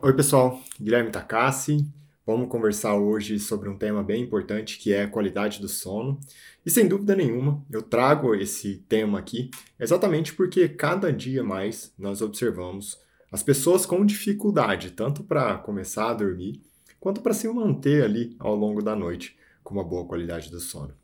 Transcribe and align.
Oi, 0.00 0.14
pessoal. 0.14 0.62
Guilherme 0.80 1.10
Takassi. 1.10 1.84
Vamos 2.24 2.48
conversar 2.48 2.94
hoje 2.94 3.36
sobre 3.40 3.68
um 3.68 3.76
tema 3.76 4.00
bem 4.00 4.22
importante 4.22 4.78
que 4.78 4.92
é 4.92 5.02
a 5.02 5.08
qualidade 5.08 5.60
do 5.60 5.66
sono. 5.66 6.20
E 6.64 6.70
sem 6.70 6.86
dúvida 6.86 7.16
nenhuma, 7.16 7.66
eu 7.68 7.82
trago 7.82 8.32
esse 8.32 8.76
tema 8.88 9.18
aqui 9.18 9.50
exatamente 9.76 10.32
porque 10.34 10.68
cada 10.68 11.12
dia 11.12 11.42
mais 11.42 11.92
nós 11.98 12.22
observamos 12.22 12.96
as 13.32 13.42
pessoas 13.42 13.84
com 13.84 14.06
dificuldade, 14.06 14.92
tanto 14.92 15.24
para 15.24 15.58
começar 15.58 16.10
a 16.10 16.14
dormir, 16.14 16.62
quanto 17.00 17.20
para 17.20 17.34
se 17.34 17.48
manter 17.48 18.04
ali 18.04 18.36
ao 18.38 18.54
longo 18.54 18.80
da 18.80 18.94
noite 18.94 19.36
com 19.64 19.74
uma 19.74 19.84
boa 19.84 20.06
qualidade 20.06 20.48
do 20.48 20.60
sono. 20.60 20.94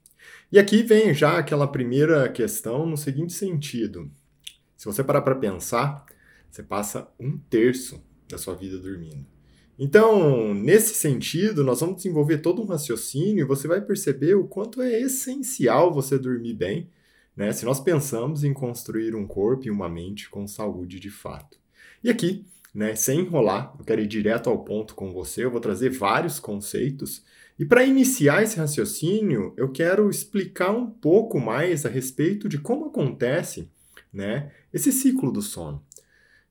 E 0.53 0.59
aqui 0.59 0.85
vem 0.85 1.13
já 1.13 1.39
aquela 1.39 1.67
primeira 1.67 2.29
questão 2.29 2.87
no 2.87 2.97
seguinte 2.97 3.33
sentido: 3.33 4.09
se 4.77 4.87
você 4.87 5.03
parar 5.03 5.23
para 5.23 5.35
pensar, 5.35 6.07
você 6.49 6.63
passa 6.63 7.09
um 7.19 7.37
terço 7.37 8.01
da 8.35 8.39
sua 8.39 8.55
vida 8.55 8.79
dormindo. 8.79 9.25
Então, 9.79 10.55
nesse 10.55 10.95
sentido, 10.95 11.65
nós 11.65 11.81
vamos 11.81 11.97
desenvolver 11.97 12.39
todo 12.39 12.63
um 12.63 12.67
raciocínio 12.67 13.43
e 13.43 13.47
você 13.47 13.67
vai 13.67 13.81
perceber 13.81 14.35
o 14.35 14.47
quanto 14.47 14.83
é 14.83 15.01
essencial 15.01 15.93
você 15.93 16.19
dormir 16.19 16.55
bem, 16.55 16.89
né? 17.37 17.53
Se 17.53 17.65
nós 17.65 17.81
pensamos 17.81 18.45
em 18.45 18.53
construir 18.53 19.17
um 19.17 19.27
corpo 19.27 19.67
e 19.67 19.71
uma 19.71 19.89
mente 19.89 20.31
com 20.31 20.47
saúde 20.47 21.01
de 21.01 21.11
fato. 21.11 21.59
E 22.03 22.11
aqui, 22.11 22.45
né, 22.73 22.95
sem 22.95 23.21
enrolar, 23.21 23.75
eu 23.79 23.85
quero 23.85 24.01
ir 24.01 24.07
direto 24.07 24.49
ao 24.49 24.65
ponto 24.65 24.95
com 24.95 25.13
você, 25.13 25.45
eu 25.45 25.51
vou 25.51 25.61
trazer 25.61 25.91
vários 25.91 26.39
conceitos. 26.39 27.25
E 27.59 27.65
para 27.65 27.85
iniciar 27.85 28.43
esse 28.43 28.57
raciocínio, 28.57 29.55
eu 29.57 29.71
quero 29.71 30.09
explicar 30.09 30.71
um 30.71 30.89
pouco 30.89 31.41
mais 31.41 31.85
a 31.85 31.89
respeito 31.89 32.49
de 32.49 32.59
como 32.59 32.87
acontece 32.87 33.71
né, 34.13 34.53
esse 34.73 34.93
ciclo 34.93 35.33
do 35.33 35.43
sono. 35.43 35.83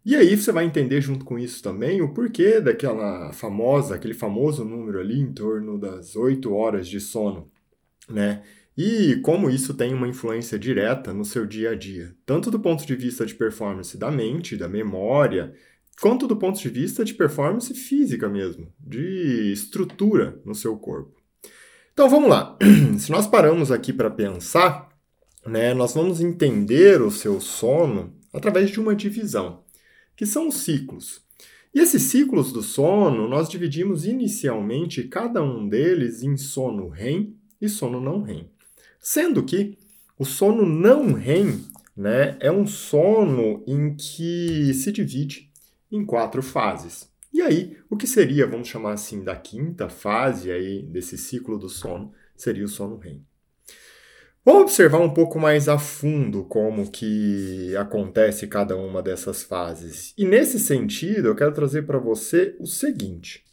E 0.06 0.18
aí 0.18 0.36
você 0.36 0.52
vai 0.52 0.66
entender 0.66 1.00
junto 1.00 1.24
com 1.24 1.40
isso 1.40 1.64
também 1.64 2.02
o 2.02 2.14
porquê 2.14 2.60
daquela 2.60 3.32
famosa, 3.32 3.96
aquele 3.96 4.14
famoso 4.14 4.66
número 4.66 5.00
ali 5.00 5.18
em 5.18 5.32
torno 5.32 5.80
das 5.80 6.18
8 6.18 6.54
horas 6.54 6.90
de 6.90 7.00
sono, 7.00 7.50
né? 8.10 8.44
E 8.78 9.18
como 9.24 9.50
isso 9.50 9.74
tem 9.74 9.94
uma 9.94 10.08
influência 10.08 10.60
direta 10.60 11.14
no 11.14 11.24
seu 11.24 11.46
dia 11.46 11.72
a 11.72 11.76
dia, 11.76 12.14
tanto 12.26 12.52
do 12.52 12.60
ponto 12.60 12.86
de 12.86 12.96
vista 12.96 13.26
de 13.26 13.34
performance 13.34 13.98
da 13.98 14.12
mente, 14.12 14.58
da 14.58 14.68
memória, 14.68 15.54
quanto 16.02 16.28
do 16.28 16.36
ponto 16.36 16.60
de 16.60 16.70
vista 16.70 17.06
de 17.06 17.14
performance 17.14 17.74
física 17.74 18.28
mesmo, 18.28 18.74
de 18.80 19.54
estrutura 19.54 20.42
no 20.44 20.54
seu 20.54 20.76
corpo. 20.76 21.16
Então 21.94 22.10
vamos 22.10 22.30
lá. 22.30 22.58
Se 23.00 23.10
nós 23.10 23.26
paramos 23.26 23.72
aqui 23.72 23.94
para 23.94 24.10
pensar, 24.10 24.90
né, 25.46 25.74
nós 25.74 25.94
vamos 25.94 26.20
entender 26.20 27.02
o 27.02 27.12
seu 27.12 27.40
sono 27.40 28.14
através 28.34 28.70
de 28.70 28.82
uma 28.82 28.96
divisão 28.96 29.63
que 30.16 30.26
são 30.26 30.48
os 30.48 30.58
ciclos. 30.58 31.22
E 31.74 31.80
esses 31.80 32.04
ciclos 32.04 32.52
do 32.52 32.62
sono, 32.62 33.28
nós 33.28 33.50
dividimos 33.50 34.06
inicialmente 34.06 35.04
cada 35.04 35.42
um 35.42 35.68
deles 35.68 36.22
em 36.22 36.38
sono 36.38 36.88
REM 36.88 37.36
e 37.60 37.68
sono 37.68 38.00
não 38.00 38.22
REM. 38.22 38.48
Sendo 39.00 39.44
que 39.44 39.78
o 40.18 40.24
sono 40.24 40.66
não 40.66 41.14
REM 41.14 41.64
né, 41.98 42.38
é 42.40 42.52
um 42.52 42.68
sono 42.68 43.64
em 43.66 43.96
que 43.96 44.74
se 44.74 44.92
divide 44.92 45.52
em 45.92 46.06
quatro 46.06 46.44
fases. 46.44 47.12
E 47.34 47.42
aí, 47.42 47.78
o 47.90 47.98
que 47.98 48.06
seria, 48.06 48.46
vamos 48.46 48.68
chamar 48.68 48.94
assim, 48.94 49.24
da 49.24 49.36
quinta 49.36 49.90
fase 49.90 50.52
aí 50.52 50.84
desse 50.84 51.18
ciclo 51.18 51.58
do 51.58 51.68
sono, 51.68 52.14
seria 52.36 52.66
o 52.66 52.68
sono 52.68 52.98
REM. 52.98 53.26
Vamos 54.46 54.64
observar 54.64 55.00
um 55.00 55.14
pouco 55.14 55.40
mais 55.40 55.70
a 55.70 55.80
fundo 55.80 56.44
como 56.44 56.92
que 56.92 57.74
acontece 57.78 58.46
cada 58.46 58.76
uma 58.76 59.02
dessas 59.02 59.42
fases. 59.42 60.14
E 60.18 60.26
nesse 60.26 60.60
sentido, 60.60 61.30
eu 61.30 61.36
quero 61.36 61.54
trazer 61.54 61.84
para 61.84 61.98
você 61.98 62.54
o 62.60 62.68
seguinte, 62.68 63.46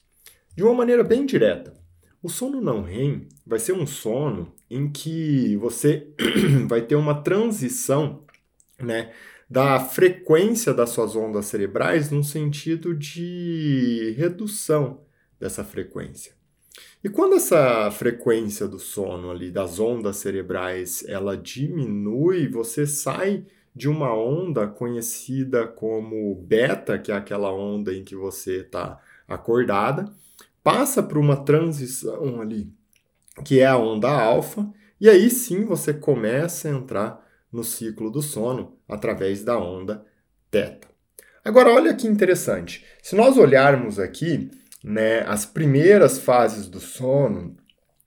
de 0.56 0.64
uma 0.64 0.74
maneira 0.74 1.04
bem 1.04 1.24
direta. 1.24 1.72
O 2.20 2.28
sono 2.28 2.60
não 2.60 2.82
REM 2.82 3.28
vai 3.46 3.60
ser 3.60 3.72
um 3.72 3.86
sono 3.86 4.52
em 4.68 4.90
que 4.90 5.54
você 5.58 6.08
vai 6.66 6.82
ter 6.82 6.96
uma 6.96 7.22
transição, 7.22 8.24
né, 8.76 9.12
da 9.48 9.78
frequência 9.78 10.74
das 10.74 10.90
suas 10.90 11.14
ondas 11.14 11.46
cerebrais 11.46 12.10
no 12.10 12.24
sentido 12.24 12.96
de 12.96 14.12
redução 14.18 15.02
dessa 15.38 15.62
frequência. 15.62 16.39
E 17.02 17.08
quando 17.08 17.36
essa 17.36 17.90
frequência 17.90 18.68
do 18.68 18.78
sono 18.78 19.30
ali, 19.30 19.50
das 19.50 19.80
ondas 19.80 20.16
cerebrais, 20.16 21.02
ela 21.08 21.34
diminui, 21.34 22.46
você 22.46 22.86
sai 22.86 23.46
de 23.74 23.88
uma 23.88 24.14
onda 24.14 24.66
conhecida 24.66 25.66
como 25.66 26.34
beta, 26.34 26.98
que 26.98 27.10
é 27.10 27.14
aquela 27.14 27.50
onda 27.50 27.94
em 27.94 28.04
que 28.04 28.14
você 28.14 28.60
está 28.60 29.00
acordada, 29.26 30.12
passa 30.62 31.02
para 31.02 31.18
uma 31.18 31.36
transição 31.36 32.40
ali, 32.40 32.70
que 33.44 33.60
é 33.60 33.66
a 33.66 33.78
onda 33.78 34.10
alfa, 34.10 34.70
e 35.00 35.08
aí 35.08 35.30
sim 35.30 35.64
você 35.64 35.94
começa 35.94 36.68
a 36.68 36.72
entrar 36.72 37.26
no 37.50 37.64
ciclo 37.64 38.10
do 38.10 38.20
sono 38.20 38.76
através 38.86 39.42
da 39.42 39.58
onda 39.58 40.04
teta. 40.50 40.88
Agora 41.42 41.72
olha 41.72 41.94
que 41.94 42.06
interessante. 42.06 42.84
Se 43.02 43.16
nós 43.16 43.38
olharmos 43.38 43.98
aqui, 43.98 44.50
né, 44.82 45.20
as 45.26 45.44
primeiras 45.44 46.18
fases 46.18 46.68
do 46.68 46.80
sono, 46.80 47.56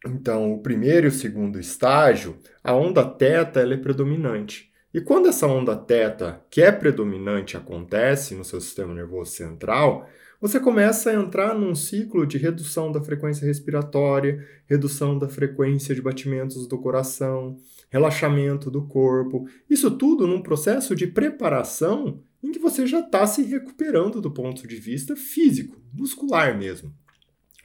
então 0.05 0.51
o 0.53 0.61
primeiro 0.61 1.07
e 1.07 1.09
o 1.09 1.11
segundo 1.11 1.59
estágio, 1.59 2.37
a 2.63 2.75
onda 2.75 3.05
teta 3.05 3.61
ela 3.61 3.73
é 3.73 3.77
predominante. 3.77 4.71
E 4.93 5.01
quando 5.01 5.27
essa 5.27 5.47
onda 5.47 5.75
teta, 5.75 6.43
que 6.51 6.61
é 6.61 6.71
predominante, 6.71 7.57
acontece 7.57 8.35
no 8.35 8.43
seu 8.43 8.61
sistema 8.61 8.93
nervoso 8.93 9.31
central, 9.31 10.07
você 10.39 10.59
começa 10.59 11.09
a 11.09 11.13
entrar 11.13 11.55
num 11.55 11.73
ciclo 11.73 12.27
de 12.27 12.37
redução 12.37 12.91
da 12.91 13.01
frequência 13.01 13.45
respiratória, 13.45 14.45
redução 14.67 15.17
da 15.17 15.29
frequência 15.29 15.95
de 15.95 16.01
batimentos 16.01 16.67
do 16.67 16.77
coração, 16.77 17.55
relaxamento 17.89 18.69
do 18.69 18.85
corpo. 18.85 19.47
Isso 19.69 19.89
tudo 19.89 20.27
num 20.27 20.43
processo 20.43 20.95
de 20.95 21.07
preparação 21.07 22.21
em 22.43 22.51
que 22.51 22.59
você 22.59 22.85
já 22.85 22.99
está 22.99 23.25
se 23.25 23.41
recuperando 23.43 24.19
do 24.19 24.29
ponto 24.29 24.67
de 24.67 24.75
vista 24.75 25.15
físico, 25.15 25.81
muscular 25.93 26.57
mesmo, 26.57 26.93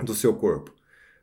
do 0.03 0.15
seu 0.15 0.35
corpo. 0.35 0.73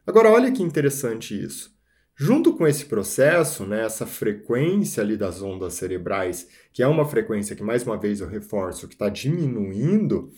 Agora, 0.06 0.30
olha 0.30 0.52
que 0.52 0.62
interessante 0.62 1.42
isso. 1.42 1.74
Junto 2.18 2.54
com 2.54 2.66
esse 2.66 2.86
processo, 2.86 3.66
né, 3.66 3.84
essa 3.86 4.06
frequência 4.06 5.04
ali 5.04 5.18
das 5.18 5.42
ondas 5.42 5.74
cerebrais, 5.74 6.48
que 6.72 6.82
é 6.82 6.88
uma 6.88 7.06
frequência 7.06 7.56
que, 7.56 7.64
mais 7.64 7.84
uma 7.84 7.98
vez, 7.98 8.22
eu 8.22 8.28
reforço, 8.28 8.88
que 8.88 8.94
está 8.94 9.10
diminuindo, 9.10 10.32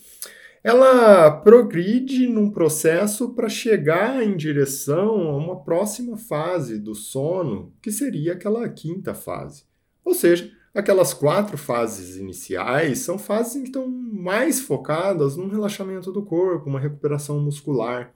ela 0.63 1.29
progride 1.29 2.27
num 2.27 2.49
processo 2.49 3.33
para 3.35 3.47
chegar 3.47 4.23
em 4.23 4.35
direção 4.35 5.29
a 5.29 5.37
uma 5.37 5.63
próxima 5.63 6.17
fase 6.17 6.79
do 6.79 6.95
sono, 6.95 7.73
que 7.81 7.91
seria 7.91 8.33
aquela 8.33 8.67
quinta 8.67 9.13
fase. 9.13 9.63
Ou 10.03 10.15
seja, 10.15 10.51
Aquelas 10.73 11.13
quatro 11.13 11.57
fases 11.57 12.17
iniciais 12.17 12.99
são 12.99 13.17
fases 13.17 13.53
que 13.53 13.67
estão 13.67 13.87
mais 13.87 14.59
focadas 14.59 15.35
num 15.35 15.47
relaxamento 15.47 16.11
do 16.11 16.21
corpo, 16.21 16.69
uma 16.69 16.79
recuperação 16.79 17.39
muscular. 17.39 18.13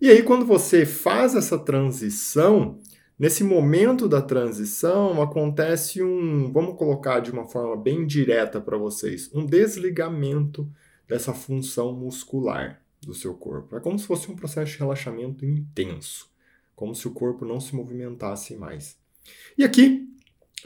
E 0.00 0.10
aí, 0.10 0.22
quando 0.22 0.44
você 0.44 0.84
faz 0.84 1.34
essa 1.34 1.58
transição, 1.58 2.78
nesse 3.18 3.42
momento 3.42 4.08
da 4.08 4.20
transição 4.20 5.22
acontece 5.22 6.02
um, 6.02 6.52
vamos 6.52 6.76
colocar 6.76 7.20
de 7.20 7.30
uma 7.30 7.46
forma 7.46 7.76
bem 7.76 8.06
direta 8.06 8.60
para 8.60 8.76
vocês, 8.76 9.30
um 9.32 9.46
desligamento 9.46 10.68
dessa 11.08 11.32
função 11.32 11.94
muscular 11.94 12.82
do 13.00 13.14
seu 13.14 13.34
corpo. 13.34 13.76
É 13.76 13.80
como 13.80 13.98
se 13.98 14.06
fosse 14.06 14.30
um 14.30 14.36
processo 14.36 14.72
de 14.72 14.78
relaxamento 14.78 15.44
intenso, 15.44 16.28
como 16.74 16.94
se 16.94 17.06
o 17.06 17.12
corpo 17.12 17.44
não 17.44 17.60
se 17.60 17.74
movimentasse 17.74 18.56
mais. 18.56 18.98
E 19.56 19.64
aqui 19.64 20.13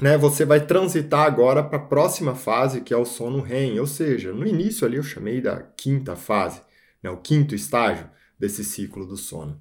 né, 0.01 0.17
você 0.17 0.45
vai 0.45 0.65
transitar 0.65 1.27
agora 1.27 1.63
para 1.63 1.79
a 1.79 1.87
próxima 1.87 2.35
fase, 2.35 2.81
que 2.81 2.95
é 2.95 2.97
o 2.97 3.05
sono 3.05 3.41
REM. 3.41 3.79
Ou 3.81 3.87
seja, 3.87 4.33
no 4.33 4.47
início 4.47 4.87
ali 4.87 4.97
eu 4.97 5.03
chamei 5.03 5.41
da 5.41 5.63
quinta 5.63 6.15
fase, 6.15 6.61
né, 7.03 7.11
o 7.11 7.17
quinto 7.17 7.55
estágio 7.55 8.09
desse 8.39 8.65
ciclo 8.65 9.07
do 9.07 9.17
sono. 9.17 9.61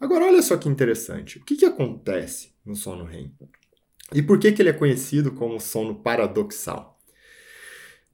Agora, 0.00 0.26
olha 0.26 0.42
só 0.42 0.56
que 0.56 0.68
interessante. 0.68 1.38
O 1.38 1.44
que, 1.44 1.56
que 1.56 1.64
acontece 1.64 2.52
no 2.64 2.74
sono 2.74 3.04
REM? 3.04 3.32
E 4.12 4.22
por 4.22 4.38
que, 4.38 4.52
que 4.52 4.60
ele 4.60 4.68
é 4.68 4.74
conhecido 4.74 5.32
como 5.32 5.58
sono 5.60 5.94
paradoxal? 5.94 7.00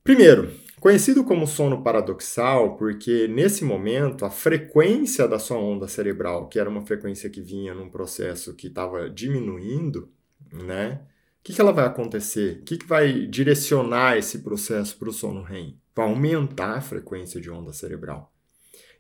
Primeiro, 0.05 0.53
conhecido 0.81 1.25
como 1.25 1.47
sono 1.47 1.83
paradoxal 1.83 2.77
porque 2.77 3.29
nesse 3.29 3.65
momento 3.65 4.25
a 4.25 4.31
frequência 4.31 5.29
da 5.29 5.39
sua 5.39 5.59
onda 5.59 5.87
cerebral, 5.89 6.49
que 6.49 6.59
era 6.59 6.69
uma 6.69 6.85
frequência 6.85 7.31
que 7.31 7.41
vinha 7.41 7.75
num 7.75 7.91
processo 7.91 8.55
que 8.55 8.69
estava 8.69 9.09
diminuindo, 9.09 10.11
né? 10.53 11.01
O 11.43 11.45
que, 11.45 11.55
que 11.55 11.61
ela 11.61 11.73
vai 11.73 11.85
acontecer? 11.85 12.61
O 12.61 12.63
que, 12.63 12.77
que 12.79 12.87
vai 12.87 13.27
direcionar 13.27 14.17
esse 14.17 14.39
processo 14.39 14.97
para 14.97 15.09
o 15.09 15.13
sono 15.13 15.43
REM? 15.43 15.77
Vai 15.93 16.07
aumentar 16.09 16.77
a 16.77 16.81
frequência 16.81 17.41
de 17.41 17.51
onda 17.51 17.73
cerebral. 17.73 18.33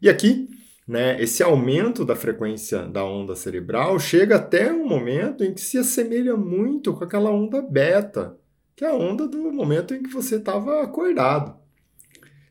E 0.00 0.08
aqui, 0.08 0.48
né, 0.86 1.22
esse 1.22 1.40
aumento 1.40 2.04
da 2.04 2.16
frequência 2.16 2.82
da 2.82 3.04
onda 3.04 3.36
cerebral 3.36 3.96
chega 4.00 4.34
até 4.34 4.72
um 4.72 4.88
momento 4.88 5.44
em 5.44 5.54
que 5.54 5.60
se 5.60 5.78
assemelha 5.78 6.36
muito 6.36 6.92
com 6.92 7.04
aquela 7.04 7.30
onda 7.30 7.62
beta, 7.62 8.36
que 8.74 8.84
é 8.84 8.88
a 8.88 8.94
onda 8.94 9.28
do 9.28 9.52
momento 9.52 9.94
em 9.94 10.02
que 10.02 10.10
você 10.10 10.34
estava 10.34 10.82
acordado. 10.82 11.56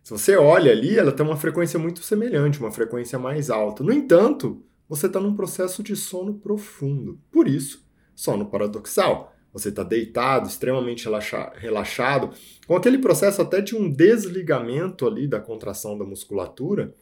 Se 0.01 0.11
você 0.11 0.37
olha 0.37 0.71
ali, 0.71 0.97
ela 0.97 1.11
tem 1.11 1.25
uma 1.25 1.35
frequência 1.35 1.77
muito 1.77 2.01
semelhante, 2.01 2.61
uma 2.61 2.71
frequência 2.71 3.19
mais 3.19 3.49
alta. 3.49 3.83
No 3.83 3.91
entanto, 3.91 4.63
você 4.87 5.07
está 5.07 5.19
num 5.19 5.35
processo 5.35 5.83
de 5.83 5.97
sono 5.97 6.35
profundo. 6.35 7.19
Por 7.29 7.45
isso, 7.45 7.85
sono 8.15 8.45
paradoxal. 8.45 9.30
Você 9.53 9.69
está 9.69 9.83
deitado, 9.83 10.47
extremamente 10.47 11.07
relaxado, 11.55 12.31
com 12.65 12.75
aquele 12.75 12.97
processo 12.97 13.41
até 13.41 13.61
de 13.61 13.75
um 13.75 13.89
desligamento 13.89 15.05
ali 15.05 15.27
da 15.27 15.39
contração 15.39 15.97
da 15.97 16.05
musculatura, 16.05 16.95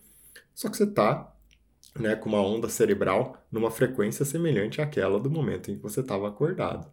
só 0.54 0.70
que 0.70 0.78
você 0.78 0.84
está 0.84 1.32
né, 1.98 2.16
com 2.16 2.30
uma 2.30 2.42
onda 2.42 2.68
cerebral 2.70 3.46
numa 3.52 3.70
frequência 3.70 4.26
semelhante 4.26 4.82
àquela 4.82 5.20
do 5.20 5.30
momento 5.30 5.70
em 5.70 5.76
que 5.76 5.82
você 5.82 6.02
estava 6.02 6.28
acordado. 6.28 6.92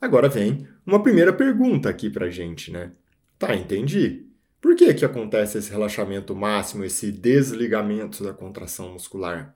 Agora 0.00 0.28
vem 0.28 0.66
uma 0.84 1.02
primeira 1.02 1.32
pergunta 1.32 1.88
aqui 1.88 2.10
para 2.10 2.30
gente, 2.30 2.70
né? 2.70 2.92
Tá, 3.38 3.54
entendi. 3.54 4.26
Por 4.60 4.74
que 4.74 4.92
que 4.94 5.04
acontece 5.04 5.58
esse 5.58 5.70
relaxamento 5.70 6.34
máximo, 6.34 6.84
esse 6.84 7.12
desligamento 7.12 8.24
da 8.24 8.32
contração 8.32 8.92
muscular? 8.92 9.54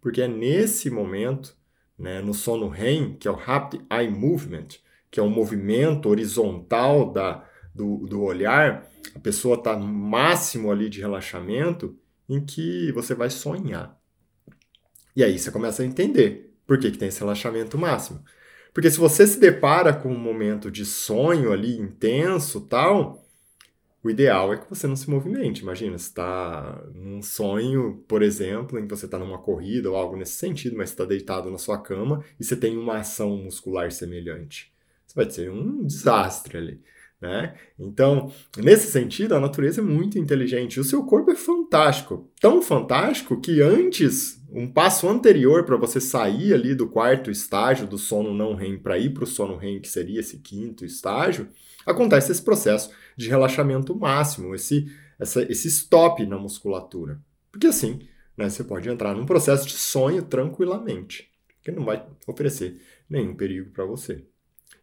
Porque 0.00 0.22
é 0.22 0.28
nesse 0.28 0.90
momento, 0.90 1.56
né, 1.98 2.20
no 2.20 2.34
sono 2.34 2.68
REM, 2.68 3.14
que 3.14 3.26
é 3.26 3.30
o 3.30 3.34
Rapid 3.34 3.82
Eye 3.90 4.10
Movement, 4.10 4.68
que 5.12 5.20
é 5.20 5.22
um 5.22 5.28
movimento 5.28 6.08
horizontal 6.08 7.12
da, 7.12 7.46
do, 7.74 7.98
do 8.06 8.22
olhar, 8.22 8.88
a 9.14 9.18
pessoa 9.18 9.56
está 9.56 9.76
máximo 9.76 10.72
ali 10.72 10.88
de 10.88 11.00
relaxamento, 11.00 11.94
em 12.26 12.42
que 12.42 12.90
você 12.92 13.14
vai 13.14 13.28
sonhar. 13.28 14.00
E 15.14 15.22
aí 15.22 15.38
você 15.38 15.50
começa 15.50 15.82
a 15.82 15.86
entender 15.86 16.56
por 16.66 16.78
que, 16.78 16.90
que 16.90 16.96
tem 16.96 17.08
esse 17.08 17.20
relaxamento 17.20 17.76
máximo. 17.76 18.24
Porque 18.72 18.90
se 18.90 18.98
você 18.98 19.26
se 19.26 19.38
depara 19.38 19.92
com 19.92 20.10
um 20.10 20.18
momento 20.18 20.70
de 20.70 20.86
sonho 20.86 21.52
ali 21.52 21.76
intenso 21.76 22.62
tal, 22.62 23.22
o 24.02 24.08
ideal 24.08 24.54
é 24.54 24.56
que 24.56 24.70
você 24.70 24.86
não 24.86 24.96
se 24.96 25.10
movimente. 25.10 25.60
Imagina, 25.60 25.98
você 25.98 26.08
está 26.08 26.82
num 26.94 27.20
sonho, 27.20 28.02
por 28.08 28.22
exemplo, 28.22 28.78
em 28.78 28.84
que 28.86 28.96
você 28.96 29.04
está 29.04 29.18
numa 29.18 29.36
corrida 29.36 29.90
ou 29.90 29.96
algo 29.96 30.16
nesse 30.16 30.38
sentido, 30.38 30.74
mas 30.74 30.88
está 30.88 31.04
deitado 31.04 31.50
na 31.50 31.58
sua 31.58 31.76
cama 31.76 32.24
e 32.40 32.44
você 32.44 32.56
tem 32.56 32.78
uma 32.78 32.96
ação 32.96 33.36
muscular 33.36 33.92
semelhante. 33.92 34.71
Vai 35.14 35.30
ser 35.30 35.50
um 35.50 35.84
desastre 35.84 36.56
ali. 36.56 36.80
Né? 37.22 37.54
Então, 37.78 38.32
nesse 38.56 38.90
sentido, 38.90 39.36
a 39.36 39.40
natureza 39.40 39.80
é 39.80 39.84
muito 39.84 40.18
inteligente. 40.18 40.80
O 40.80 40.84
seu 40.84 41.04
corpo 41.04 41.30
é 41.30 41.36
fantástico. 41.36 42.28
Tão 42.40 42.60
fantástico 42.60 43.40
que 43.40 43.62
antes, 43.62 44.42
um 44.50 44.66
passo 44.66 45.08
anterior 45.08 45.64
para 45.64 45.76
você 45.76 46.00
sair 46.00 46.52
ali 46.52 46.74
do 46.74 46.88
quarto 46.88 47.30
estágio 47.30 47.86
do 47.86 47.96
sono 47.96 48.34
não 48.34 48.56
REM 48.56 48.76
para 48.76 48.98
ir 48.98 49.14
para 49.14 49.22
o 49.22 49.26
sono 49.26 49.56
REM, 49.56 49.80
que 49.80 49.88
seria 49.88 50.18
esse 50.18 50.38
quinto 50.38 50.84
estágio, 50.84 51.48
acontece 51.86 52.32
esse 52.32 52.42
processo 52.42 52.90
de 53.16 53.28
relaxamento 53.28 53.94
máximo, 53.94 54.52
esse, 54.52 54.90
essa, 55.16 55.42
esse 55.42 55.68
stop 55.68 56.26
na 56.26 56.36
musculatura. 56.36 57.20
Porque 57.52 57.68
assim, 57.68 58.00
né, 58.36 58.50
você 58.50 58.64
pode 58.64 58.88
entrar 58.88 59.14
num 59.14 59.26
processo 59.26 59.64
de 59.64 59.74
sonho 59.74 60.22
tranquilamente, 60.22 61.30
que 61.62 61.70
não 61.70 61.84
vai 61.84 62.04
oferecer 62.26 62.80
nenhum 63.08 63.36
perigo 63.36 63.70
para 63.70 63.84
você. 63.84 64.26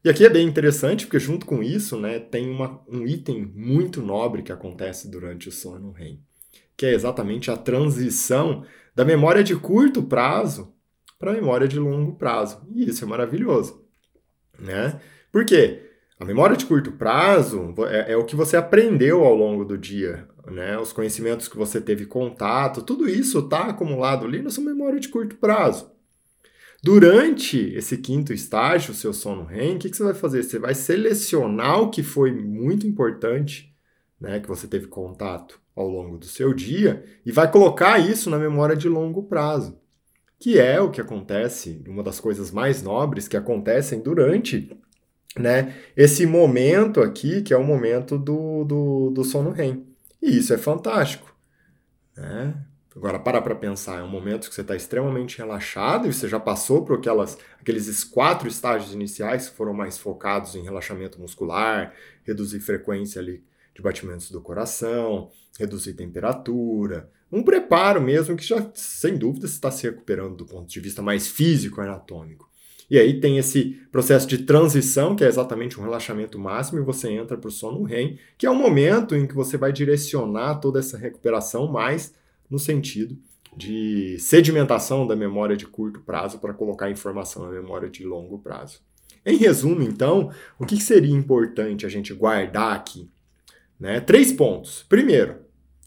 E 0.03 0.09
aqui 0.09 0.25
é 0.25 0.29
bem 0.29 0.47
interessante, 0.47 1.05
porque 1.05 1.19
junto 1.19 1.45
com 1.45 1.61
isso, 1.61 1.99
né, 1.99 2.19
tem 2.19 2.49
uma, 2.49 2.81
um 2.87 3.05
item 3.05 3.45
muito 3.53 4.01
nobre 4.01 4.41
que 4.41 4.51
acontece 4.51 5.09
durante 5.09 5.49
o 5.49 5.51
sono 5.51 5.91
REM, 5.91 6.21
que 6.77 6.85
é 6.85 6.93
exatamente 6.93 7.51
a 7.51 7.57
transição 7.57 8.63
da 8.95 9.03
memória 9.03 9.43
de 9.43 9.55
curto 9.57 10.01
prazo 10.01 10.73
para 11.19 11.31
a 11.31 11.33
memória 11.33 11.67
de 11.67 11.77
longo 11.77 12.15
prazo. 12.15 12.65
E 12.73 12.89
isso 12.89 13.03
é 13.03 13.07
maravilhoso, 13.07 13.85
né? 14.57 15.01
Por 15.33 15.43
quê? 15.43 15.81
A 16.17 16.23
memória 16.23 16.55
de 16.55 16.65
curto 16.65 16.93
prazo 16.93 17.73
é, 17.89 18.13
é 18.13 18.17
o 18.17 18.25
que 18.25 18.37
você 18.37 18.55
aprendeu 18.55 19.25
ao 19.25 19.35
longo 19.35 19.65
do 19.65 19.77
dia, 19.77 20.29
né? 20.49 20.77
Os 20.77 20.93
conhecimentos 20.93 21.49
que 21.49 21.57
você 21.57 21.81
teve 21.81 22.05
contato, 22.05 22.81
tudo 22.81 23.07
isso 23.07 23.39
está 23.39 23.65
acumulado 23.65 24.25
ali 24.25 24.41
na 24.41 24.49
sua 24.49 24.63
memória 24.63 24.99
de 24.99 25.09
curto 25.09 25.35
prazo. 25.35 25.91
Durante 26.81 27.57
esse 27.75 27.97
quinto 27.97 28.31
estágio, 28.31 28.93
seu 28.93 29.13
sono 29.13 29.43
REM, 29.43 29.75
o 29.75 29.79
que, 29.79 29.89
que 29.89 29.97
você 29.97 30.03
vai 30.03 30.13
fazer? 30.13 30.43
Você 30.43 30.57
vai 30.57 30.73
selecionar 30.73 31.81
o 31.81 31.89
que 31.89 32.01
foi 32.01 32.31
muito 32.31 32.87
importante, 32.87 33.75
né, 34.19 34.39
que 34.39 34.47
você 34.47 34.65
teve 34.65 34.87
contato 34.87 35.59
ao 35.75 35.87
longo 35.87 36.17
do 36.17 36.25
seu 36.25 36.53
dia, 36.53 37.03
e 37.25 37.31
vai 37.31 37.51
colocar 37.51 37.99
isso 37.99 38.29
na 38.29 38.37
memória 38.37 38.77
de 38.77 38.87
longo 38.87 39.23
prazo, 39.23 39.77
que 40.39 40.57
é 40.57 40.79
o 40.79 40.89
que 40.89 41.01
acontece, 41.01 41.83
uma 41.85 42.01
das 42.03 42.19
coisas 42.19 42.49
mais 42.49 42.81
nobres 42.81 43.27
que 43.27 43.35
acontecem 43.35 43.99
durante 43.99 44.71
né, 45.37 45.75
esse 45.97 46.25
momento 46.25 47.01
aqui, 47.01 47.41
que 47.41 47.53
é 47.53 47.57
o 47.57 47.63
momento 47.63 48.17
do, 48.17 48.63
do, 48.63 49.09
do 49.11 49.23
sono 49.25 49.51
REM. 49.51 49.85
E 50.21 50.37
isso 50.37 50.53
é 50.53 50.57
fantástico. 50.57 51.33
Né? 52.15 52.53
Agora, 52.99 53.17
para 53.17 53.41
para 53.41 53.55
pensar, 53.55 54.01
é 54.01 54.03
um 54.03 54.09
momento 54.09 54.49
que 54.49 54.53
você 54.53 54.59
está 54.59 54.75
extremamente 54.75 55.37
relaxado 55.37 56.05
e 56.05 56.11
você 56.11 56.27
já 56.27 56.37
passou 56.37 56.83
por 56.83 56.97
aquelas, 56.97 57.37
aqueles 57.57 58.03
quatro 58.03 58.45
estágios 58.45 58.93
iniciais 58.93 59.47
que 59.47 59.55
foram 59.55 59.73
mais 59.73 59.97
focados 59.97 60.53
em 60.53 60.63
relaxamento 60.63 61.17
muscular, 61.17 61.93
reduzir 62.25 62.59
frequência 62.59 63.21
ali 63.21 63.41
de 63.73 63.81
batimentos 63.81 64.29
do 64.29 64.41
coração, 64.41 65.31
reduzir 65.57 65.93
temperatura, 65.93 67.09
um 67.31 67.41
preparo 67.41 68.01
mesmo 68.01 68.35
que 68.35 68.43
já, 68.43 68.69
sem 68.73 69.17
dúvida, 69.17 69.45
está 69.45 69.71
se 69.71 69.83
recuperando 69.83 70.35
do 70.35 70.45
ponto 70.45 70.69
de 70.69 70.79
vista 70.81 71.01
mais 71.01 71.25
físico 71.25 71.79
anatômico. 71.79 72.49
E 72.91 72.99
aí 72.99 73.21
tem 73.21 73.37
esse 73.37 73.79
processo 73.93 74.27
de 74.27 74.39
transição, 74.39 75.15
que 75.15 75.23
é 75.23 75.27
exatamente 75.29 75.79
um 75.79 75.83
relaxamento 75.83 76.37
máximo, 76.37 76.79
e 76.79 76.83
você 76.83 77.09
entra 77.09 77.37
para 77.37 77.47
o 77.47 77.51
sono 77.51 77.81
REM, 77.83 78.19
que 78.37 78.45
é 78.45 78.49
o 78.49 78.55
momento 78.55 79.15
em 79.15 79.25
que 79.25 79.35
você 79.35 79.55
vai 79.55 79.71
direcionar 79.71 80.55
toda 80.55 80.79
essa 80.79 80.97
recuperação 80.97 81.71
mais 81.71 82.19
no 82.49 82.57
sentido 82.57 83.17
de 83.55 84.17
sedimentação 84.19 85.05
da 85.05 85.15
memória 85.15 85.57
de 85.57 85.65
curto 85.65 86.01
prazo 86.01 86.39
para 86.39 86.53
colocar 86.53 86.89
informação 86.89 87.43
na 87.43 87.51
memória 87.51 87.89
de 87.89 88.03
longo 88.03 88.39
prazo. 88.39 88.79
Em 89.25 89.37
resumo, 89.37 89.81
então, 89.81 90.31
o 90.57 90.65
que 90.65 90.79
seria 90.79 91.13
importante 91.13 91.85
a 91.85 91.89
gente 91.89 92.13
guardar 92.13 92.73
aqui? 92.73 93.09
Né? 93.79 93.99
Três 93.99 94.31
pontos. 94.31 94.85
Primeiro, 94.87 95.37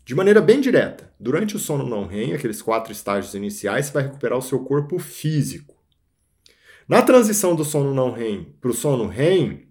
de 0.04 0.14
maneira 0.14 0.40
bem 0.40 0.60
direta, 0.60 1.12
durante 1.18 1.56
o 1.56 1.58
sono 1.58 1.86
não 1.86 2.06
REM, 2.06 2.34
aqueles 2.34 2.60
quatro 2.60 2.92
estágios 2.92 3.34
iniciais, 3.34 3.86
você 3.86 3.92
vai 3.92 4.02
recuperar 4.02 4.38
o 4.38 4.42
seu 4.42 4.60
corpo 4.60 4.98
físico. 4.98 5.74
Na 6.88 7.02
transição 7.02 7.54
do 7.54 7.64
sono 7.64 7.94
não 7.94 8.10
REM 8.10 8.54
para 8.60 8.70
o 8.70 8.74
sono 8.74 9.06
REM, 9.06 9.68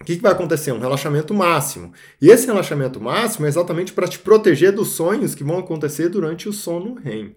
o 0.00 0.04
que, 0.04 0.16
que, 0.16 0.22
vai 0.22 0.32
acontecer? 0.32 0.72
Um 0.72 0.78
relaxamento 0.78 1.32
máximo. 1.32 1.92
E 2.20 2.28
esse 2.28 2.46
relaxamento 2.46 3.00
máximo 3.00 3.46
é 3.46 3.48
exatamente 3.48 3.92
para 3.92 4.08
te 4.08 4.18
proteger 4.18 4.72
dos 4.72 4.88
sonhos 4.88 5.34
que 5.34 5.44
vão 5.44 5.58
acontecer 5.58 6.08
durante 6.08 6.48
o 6.48 6.52
sono 6.52 6.94
REM. 6.94 7.36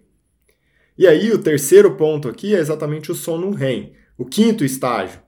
E 0.98 1.06
aí, 1.06 1.32
o 1.32 1.38
terceiro 1.38 1.96
ponto 1.96 2.28
aqui 2.28 2.56
é 2.56 2.60
exatamente 2.60 3.12
o 3.12 3.16
sono 3.16 3.52
REM, 3.52 3.94
o 4.18 4.26
quinto 4.26 4.66
estágio 4.66 5.22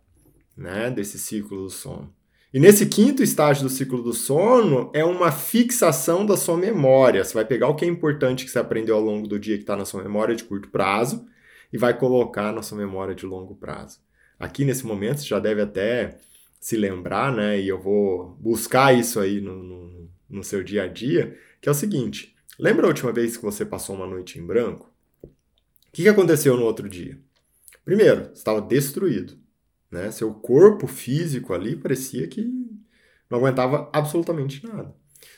né, 0.58 0.90
desse 0.90 1.18
ciclo 1.18 1.64
do 1.64 1.70
sono. 1.70 2.14
E 2.52 2.60
nesse 2.60 2.88
quinto 2.88 3.22
estágio 3.22 3.64
do 3.64 3.70
ciclo 3.70 4.02
do 4.02 4.12
sono 4.12 4.90
é 4.94 5.06
uma 5.06 5.32
fixação 5.32 6.26
da 6.26 6.36
sua 6.36 6.58
memória. 6.58 7.24
Você 7.24 7.34
vai 7.36 7.46
pegar 7.46 7.68
o 7.68 7.76
que 7.76 7.86
é 7.86 7.88
importante 7.88 8.44
que 8.44 8.50
você 8.50 8.58
aprendeu 8.58 8.96
ao 8.96 9.02
longo 9.02 9.28
do 9.28 9.40
dia 9.40 9.56
que 9.56 9.64
está 9.64 9.78
na 9.78 9.86
sua 9.86 10.02
memória 10.02 10.36
de 10.36 10.44
curto 10.44 10.68
prazo 10.70 11.28
e 11.72 11.78
vai 11.78 11.96
colocar 11.96 12.52
na 12.52 12.64
sua 12.64 12.78
memória 12.78 13.14
de 13.14 13.26
longo 13.26 13.56
prazo. 13.56 14.00
Aqui 14.40 14.66
nesse 14.66 14.84
momento 14.86 15.20
você 15.20 15.28
já 15.28 15.40
deve 15.40 15.62
até 15.62 16.18
se 16.60 16.76
lembrar, 16.76 17.34
né? 17.34 17.60
E 17.60 17.68
eu 17.68 17.80
vou 17.80 18.36
buscar 18.40 18.94
isso 18.94 19.20
aí 19.20 19.40
no, 19.40 19.64
no, 19.64 20.10
no 20.30 20.44
seu 20.44 20.64
dia 20.64 20.84
a 20.84 20.88
dia, 20.88 21.38
que 21.62 21.70
é 21.70 21.72
o 21.72 21.76
seguinte: 21.76 22.36
lembra 22.58 22.86
a 22.86 22.90
última 22.90 23.12
vez 23.12 23.38
que 23.38 23.44
você 23.44 23.66
passou 23.66 23.96
uma 23.96 24.08
noite 24.08 24.38
em 24.38 24.46
branco? 24.46 24.92
O 25.24 25.92
que, 25.92 26.04
que 26.04 26.10
aconteceu 26.10 26.56
no 26.56 26.64
outro 26.64 26.88
dia? 26.88 27.20
Primeiro, 27.84 28.26
você 28.26 28.34
estava 28.34 28.62
destruído. 28.62 29.38
Né? 29.90 30.12
Seu 30.12 30.32
corpo 30.34 30.86
físico 30.86 31.54
ali 31.54 31.76
parecia 31.76 32.28
que 32.28 32.44
não 33.30 33.40
aguentava 33.40 33.90
absolutamente 33.92 34.64
nada. 34.66 34.94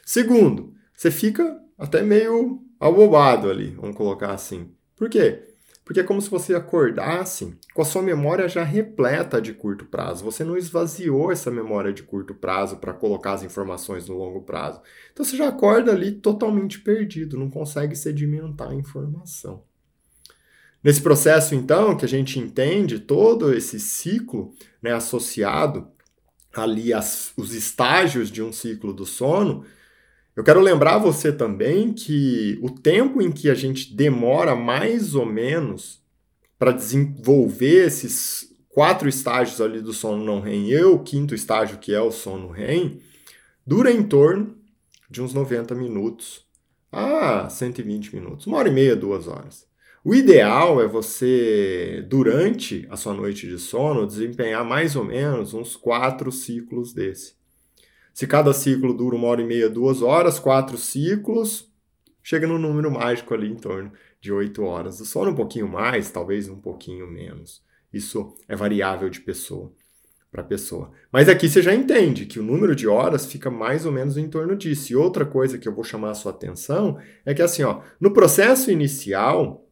Segundo, 0.05 0.73
você 0.93 1.09
fica 1.09 1.59
até 1.77 2.01
meio 2.01 2.61
abobado 2.79 3.49
ali, 3.49 3.71
vamos 3.71 3.95
colocar 3.95 4.31
assim. 4.31 4.71
Por 4.95 5.09
quê? 5.09 5.50
Porque 5.91 5.99
é 5.99 6.03
como 6.05 6.21
se 6.21 6.29
você 6.29 6.55
acordasse 6.55 7.53
com 7.73 7.81
a 7.81 7.85
sua 7.85 8.01
memória 8.01 8.47
já 8.47 8.63
repleta 8.63 9.41
de 9.41 9.51
curto 9.51 9.83
prazo. 9.83 10.23
Você 10.23 10.41
não 10.41 10.55
esvaziou 10.55 11.33
essa 11.33 11.51
memória 11.51 11.91
de 11.91 12.01
curto 12.01 12.33
prazo 12.33 12.77
para 12.77 12.93
colocar 12.93 13.33
as 13.33 13.43
informações 13.43 14.07
no 14.07 14.17
longo 14.17 14.41
prazo. 14.43 14.81
Então 15.11 15.25
você 15.25 15.35
já 15.35 15.49
acorda 15.49 15.91
ali 15.91 16.13
totalmente 16.13 16.79
perdido, 16.79 17.37
não 17.37 17.49
consegue 17.49 17.93
sedimentar 17.93 18.69
a 18.69 18.73
informação. 18.73 19.65
Nesse 20.81 21.01
processo, 21.01 21.55
então, 21.55 21.97
que 21.97 22.05
a 22.05 22.07
gente 22.07 22.39
entende 22.39 22.97
todo 22.97 23.53
esse 23.53 23.77
ciclo 23.77 24.53
né, 24.81 24.93
associado 24.93 25.89
ali 26.55 26.91
os 27.35 27.53
estágios 27.53 28.31
de 28.31 28.41
um 28.41 28.53
ciclo 28.53 28.93
do 28.93 29.05
sono, 29.05 29.65
eu 30.35 30.43
quero 30.43 30.61
lembrar 30.61 30.97
você 30.97 31.31
também 31.31 31.91
que 31.91 32.57
o 32.61 32.69
tempo 32.69 33.21
em 33.21 33.31
que 33.31 33.49
a 33.49 33.53
gente 33.53 33.93
demora 33.93 34.55
mais 34.55 35.13
ou 35.13 35.25
menos 35.25 36.01
para 36.57 36.71
desenvolver 36.71 37.87
esses 37.87 38.55
quatro 38.69 39.09
estágios 39.09 39.59
ali 39.59 39.81
do 39.81 39.91
sono 39.91 40.23
não 40.23 40.39
REM 40.39 40.69
e 40.69 40.83
o 40.83 40.99
quinto 40.99 41.35
estágio 41.35 41.79
que 41.79 41.93
é 41.93 41.99
o 41.99 42.11
sono 42.11 42.49
REM, 42.49 42.99
dura 43.65 43.91
em 43.91 44.03
torno 44.03 44.55
de 45.09 45.21
uns 45.21 45.33
90 45.33 45.75
minutos 45.75 46.45
a 46.91 47.49
120 47.49 48.15
minutos, 48.15 48.47
uma 48.47 48.57
hora 48.57 48.69
e 48.69 48.71
meia, 48.71 48.95
duas 48.95 49.27
horas. 49.27 49.65
O 50.03 50.15
ideal 50.15 50.81
é 50.81 50.87
você, 50.87 52.03
durante 52.09 52.87
a 52.89 52.97
sua 52.97 53.13
noite 53.13 53.47
de 53.47 53.59
sono, 53.59 54.07
desempenhar 54.07 54.65
mais 54.65 54.95
ou 54.95 55.03
menos 55.03 55.53
uns 55.53 55.75
quatro 55.75 56.31
ciclos 56.31 56.91
desse. 56.91 57.33
Se 58.13 58.27
cada 58.27 58.53
ciclo 58.53 58.93
dura 58.93 59.15
uma 59.15 59.27
hora 59.27 59.41
e 59.41 59.45
meia, 59.45 59.69
duas 59.69 60.01
horas, 60.01 60.39
quatro 60.39 60.77
ciclos, 60.77 61.71
chega 62.21 62.47
no 62.47 62.57
número 62.59 62.91
mágico 62.91 63.33
ali 63.33 63.49
em 63.49 63.55
torno 63.55 63.91
de 64.19 64.31
oito 64.31 64.63
horas. 64.63 64.95
Sono 65.07 65.31
um 65.31 65.35
pouquinho 65.35 65.67
mais, 65.67 66.11
talvez 66.11 66.49
um 66.49 66.59
pouquinho 66.59 67.07
menos. 67.07 67.63
Isso 67.91 68.35
é 68.47 68.55
variável 68.55 69.09
de 69.09 69.21
pessoa 69.21 69.71
para 70.31 70.43
pessoa. 70.43 70.91
Mas 71.11 71.27
aqui 71.27 71.49
você 71.49 71.61
já 71.61 71.73
entende 71.73 72.25
que 72.25 72.39
o 72.39 72.43
número 72.43 72.73
de 72.73 72.87
horas 72.87 73.25
fica 73.25 73.51
mais 73.51 73.85
ou 73.85 73.91
menos 73.91 74.17
em 74.17 74.29
torno 74.29 74.55
disso. 74.55 74.93
E 74.93 74.95
outra 74.95 75.25
coisa 75.25 75.57
que 75.57 75.67
eu 75.67 75.75
vou 75.75 75.83
chamar 75.83 76.11
a 76.11 76.15
sua 76.15 76.31
atenção 76.31 76.97
é 77.25 77.33
que 77.33 77.41
assim, 77.41 77.63
ó, 77.63 77.81
no 77.99 78.13
processo 78.13 78.71
inicial, 78.71 79.67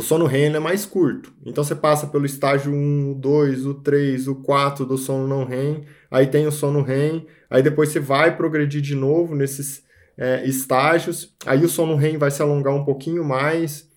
o 0.00 0.02
sono 0.02 0.24
REM 0.24 0.54
é 0.54 0.58
mais 0.58 0.86
curto. 0.86 1.30
Então 1.44 1.62
você 1.62 1.74
passa 1.74 2.06
pelo 2.06 2.24
estágio 2.24 2.72
1, 2.72 3.12
o 3.12 3.14
2, 3.14 3.66
o 3.66 3.74
3, 3.74 4.28
o 4.28 4.36
4 4.36 4.86
do 4.86 4.96
sono 4.96 5.28
não 5.28 5.44
REM, 5.44 5.84
aí 6.10 6.26
tem 6.26 6.46
o 6.46 6.52
sono 6.52 6.80
REM, 6.80 7.26
aí 7.50 7.62
depois 7.62 7.90
você 7.90 8.00
vai 8.00 8.34
progredir 8.34 8.80
de 8.80 8.94
novo 8.94 9.34
nesses 9.34 9.84
é, 10.16 10.46
estágios, 10.48 11.36
aí 11.44 11.62
o 11.62 11.68
sono 11.68 11.96
REM 11.96 12.16
vai 12.16 12.30
se 12.30 12.40
alongar 12.40 12.74
um 12.74 12.82
pouquinho 12.82 13.22
mais, 13.22 13.90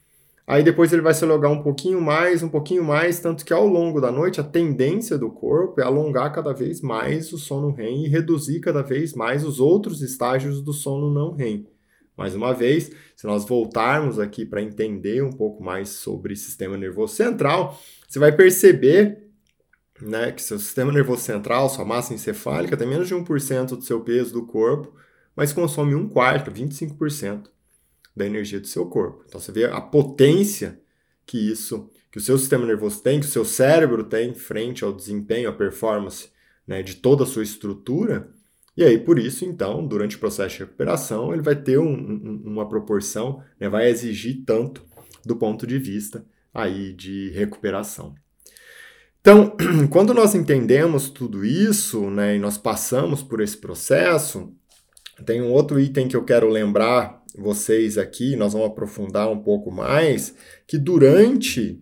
aí 0.45 0.61
depois 0.61 0.91
ele 0.91 1.01
vai 1.01 1.13
se 1.13 1.23
alongar 1.23 1.49
um 1.49 1.63
pouquinho 1.63 2.01
mais, 2.01 2.43
um 2.43 2.49
pouquinho 2.49 2.83
mais, 2.83 3.21
tanto 3.21 3.45
que 3.45 3.53
ao 3.53 3.65
longo 3.65 4.01
da 4.01 4.11
noite 4.11 4.41
a 4.41 4.43
tendência 4.43 5.17
do 5.17 5.29
corpo 5.29 5.79
é 5.79 5.85
alongar 5.85 6.33
cada 6.33 6.51
vez 6.51 6.81
mais 6.81 7.31
o 7.31 7.37
sono 7.37 7.71
REM 7.71 8.03
e 8.03 8.09
reduzir 8.09 8.59
cada 8.59 8.81
vez 8.81 9.13
mais 9.13 9.45
os 9.45 9.61
outros 9.61 10.01
estágios 10.01 10.61
do 10.61 10.73
sono 10.73 11.09
não 11.09 11.31
REM. 11.33 11.65
Mais 12.15 12.35
uma 12.35 12.53
vez, 12.53 12.91
se 13.15 13.25
nós 13.25 13.45
voltarmos 13.45 14.19
aqui 14.19 14.45
para 14.45 14.61
entender 14.61 15.23
um 15.23 15.31
pouco 15.31 15.63
mais 15.63 15.89
sobre 15.89 16.35
sistema 16.35 16.77
nervoso 16.77 17.15
central, 17.15 17.79
você 18.07 18.19
vai 18.19 18.31
perceber 18.31 19.23
né, 20.01 20.31
que 20.31 20.41
seu 20.41 20.59
sistema 20.59 20.91
nervoso 20.91 21.21
central, 21.21 21.69
sua 21.69 21.85
massa 21.85 22.13
encefálica, 22.13 22.77
tem 22.77 22.87
menos 22.87 23.07
de 23.07 23.15
1% 23.15 23.75
do 23.75 23.81
seu 23.81 24.01
peso 24.01 24.33
do 24.33 24.45
corpo, 24.45 24.93
mas 25.35 25.53
consome 25.53 25.95
um 25.95 26.07
quarto, 26.07 26.51
25% 26.51 27.47
da 28.15 28.25
energia 28.25 28.59
do 28.59 28.67
seu 28.67 28.85
corpo. 28.85 29.23
Então 29.27 29.39
você 29.39 29.51
vê 29.51 29.65
a 29.65 29.81
potência 29.81 30.79
que 31.25 31.37
isso, 31.37 31.89
que 32.11 32.17
o 32.17 32.21
seu 32.21 32.37
sistema 32.37 32.65
nervoso 32.65 33.01
tem, 33.01 33.19
que 33.19 33.25
o 33.25 33.29
seu 33.29 33.45
cérebro 33.45 34.03
tem 34.03 34.33
frente 34.35 34.83
ao 34.83 34.93
desempenho, 34.93 35.49
à 35.49 35.53
performance 35.53 36.29
né, 36.67 36.83
de 36.83 36.95
toda 36.95 37.23
a 37.23 37.27
sua 37.27 37.43
estrutura, 37.43 38.31
e 38.75 38.83
aí, 38.83 38.97
por 38.97 39.19
isso, 39.19 39.45
então, 39.45 39.85
durante 39.85 40.15
o 40.15 40.19
processo 40.19 40.55
de 40.55 40.63
recuperação, 40.63 41.31
ele 41.31 41.43
vai 41.43 41.55
ter 41.55 41.77
um, 41.77 41.93
um, 41.93 42.41
uma 42.45 42.67
proporção, 42.67 43.41
né, 43.59 43.69
vai 43.69 43.89
exigir 43.89 44.43
tanto 44.45 44.83
do 45.23 45.35
ponto 45.35 45.67
de 45.67 45.77
vista 45.77 46.25
aí 46.53 46.93
de 46.93 47.29
recuperação. 47.29 48.15
Então, 49.21 49.55
quando 49.91 50.13
nós 50.13 50.33
entendemos 50.33 51.09
tudo 51.09 51.45
isso, 51.45 52.09
né, 52.09 52.35
e 52.35 52.39
nós 52.39 52.57
passamos 52.57 53.21
por 53.21 53.41
esse 53.41 53.57
processo, 53.57 54.51
tem 55.25 55.41
um 55.41 55.51
outro 55.51 55.79
item 55.79 56.07
que 56.07 56.15
eu 56.15 56.25
quero 56.25 56.49
lembrar 56.49 57.21
vocês 57.37 57.97
aqui, 57.97 58.35
nós 58.35 58.53
vamos 58.53 58.67
aprofundar 58.67 59.29
um 59.29 59.41
pouco 59.41 59.71
mais, 59.71 60.35
que 60.67 60.77
durante 60.77 61.79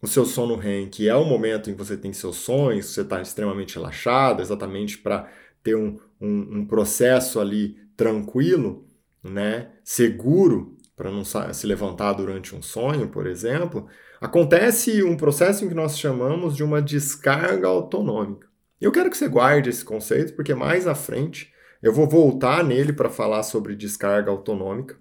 o 0.00 0.06
seu 0.06 0.26
sono 0.26 0.56
REM, 0.56 0.88
que 0.88 1.08
é 1.08 1.14
o 1.14 1.24
momento 1.24 1.70
em 1.70 1.72
que 1.72 1.78
você 1.78 1.96
tem 1.96 2.12
seus 2.12 2.36
sonhos, 2.36 2.86
você 2.86 3.00
está 3.00 3.20
extremamente 3.22 3.76
relaxado, 3.76 4.42
exatamente 4.42 4.98
para 4.98 5.30
ter 5.64 5.74
um, 5.74 5.98
um, 6.20 6.58
um 6.58 6.66
processo 6.66 7.40
ali 7.40 7.76
tranquilo, 7.96 8.86
né, 9.22 9.70
seguro, 9.82 10.76
para 10.94 11.10
não 11.10 11.24
se 11.24 11.66
levantar 11.66 12.12
durante 12.12 12.54
um 12.54 12.62
sonho, 12.62 13.08
por 13.08 13.26
exemplo, 13.26 13.88
acontece 14.20 15.02
um 15.02 15.16
processo 15.16 15.64
em 15.64 15.68
que 15.68 15.74
nós 15.74 15.98
chamamos 15.98 16.54
de 16.54 16.62
uma 16.62 16.80
descarga 16.80 17.66
autonômica. 17.66 18.46
Eu 18.80 18.92
quero 18.92 19.10
que 19.10 19.16
você 19.16 19.26
guarde 19.26 19.70
esse 19.70 19.84
conceito, 19.84 20.34
porque 20.34 20.54
mais 20.54 20.86
à 20.86 20.94
frente 20.94 21.52
eu 21.82 21.92
vou 21.92 22.08
voltar 22.08 22.62
nele 22.62 22.92
para 22.92 23.10
falar 23.10 23.42
sobre 23.42 23.74
descarga 23.74 24.30
autonômica, 24.30 24.96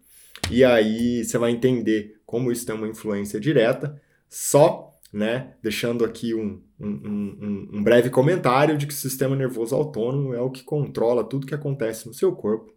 e 0.49 0.63
aí 0.63 1.23
você 1.23 1.37
vai 1.37 1.51
entender 1.51 2.19
como 2.25 2.51
isso 2.51 2.65
tem 2.65 2.75
uma 2.75 2.87
influência 2.87 3.39
direta, 3.39 4.01
só 4.27 4.92
né, 5.13 5.53
deixando 5.61 6.03
aqui 6.03 6.33
um, 6.33 6.59
um, 6.79 6.87
um, 6.87 7.69
um, 7.73 7.83
breve 7.83 8.09
comentário 8.09 8.75
de 8.75 8.87
que 8.87 8.93
o 8.93 8.97
sistema 8.97 9.35
nervoso 9.35 9.75
autônomo 9.75 10.33
é 10.33 10.41
o 10.41 10.49
que 10.49 10.63
controla 10.63 11.23
tudo 11.23 11.45
que 11.45 11.53
acontece 11.53 12.07
no 12.07 12.15
seu 12.15 12.35
corpo 12.35 12.73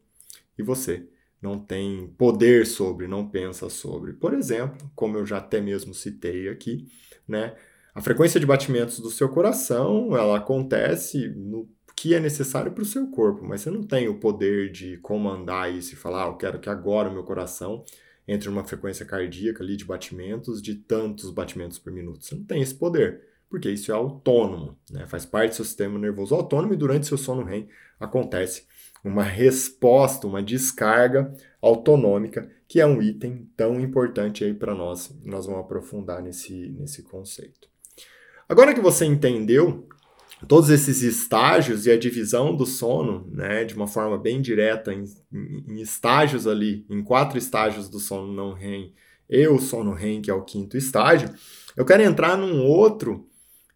e 0.59 0.63
você 0.63 1.09
não 1.41 1.59
tem 1.59 2.09
poder 2.19 2.67
sobre, 2.67 3.09
não 3.09 3.27
pensa 3.27 3.71
sobre. 3.71 4.13
Por 4.13 4.35
exemplo, 4.35 4.91
como 4.95 5.17
eu 5.17 5.25
já 5.25 5.39
até 5.39 5.63
mesmo 5.63 5.95
citei 5.95 6.51
aqui, 6.51 6.87
né, 7.27 7.55
a 7.95 8.03
frequência 8.03 8.39
de 8.39 8.45
batimentos 8.45 9.01
do 9.01 9.11
seu 9.11 9.31
coração 9.31 10.15
ela 10.15 10.37
acontece 10.37 11.29
no 11.29 11.67
que 11.97 12.15
é 12.15 12.21
necessário 12.21 12.73
para 12.73 12.83
o 12.83 12.87
seu 12.87 13.11
corpo, 13.11 13.43
mas 13.43 13.63
você 13.63 13.71
não 13.71 13.83
tem 13.83 14.07
o 14.09 14.21
poder 14.21 14.71
de 14.71 14.99
comandar 14.99 15.73
isso 15.73 15.95
e 15.95 15.97
falar, 15.97 16.25
ah, 16.25 16.29
eu 16.29 16.37
quero 16.37 16.61
que 16.61 16.69
agora 16.69 17.09
o 17.09 17.13
meu 17.13 17.25
coração 17.25 17.83
entre 18.27 18.49
uma 18.49 18.65
frequência 18.65 19.07
cardíaca 19.07 19.63
ali 19.63 19.77
de 19.77 19.85
batimentos 19.85 20.61
de 20.61 20.75
tantos 20.75 21.31
batimentos 21.31 21.79
por 21.79 21.93
minuto. 21.93 22.25
Você 22.25 22.35
não 22.35 22.45
tem 22.45 22.61
esse 22.61 22.75
poder, 22.75 23.23
porque 23.49 23.71
isso 23.71 23.93
é 23.93 23.95
autônomo, 23.95 24.77
né? 24.91 25.07
faz 25.07 25.25
parte 25.25 25.51
do 25.51 25.57
seu 25.57 25.65
sistema 25.65 25.99
nervoso 25.99 26.35
autônomo 26.35 26.75
e 26.75 26.77
durante 26.77 27.07
seu 27.07 27.17
sono 27.17 27.45
REM 27.45 27.69
acontece 27.99 28.67
uma 29.05 29.23
resposta, 29.23 30.27
uma 30.27 30.43
descarga 30.43 31.33
autonômica, 31.63 32.51
que 32.67 32.81
é 32.81 32.87
um 32.87 33.01
item 33.01 33.49
tão 33.57 33.81
importante 33.81 34.45
aí 34.45 34.53
para 34.53 34.75
nós. 34.75 35.17
Nós 35.25 35.47
vamos 35.47 35.61
aprofundar 35.61 36.21
nesse, 36.21 36.71
nesse 36.71 37.05
conceito. 37.05 37.69
Agora 38.49 38.75
que 38.75 38.81
você 38.81 39.05
entendeu 39.05 39.89
todos 40.47 40.69
esses 40.71 41.03
estágios 41.03 41.87
e 41.87 41.91
a 41.91 41.99
divisão 41.99 42.55
do 42.55 42.67
sono, 42.67 43.27
né, 43.33 43.65
de 43.65 43.75
uma 43.75 43.87
forma 43.87 44.19
bem 44.19 44.41
direta, 44.41 44.93
em, 44.93 45.05
em, 45.33 45.81
estágios 45.81 46.47
ali, 46.47 46.85
em 46.91 47.03
quatro 47.03 47.39
estágios 47.39 47.89
do 47.89 47.99
sono 47.99 48.33
não 48.33 48.53
REM 48.53 48.93
e 49.29 49.47
o 49.49 49.59
sono 49.59 49.93
REM, 49.93 50.21
que 50.21 50.31
é 50.31 50.35
o 50.35 50.45
quinto 50.45 50.77
estágio, 50.77 51.31
eu 51.77 51.85
quero 51.85 52.03
entrar 52.03 52.37
num 52.37 52.65
outro 52.65 53.29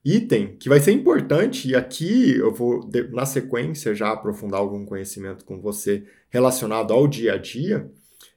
item 0.04 0.56
que 0.56 0.68
vai 0.68 0.80
ser 0.80 0.92
importante, 0.92 1.68
e 1.68 1.74
aqui 1.74 2.36
eu 2.36 2.52
vou, 2.52 2.88
na 3.10 3.26
sequência, 3.26 3.94
já 3.94 4.12
aprofundar 4.12 4.60
algum 4.60 4.84
conhecimento 4.84 5.44
com 5.44 5.60
você 5.60 6.04
relacionado 6.30 6.92
ao 6.92 7.06
dia 7.06 7.34
a 7.34 7.38
dia, 7.38 7.90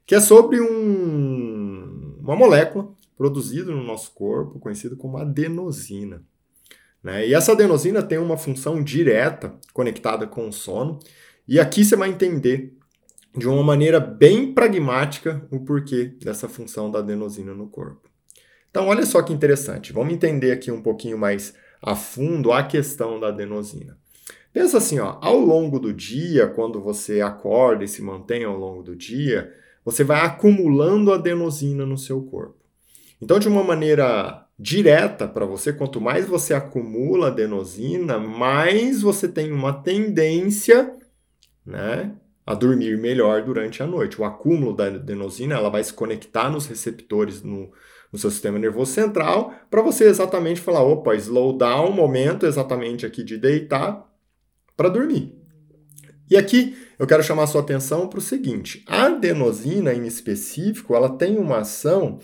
que 0.05 0.15
é 0.15 0.19
sobre 0.19 0.59
um, 0.59 2.17
uma 2.19 2.35
molécula 2.35 2.93
produzida 3.15 3.71
no 3.71 3.83
nosso 3.83 4.11
corpo, 4.13 4.59
conhecida 4.59 4.95
como 4.95 5.17
adenosina. 5.17 6.23
Né? 7.03 7.27
E 7.27 7.33
essa 7.33 7.51
adenosina 7.51 8.01
tem 8.01 8.17
uma 8.17 8.37
função 8.37 8.81
direta 8.81 9.53
conectada 9.73 10.25
com 10.25 10.47
o 10.47 10.53
sono, 10.53 10.99
e 11.47 11.59
aqui 11.59 11.83
você 11.83 11.95
vai 11.95 12.09
entender 12.09 12.73
de 13.35 13.47
uma 13.47 13.63
maneira 13.63 13.99
bem 13.99 14.53
pragmática 14.53 15.45
o 15.51 15.59
porquê 15.59 16.05
dessa 16.23 16.47
função 16.47 16.89
da 16.89 16.99
adenosina 16.99 17.53
no 17.53 17.67
corpo. 17.67 18.09
Então, 18.69 18.87
olha 18.87 19.05
só 19.05 19.21
que 19.21 19.33
interessante. 19.33 19.91
Vamos 19.91 20.13
entender 20.13 20.51
aqui 20.51 20.71
um 20.71 20.81
pouquinho 20.81 21.17
mais 21.17 21.53
a 21.81 21.95
fundo 21.95 22.51
a 22.51 22.63
questão 22.63 23.19
da 23.19 23.27
adenosina. 23.27 23.97
Pensa 24.53 24.77
assim, 24.77 24.99
ó, 24.99 25.17
ao 25.21 25.39
longo 25.39 25.79
do 25.79 25.91
dia, 25.91 26.47
quando 26.47 26.79
você 26.79 27.21
acorda 27.21 27.83
e 27.83 27.87
se 27.87 28.01
mantém 28.01 28.43
ao 28.43 28.57
longo 28.57 28.83
do 28.83 28.95
dia, 28.95 29.51
você 29.83 30.03
vai 30.03 30.21
acumulando 30.21 31.11
adenosina 31.11 31.85
no 31.85 31.97
seu 31.97 32.21
corpo. 32.23 32.63
Então, 33.21 33.39
de 33.39 33.47
uma 33.47 33.63
maneira 33.63 34.45
direta 34.63 35.27
para 35.27 35.45
você. 35.45 35.73
Quanto 35.73 35.99
mais 35.99 36.25
você 36.25 36.53
acumula 36.53 37.27
adenosina, 37.27 38.17
mais 38.17 39.01
você 39.01 39.27
tem 39.27 39.51
uma 39.51 39.73
tendência, 39.73 40.95
né, 41.65 42.13
a 42.45 42.53
dormir 42.53 42.97
melhor 42.97 43.43
durante 43.43 43.83
a 43.83 43.87
noite. 43.87 44.21
O 44.21 44.23
acúmulo 44.23 44.73
da 44.73 44.85
adenosina, 44.85 45.55
ela 45.55 45.69
vai 45.69 45.83
se 45.83 45.91
conectar 45.91 46.49
nos 46.49 46.65
receptores 46.65 47.43
no, 47.43 47.73
no 48.09 48.17
seu 48.17 48.31
sistema 48.31 48.57
nervoso 48.57 48.93
central 48.93 49.53
para 49.69 49.81
você 49.81 50.05
exatamente 50.05 50.61
falar, 50.61 50.81
opa, 50.81 51.13
slow 51.15 51.57
down, 51.57 51.91
momento 51.91 52.45
exatamente 52.45 53.05
aqui 53.05 53.21
de 53.21 53.37
deitar 53.37 54.09
para 54.77 54.87
dormir. 54.87 55.35
E 56.31 56.37
aqui 56.37 56.77
eu 56.97 57.05
quero 57.05 57.21
chamar 57.21 57.43
a 57.43 57.47
sua 57.47 57.61
atenção 57.61 58.07
para 58.07 58.19
o 58.19 58.21
seguinte: 58.21 58.81
a 58.87 59.07
adenosina 59.07 59.93
em 59.93 60.05
específico, 60.07 60.95
ela 60.95 61.09
tem 61.09 61.37
uma 61.37 61.59
ação 61.59 62.19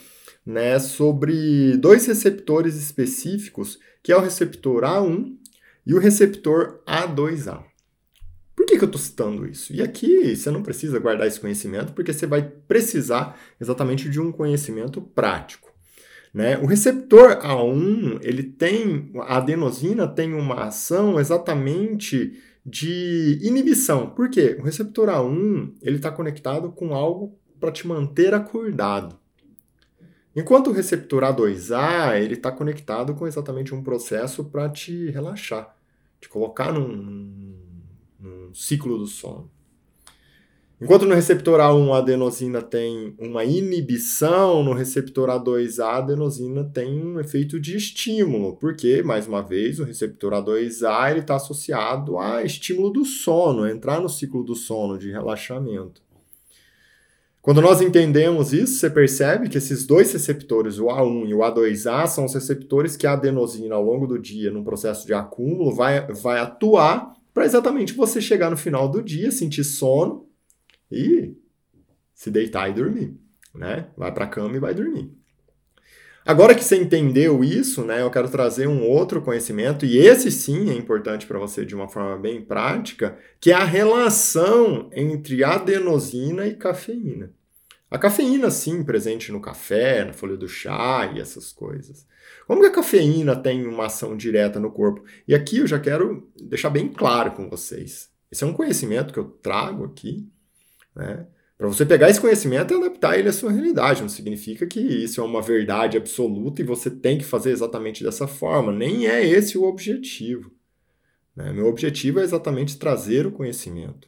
né, 0.49 0.79
sobre 0.79 1.77
dois 1.77 2.07
receptores 2.07 2.75
específicos, 2.75 3.77
que 4.01 4.11
é 4.11 4.17
o 4.17 4.19
receptor 4.19 4.81
A1 4.81 5.35
e 5.85 5.93
o 5.93 5.99
receptor 5.99 6.81
A2A. 6.87 7.63
Por 8.55 8.65
que, 8.65 8.75
que 8.75 8.83
eu 8.83 8.87
estou 8.87 8.99
citando 8.99 9.45
isso? 9.45 9.71
E 9.71 9.79
aqui 9.79 10.35
você 10.35 10.49
não 10.49 10.63
precisa 10.63 10.97
guardar 10.97 11.27
esse 11.27 11.39
conhecimento, 11.39 11.93
porque 11.93 12.11
você 12.11 12.25
vai 12.25 12.41
precisar 12.41 13.39
exatamente 13.61 14.09
de 14.09 14.19
um 14.19 14.31
conhecimento 14.31 14.99
prático. 14.99 15.71
Né? 16.33 16.57
O 16.57 16.65
receptor 16.65 17.37
A1, 17.43 18.19
ele 18.23 18.41
tem, 18.41 19.11
a 19.19 19.37
adenosina 19.37 20.07
tem 20.07 20.33
uma 20.33 20.63
ação 20.63 21.19
exatamente 21.19 22.33
de 22.65 23.37
inibição. 23.43 24.09
Por 24.09 24.27
quê? 24.31 24.57
O 24.59 24.63
receptor 24.63 25.09
A1 25.09 25.75
ele 25.83 25.97
está 25.97 26.09
conectado 26.09 26.71
com 26.71 26.95
algo 26.95 27.39
para 27.59 27.71
te 27.71 27.87
manter 27.87 28.33
acordado. 28.33 29.18
Enquanto 30.35 30.67
o 30.67 30.73
receptor 30.73 31.23
A2A 31.23 32.21
ele 32.21 32.35
está 32.35 32.51
conectado 32.51 33.15
com 33.15 33.25
exatamente 33.25 33.73
um 33.73 33.83
processo 33.83 34.45
para 34.45 34.69
te 34.69 35.09
relaxar, 35.09 35.75
te 36.21 36.29
colocar 36.29 36.71
num, 36.71 37.55
num 38.19 38.53
ciclo 38.53 38.97
do 38.97 39.07
sono. 39.07 39.49
Enquanto 40.81 41.05
no 41.05 41.13
receptor 41.13 41.59
A1 41.59 41.91
a 41.91 41.97
adenosina 41.97 42.61
tem 42.61 43.13
uma 43.19 43.43
inibição, 43.43 44.63
no 44.63 44.71
receptor 44.71 45.27
A2A 45.27 45.83
a 45.83 45.97
adenosina 45.97 46.63
tem 46.63 47.03
um 47.03 47.19
efeito 47.19 47.59
de 47.59 47.75
estímulo, 47.75 48.55
porque, 48.55 49.03
mais 49.03 49.27
uma 49.27 49.41
vez, 49.41 49.81
o 49.81 49.83
receptor 49.83 50.31
A2A 50.31 51.17
está 51.17 51.35
associado 51.35 52.17
a 52.17 52.43
estímulo 52.43 52.91
do 52.91 53.03
sono, 53.03 53.67
entrar 53.67 53.99
no 53.99 54.07
ciclo 54.07 54.41
do 54.41 54.55
sono, 54.55 54.97
de 54.97 55.11
relaxamento. 55.11 56.01
Quando 57.41 57.61
nós 57.61 57.81
entendemos 57.81 58.51
isso, 58.51 58.79
você 58.79 58.89
percebe 58.89 59.47
que 59.47 59.57
esses 59.57 59.85
dois 59.85 60.11
receptores, 60.11 60.77
o 60.77 60.87
A1 60.87 61.29
e 61.29 61.33
o 61.33 61.39
A2A, 61.39 62.05
são 62.05 62.25
os 62.25 62.33
receptores 62.33 62.97
que 62.97 63.07
a 63.07 63.13
adenosina, 63.13 63.75
ao 63.75 63.83
longo 63.83 64.05
do 64.05 64.19
dia, 64.19 64.51
num 64.51 64.63
processo 64.63 65.07
de 65.07 65.13
acúmulo, 65.13 65.73
vai, 65.73 66.05
vai 66.07 66.39
atuar 66.39 67.13
para 67.33 67.45
exatamente 67.45 67.93
você 67.93 68.19
chegar 68.19 68.49
no 68.49 68.57
final 68.57 68.89
do 68.89 69.01
dia, 69.01 69.31
sentir 69.31 69.63
sono 69.63 70.27
e 70.91 71.33
se 72.13 72.29
deitar 72.29 72.69
e 72.69 72.73
dormir, 72.73 73.17
né? 73.55 73.87
Vai 73.95 74.13
para 74.13 74.25
a 74.25 74.27
cama 74.27 74.57
e 74.57 74.59
vai 74.59 74.73
dormir. 74.73 75.18
Agora 76.29 76.53
que 76.53 76.63
você 76.63 76.75
entendeu 76.75 77.43
isso, 77.43 77.83
né, 77.83 78.03
eu 78.03 78.11
quero 78.11 78.29
trazer 78.29 78.67
um 78.67 78.87
outro 78.87 79.19
conhecimento, 79.19 79.83
e 79.83 79.97
esse 79.97 80.29
sim 80.29 80.69
é 80.69 80.73
importante 80.75 81.25
para 81.25 81.39
você 81.39 81.65
de 81.65 81.73
uma 81.73 81.87
forma 81.87 82.15
bem 82.19 82.39
prática, 82.39 83.17
que 83.41 83.49
é 83.49 83.55
a 83.55 83.63
relação 83.63 84.91
entre 84.93 85.43
adenosina 85.43 86.45
e 86.45 86.53
cafeína. 86.53 87.33
A 87.89 87.97
cafeína, 87.97 88.51
sim, 88.51 88.83
presente 88.83 89.31
no 89.31 89.41
café, 89.41 90.05
na 90.05 90.13
folha 90.13 90.37
do 90.37 90.47
chá 90.47 91.11
e 91.15 91.19
essas 91.19 91.51
coisas. 91.51 92.05
Como 92.45 92.61
que 92.61 92.67
a 92.67 92.73
cafeína 92.73 93.35
tem 93.35 93.65
uma 93.65 93.87
ação 93.87 94.15
direta 94.15 94.59
no 94.59 94.69
corpo? 94.69 95.03
E 95.27 95.33
aqui 95.33 95.57
eu 95.57 95.65
já 95.65 95.79
quero 95.79 96.29
deixar 96.39 96.69
bem 96.69 96.89
claro 96.89 97.31
com 97.31 97.49
vocês. 97.49 98.07
Esse 98.31 98.43
é 98.43 98.47
um 98.47 98.53
conhecimento 98.53 99.11
que 99.11 99.19
eu 99.19 99.25
trago 99.25 99.83
aqui, 99.83 100.29
né? 100.95 101.25
Para 101.59 101.67
você 101.67 101.85
pegar 101.85 102.09
esse 102.09 102.21
conhecimento 102.21 102.73
e 102.73 102.77
adaptar 102.77 103.19
ele 103.19 103.27
à 103.27 103.33
sua 103.33 103.51
realidade. 103.51 104.01
Não 104.01 104.07
significa 104.07 104.65
que 104.65 104.79
isso 104.79 105.19
é 105.19 105.23
uma 105.25 105.41
verdade 105.41 105.97
absoluta 105.97 106.61
e 106.61 106.65
você 106.65 106.89
tem 106.89 107.17
que 107.17 107.25
fazer 107.25 107.51
exatamente 107.51 108.01
dessa 108.01 108.25
forma. 108.27 108.71
Nem 108.71 109.07
é 109.07 109.27
esse 109.27 109.57
o 109.57 109.65
objetivo. 109.65 110.49
Né? 111.35 111.51
Meu 111.51 111.67
objetivo 111.67 112.21
é 112.21 112.23
exatamente 112.23 112.77
trazer 112.77 113.27
o 113.27 113.31
conhecimento 113.33 114.07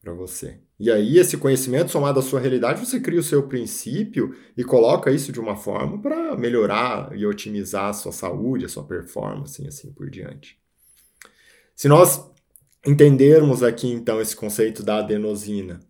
para 0.00 0.12
você. 0.12 0.60
E 0.78 0.88
aí, 0.88 1.18
esse 1.18 1.36
conhecimento 1.36 1.90
somado 1.90 2.20
à 2.20 2.22
sua 2.22 2.38
realidade, 2.38 2.86
você 2.86 3.00
cria 3.00 3.18
o 3.18 3.24
seu 3.24 3.48
princípio 3.48 4.32
e 4.56 4.62
coloca 4.62 5.10
isso 5.10 5.32
de 5.32 5.40
uma 5.40 5.56
forma 5.56 6.00
para 6.00 6.36
melhorar 6.36 7.10
e 7.16 7.26
otimizar 7.26 7.86
a 7.86 7.92
sua 7.92 8.12
saúde, 8.12 8.66
a 8.66 8.68
sua 8.68 8.84
performance 8.84 9.60
e 9.60 9.66
assim 9.66 9.92
por 9.92 10.08
diante. 10.08 10.56
Se 11.74 11.88
nós 11.88 12.24
entendermos 12.86 13.64
aqui 13.64 13.88
então 13.88 14.20
esse 14.20 14.36
conceito 14.36 14.84
da 14.84 14.98
adenosina, 14.98 15.80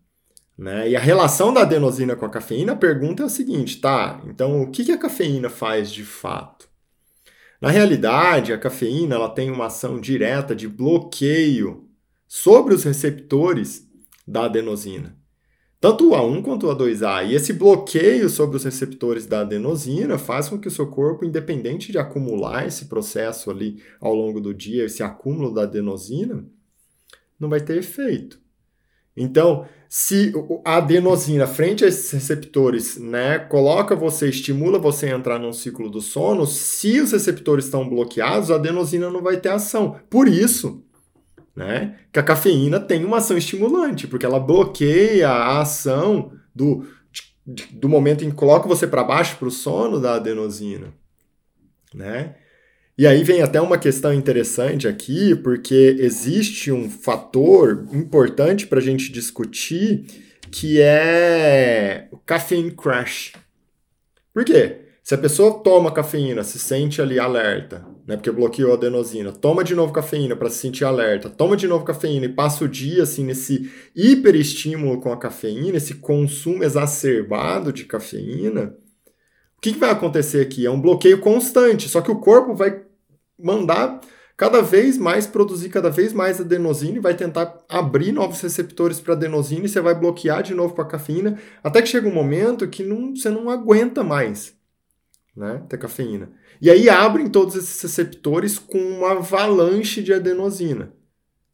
né? 0.63 0.89
E 0.89 0.97
a 0.97 1.01
relação 1.01 1.53
da 1.53 1.63
adenosina 1.63 2.15
com 2.15 2.25
a 2.25 2.31
cafeína, 2.31 2.73
a 2.73 2.77
pergunta 2.77 3.25
é 3.25 3.27
a 3.27 3.29
seguinte, 3.29 3.81
tá? 3.81 4.23
Então, 4.27 4.63
o 4.63 4.71
que, 4.71 4.85
que 4.85 4.93
a 4.93 4.99
cafeína 4.99 5.51
faz 5.51 5.91
de 5.91 6.05
fato? 6.05 6.69
Na 7.61 7.69
realidade, 7.69 8.53
a 8.53 8.59
cafeína 8.59 9.17
ela 9.17 9.29
tem 9.29 9.51
uma 9.51 9.67
ação 9.67 10.01
direta 10.01 10.55
de 10.55 10.69
bloqueio 10.69 11.89
sobre 12.29 12.75
os 12.75 12.85
receptores 12.85 13.89
da 14.27 14.45
adenosina. 14.45 15.17
Tanto 15.81 16.11
o 16.11 16.13
A1 16.13 16.43
quanto 16.45 16.69
o 16.69 16.77
A2A. 16.77 17.29
E 17.29 17.35
esse 17.35 17.53
bloqueio 17.53 18.31
sobre 18.31 18.57
os 18.57 18.63
receptores 18.63 19.27
da 19.27 19.41
adenosina 19.41 20.17
faz 20.17 20.49
com 20.49 20.61
que 20.61 20.69
o 20.69 20.71
seu 20.71 20.87
corpo, 20.87 21.25
independente 21.25 21.91
de 21.91 21.99
acumular 21.99 22.65
esse 22.69 22.85
processo 22.85 23.51
ali 23.51 23.83
ao 24.01 24.15
longo 24.15 24.41
do 24.41 24.55
dia, 24.55 24.85
esse 24.85 25.03
acúmulo 25.03 25.53
da 25.53 25.63
adenosina, 25.63 26.47
não 27.39 27.49
vai 27.49 27.61
ter 27.61 27.79
efeito. 27.79 28.42
Então, 29.17 29.67
se 29.89 30.33
a 30.65 30.77
adenosina 30.79 31.47
frente 31.47 31.85
a 31.85 31.89
esses 31.89 32.11
receptores, 32.11 32.97
né, 32.97 33.39
coloca 33.39 33.95
você, 33.95 34.29
estimula 34.29 34.79
você 34.79 35.07
a 35.07 35.17
entrar 35.17 35.39
num 35.39 35.53
ciclo 35.53 35.91
do 35.91 36.01
sono, 36.01 36.47
se 36.47 36.99
os 37.01 37.13
receptores 37.13 37.67
estão 37.67 37.89
bloqueados, 37.89 38.51
a 38.51 38.55
adenosina 38.55 39.11
não 39.11 39.23
vai 39.23 39.37
ter 39.37 39.51
ação. 39.51 40.01
Por 40.09 40.27
isso, 40.27 40.83
né, 41.55 41.99
que 42.11 42.19
a 42.19 42.23
cafeína 42.23 42.81
tem 42.81 43.05
uma 43.05 43.19
ação 43.19 43.37
estimulante, 43.37 44.07
porque 44.07 44.25
ela 44.25 44.41
bloqueia 44.41 45.29
a 45.29 45.61
ação 45.61 46.33
do, 46.55 46.87
do 47.73 47.89
momento 47.89 48.25
em 48.25 48.31
que 48.31 48.37
coloca 48.37 48.67
você 48.67 48.87
para 48.87 49.05
baixo 49.05 49.37
para 49.37 49.49
o 49.49 49.51
sono 49.51 50.01
da 50.01 50.15
adenosina, 50.15 50.95
né? 51.95 52.37
E 52.97 53.07
aí 53.07 53.25
vem 53.25 53.41
até 53.41 53.61
uma 53.61 53.79
questão 53.79 54.13
interessante 54.13 54.87
aqui, 54.87 55.35
porque 55.35 55.97
existe 55.99 56.71
um 56.71 56.91
fator 56.91 57.87
importante 57.93 58.67
para 58.67 58.79
a 58.79 58.83
gente 58.83 59.11
discutir 59.11 60.05
que 60.51 60.79
é 60.81 62.09
o 62.11 62.19
caffeine 62.19 62.71
crash. 62.71 63.33
Por 64.35 64.45
quê? 64.45 64.83
Se 65.03 65.15
a 65.15 65.19
pessoa 65.19 65.63
toma 65.65 65.91
cafeína, 65.91 66.45
se 66.45 66.59
sente 66.59 67.03
ali 67.03 67.19
alerta, 67.19 67.85
né, 68.07 68.15
porque 68.15 68.31
bloqueou 68.31 68.71
a 68.71 68.75
adenosina, 68.75 69.33
toma 69.33 69.65
de 69.65 69.75
novo 69.75 69.93
cafeína 69.93 70.37
para 70.37 70.49
se 70.49 70.59
sentir 70.59 70.85
alerta, 70.85 71.29
toma 71.29 71.57
de 71.57 71.67
novo 71.67 71.85
cafeína 71.85 72.27
e 72.27 72.29
passa 72.29 72.65
o 72.65 72.69
dia 72.69 73.03
assim 73.03 73.25
nesse 73.25 73.69
hiperestímulo 73.97 75.01
com 75.01 75.13
a 75.13 75.17
cafeína, 75.17 75.79
esse 75.79 75.95
consumo 75.95 76.63
exacerbado 76.63 77.73
de 77.73 77.85
cafeína, 77.85 78.77
que, 79.63 79.73
que 79.73 79.79
vai 79.79 79.91
acontecer 79.91 80.41
aqui? 80.41 80.67
É 80.67 80.71
um 80.71 80.81
bloqueio 80.81 81.21
constante, 81.21 81.89
só 81.89 82.01
que 82.01 82.11
o 82.11 82.19
corpo 82.19 82.53
vai 82.53 82.83
mandar 83.39 84.01
cada 84.37 84.61
vez 84.61 84.99
mais 84.99 85.25
produzir 85.25 85.69
cada 85.69 85.89
vez 85.89 86.13
mais 86.13 86.41
adenosina 86.41 86.97
e 86.97 87.01
vai 87.01 87.15
tentar 87.15 87.65
abrir 87.69 88.11
novos 88.11 88.41
receptores 88.41 88.99
para 88.99 89.15
adenosina 89.15 89.67
e 89.67 89.69
você 89.69 89.81
vai 89.81 89.95
bloquear 89.95 90.43
de 90.43 90.53
novo 90.53 90.75
com 90.75 90.83
a 90.83 90.87
cafeína, 90.87 91.39
até 91.63 91.81
que 91.81 91.89
chega 91.89 92.09
um 92.09 92.15
momento 92.15 92.67
que 92.67 92.83
não, 92.83 93.15
você 93.15 93.31
não 93.31 93.49
aguenta 93.49 94.03
mais 94.03 94.53
né, 95.37 95.63
ter 95.69 95.79
cafeína. 95.79 96.33
E 96.61 96.69
aí 96.69 96.89
abrem 96.89 97.29
todos 97.29 97.55
esses 97.55 97.81
receptores 97.81 98.59
com 98.59 98.79
uma 98.79 99.13
avalanche 99.13 100.03
de 100.03 100.13
adenosina 100.13 100.93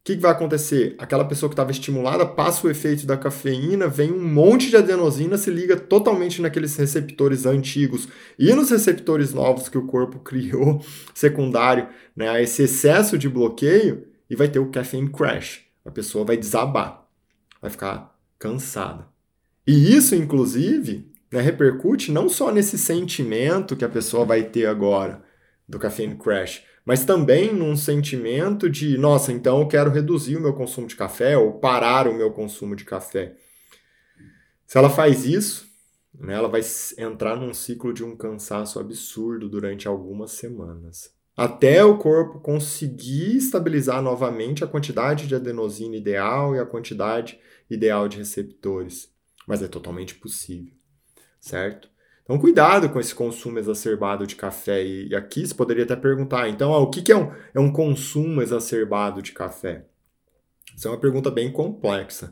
que, 0.09 0.15
que 0.15 0.21
vai 0.23 0.31
acontecer? 0.31 0.95
Aquela 0.97 1.23
pessoa 1.23 1.47
que 1.49 1.53
estava 1.53 1.69
estimulada 1.69 2.25
passa 2.25 2.65
o 2.65 2.69
efeito 2.69 3.05
da 3.05 3.15
cafeína, 3.15 3.87
vem 3.87 4.11
um 4.11 4.27
monte 4.27 4.69
de 4.69 4.75
adenosina, 4.75 5.37
se 5.37 5.51
liga 5.51 5.77
totalmente 5.77 6.41
naqueles 6.41 6.75
receptores 6.75 7.45
antigos 7.45 8.07
e 8.37 8.51
nos 8.53 8.71
receptores 8.71 9.35
novos 9.35 9.69
que 9.69 9.77
o 9.77 9.85
corpo 9.85 10.17
criou, 10.25 10.83
secundário 11.13 11.87
né, 12.15 12.27
a 12.27 12.41
esse 12.41 12.63
excesso 12.63 13.19
de 13.19 13.29
bloqueio, 13.29 14.07
e 14.27 14.35
vai 14.35 14.47
ter 14.47 14.57
o 14.57 14.71
caffeine 14.71 15.09
crash. 15.09 15.61
A 15.85 15.91
pessoa 15.91 16.25
vai 16.25 16.37
desabar, 16.37 17.07
vai 17.61 17.69
ficar 17.69 18.15
cansada. 18.39 19.07
E 19.67 19.95
isso, 19.95 20.15
inclusive, 20.15 21.07
né, 21.31 21.39
repercute 21.39 22.11
não 22.11 22.27
só 22.29 22.51
nesse 22.51 22.79
sentimento 22.79 23.75
que 23.75 23.85
a 23.85 23.89
pessoa 23.89 24.25
vai 24.25 24.41
ter 24.43 24.65
agora 24.65 25.21
do 25.67 25.77
caffeine 25.77 26.15
crash, 26.15 26.63
mas 26.89 27.05
também 27.05 27.53
num 27.53 27.75
sentimento 27.75 28.67
de, 28.67 28.97
nossa, 28.97 29.31
então 29.31 29.61
eu 29.61 29.67
quero 29.67 29.91
reduzir 29.91 30.35
o 30.35 30.41
meu 30.41 30.55
consumo 30.55 30.87
de 30.87 30.95
café 30.95 31.37
ou 31.37 31.59
parar 31.59 32.07
o 32.07 32.15
meu 32.15 32.31
consumo 32.31 32.75
de 32.75 32.83
café. 32.83 33.35
Se 34.65 34.75
ela 34.75 34.89
faz 34.89 35.23
isso, 35.23 35.67
né, 36.11 36.33
ela 36.33 36.47
vai 36.47 36.61
entrar 36.97 37.35
num 37.35 37.53
ciclo 37.53 37.93
de 37.93 38.03
um 38.03 38.17
cansaço 38.17 38.79
absurdo 38.79 39.47
durante 39.47 39.87
algumas 39.87 40.31
semanas. 40.31 41.13
Até 41.37 41.85
o 41.85 41.99
corpo 41.99 42.39
conseguir 42.39 43.37
estabilizar 43.37 44.01
novamente 44.01 44.63
a 44.63 44.67
quantidade 44.67 45.27
de 45.27 45.35
adenosina 45.35 45.95
ideal 45.95 46.55
e 46.55 46.59
a 46.59 46.65
quantidade 46.65 47.39
ideal 47.69 48.07
de 48.07 48.17
receptores. 48.17 49.13
Mas 49.47 49.61
é 49.61 49.67
totalmente 49.67 50.15
possível, 50.15 50.73
certo? 51.39 51.87
Então, 52.29 52.37
cuidado 52.37 52.87
com 52.89 52.99
esse 52.99 53.15
consumo 53.15 53.57
exacerbado 53.57 54.27
de 54.27 54.35
café. 54.35 54.85
E 54.85 55.15
aqui 55.15 55.47
você 55.47 55.51
poderia 55.55 55.83
até 55.83 55.95
perguntar, 55.95 56.47
então, 56.47 56.71
ah, 56.75 56.77
o 56.77 56.87
que, 56.87 57.01
que 57.01 57.11
é, 57.11 57.17
um, 57.17 57.31
é 57.55 57.59
um 57.59 57.73
consumo 57.73 58.39
exacerbado 58.39 59.19
de 59.19 59.31
café? 59.31 59.87
Isso 60.77 60.87
é 60.87 60.91
uma 60.91 60.99
pergunta 60.99 61.31
bem 61.31 61.51
complexa. 61.51 62.31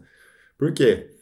Por 0.55 0.71
quê? 0.71 1.15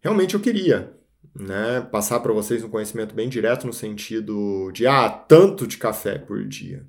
Realmente 0.00 0.34
eu 0.34 0.40
queria 0.40 0.96
né, 1.34 1.80
passar 1.90 2.20
para 2.20 2.32
vocês 2.32 2.62
um 2.62 2.68
conhecimento 2.68 3.16
bem 3.16 3.28
direto 3.28 3.66
no 3.66 3.72
sentido 3.72 4.70
de, 4.70 4.86
ah, 4.86 5.08
tanto 5.10 5.66
de 5.66 5.76
café 5.76 6.16
por 6.16 6.46
dia. 6.46 6.86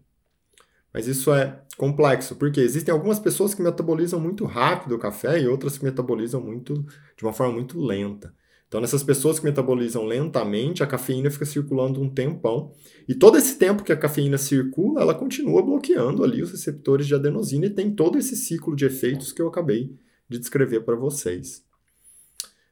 Mas 0.93 1.08
isso 1.08 1.34
é 1.34 1.60
complexo, 1.75 2.36
porque 2.36 2.60
existem 2.60 2.93
algumas 2.93 3.17
pessoas 3.17 3.56
que 3.56 3.63
metabolizam 3.63 4.19
muito 4.19 4.45
rápido 4.45 4.93
o 4.93 4.99
café 4.99 5.41
e 5.41 5.47
outras 5.47 5.75
que 5.75 5.86
metabolizam 5.86 6.39
muito 6.39 6.86
de 7.17 7.23
uma 7.23 7.34
forma 7.34 7.54
muito 7.54 7.82
lenta. 7.82 8.32
Então, 8.71 8.79
nessas 8.79 9.03
pessoas 9.03 9.38
que 9.38 9.43
metabolizam 9.43 10.05
lentamente, 10.05 10.81
a 10.81 10.88
cafeína 10.88 11.29
fica 11.29 11.43
circulando 11.43 12.01
um 12.01 12.07
tempão. 12.07 12.71
E 13.05 13.13
todo 13.13 13.38
esse 13.38 13.57
tempo 13.57 13.84
que 13.84 13.91
a 13.91 13.97
cafeína 13.97 14.38
circula, 14.38 15.01
ela 15.01 15.13
continua 15.13 15.62
bloqueando 15.62 16.23
ali 16.23 16.41
os 16.41 16.51
receptores 16.51 17.05
de 17.05 17.13
adenosina 17.13 17.65
e 17.65 17.69
tem 17.69 17.93
todo 17.93 18.17
esse 18.17 18.34
ciclo 18.34 18.73
de 18.73 18.86
efeitos 18.86 19.34
que 19.34 19.41
eu 19.41 19.49
acabei 19.49 19.93
de 20.29 20.39
descrever 20.39 20.86
para 20.86 20.95
vocês. 20.95 21.65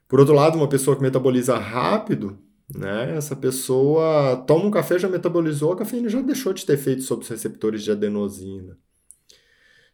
Por 0.07 0.21
outro 0.21 0.33
lado, 0.33 0.57
uma 0.57 0.69
pessoa 0.69 0.95
que 0.95 1.01
metaboliza 1.01 1.57
rápido, 1.57 2.39
né, 2.73 3.17
essa 3.17 3.35
pessoa 3.35 4.37
toma 4.47 4.67
um 4.67 4.71
café, 4.71 4.97
já 4.97 5.09
metabolizou, 5.09 5.73
a 5.73 5.75
cafeína 5.75 6.07
já 6.07 6.21
deixou 6.21 6.53
de 6.53 6.65
ter 6.65 6.75
efeito 6.75 7.01
sobre 7.01 7.25
os 7.25 7.29
receptores 7.29 7.83
de 7.83 7.91
adenosina. 7.91 8.77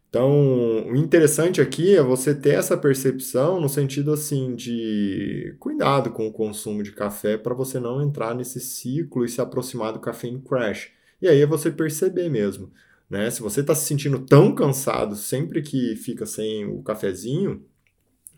Então, 0.08 0.86
o 0.88 0.96
interessante 0.96 1.60
aqui 1.60 1.94
é 1.96 2.02
você 2.02 2.34
ter 2.34 2.54
essa 2.54 2.76
percepção 2.76 3.60
no 3.60 3.68
sentido 3.68 4.12
assim 4.12 4.54
de 4.54 5.54
cuidado 5.58 6.10
com 6.10 6.26
o 6.26 6.32
consumo 6.32 6.82
de 6.82 6.92
café 6.92 7.36
para 7.36 7.54
você 7.54 7.78
não 7.78 8.00
entrar 8.00 8.34
nesse 8.34 8.60
ciclo 8.60 9.24
e 9.24 9.28
se 9.28 9.40
aproximar 9.40 9.92
do 9.92 10.00
caffeine 10.00 10.40
crash. 10.40 10.90
E 11.20 11.28
aí 11.28 11.40
é 11.40 11.46
você 11.46 11.70
perceber 11.70 12.28
mesmo, 12.28 12.70
né? 13.10 13.30
Se 13.30 13.42
você 13.42 13.60
está 13.60 13.74
se 13.74 13.86
sentindo 13.86 14.18
tão 14.20 14.54
cansado 14.54 15.16
sempre 15.16 15.60
que 15.60 15.96
fica 15.96 16.24
sem 16.24 16.64
o 16.66 16.82
cafezinho, 16.82 17.64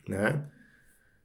né? 0.08 0.44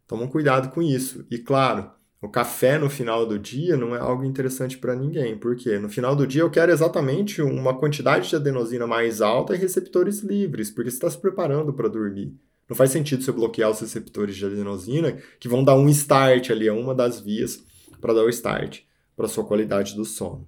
Toma 0.07 0.27
cuidado 0.27 0.69
com 0.69 0.81
isso. 0.81 1.25
E 1.31 1.37
claro, 1.37 1.89
o 2.23 2.29
café 2.29 2.79
no 2.79 2.89
final 2.89 3.25
do 3.25 3.37
dia 3.37 3.75
não 3.75 3.93
é 3.93 3.99
algo 3.99 4.23
interessante 4.23 4.77
para 4.77 4.95
ninguém, 4.95 5.37
porque 5.37 5.77
no 5.77 5.89
final 5.89 6.15
do 6.15 6.25
dia 6.25 6.41
eu 6.41 6.49
quero 6.49 6.71
exatamente 6.71 7.41
uma 7.41 7.77
quantidade 7.77 8.29
de 8.29 8.35
adenosina 8.37 8.87
mais 8.87 9.19
alta 9.19 9.53
e 9.53 9.57
receptores 9.57 10.21
livres, 10.21 10.71
porque 10.71 10.89
você 10.89 10.95
está 10.95 11.09
se 11.09 11.17
preparando 11.17 11.73
para 11.73 11.89
dormir. 11.89 12.33
Não 12.69 12.77
faz 12.77 12.91
sentido 12.91 13.21
você 13.21 13.31
bloquear 13.33 13.69
os 13.69 13.81
receptores 13.81 14.37
de 14.37 14.45
adenosina 14.45 15.17
que 15.37 15.49
vão 15.49 15.65
dar 15.65 15.75
um 15.75 15.89
start 15.89 16.49
ali, 16.49 16.65
é 16.65 16.71
uma 16.71 16.95
das 16.95 17.19
vias 17.19 17.61
para 17.99 18.13
dar 18.13 18.23
o 18.23 18.29
start 18.29 18.83
para 19.17 19.25
a 19.25 19.29
sua 19.29 19.43
qualidade 19.43 19.93
do 19.93 20.05
sono. 20.05 20.47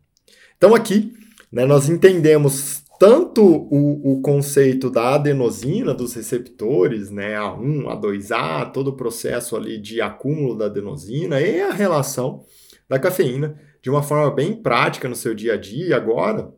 Então 0.57 0.73
aqui, 0.73 1.13
né, 1.51 1.65
nós 1.65 1.89
entendemos 1.89 2.84
tanto 2.99 3.43
o, 3.43 4.13
o 4.13 4.21
conceito 4.21 4.89
da 4.89 5.15
adenosina, 5.15 5.93
dos 5.93 6.13
receptores, 6.13 7.11
né, 7.11 7.35
A1, 7.35 7.83
A2A, 7.85 8.71
todo 8.71 8.89
o 8.89 8.95
processo 8.95 9.55
ali 9.55 9.77
de 9.77 10.01
acúmulo 10.01 10.55
da 10.55 10.65
adenosina 10.65 11.41
e 11.41 11.61
a 11.61 11.71
relação 11.71 12.43
da 12.87 12.99
cafeína 12.99 13.59
de 13.81 13.89
uma 13.89 14.01
forma 14.01 14.33
bem 14.33 14.55
prática 14.55 15.07
no 15.07 15.15
seu 15.15 15.35
dia 15.35 15.53
a 15.53 15.57
dia. 15.57 15.95
Agora, 15.95 16.53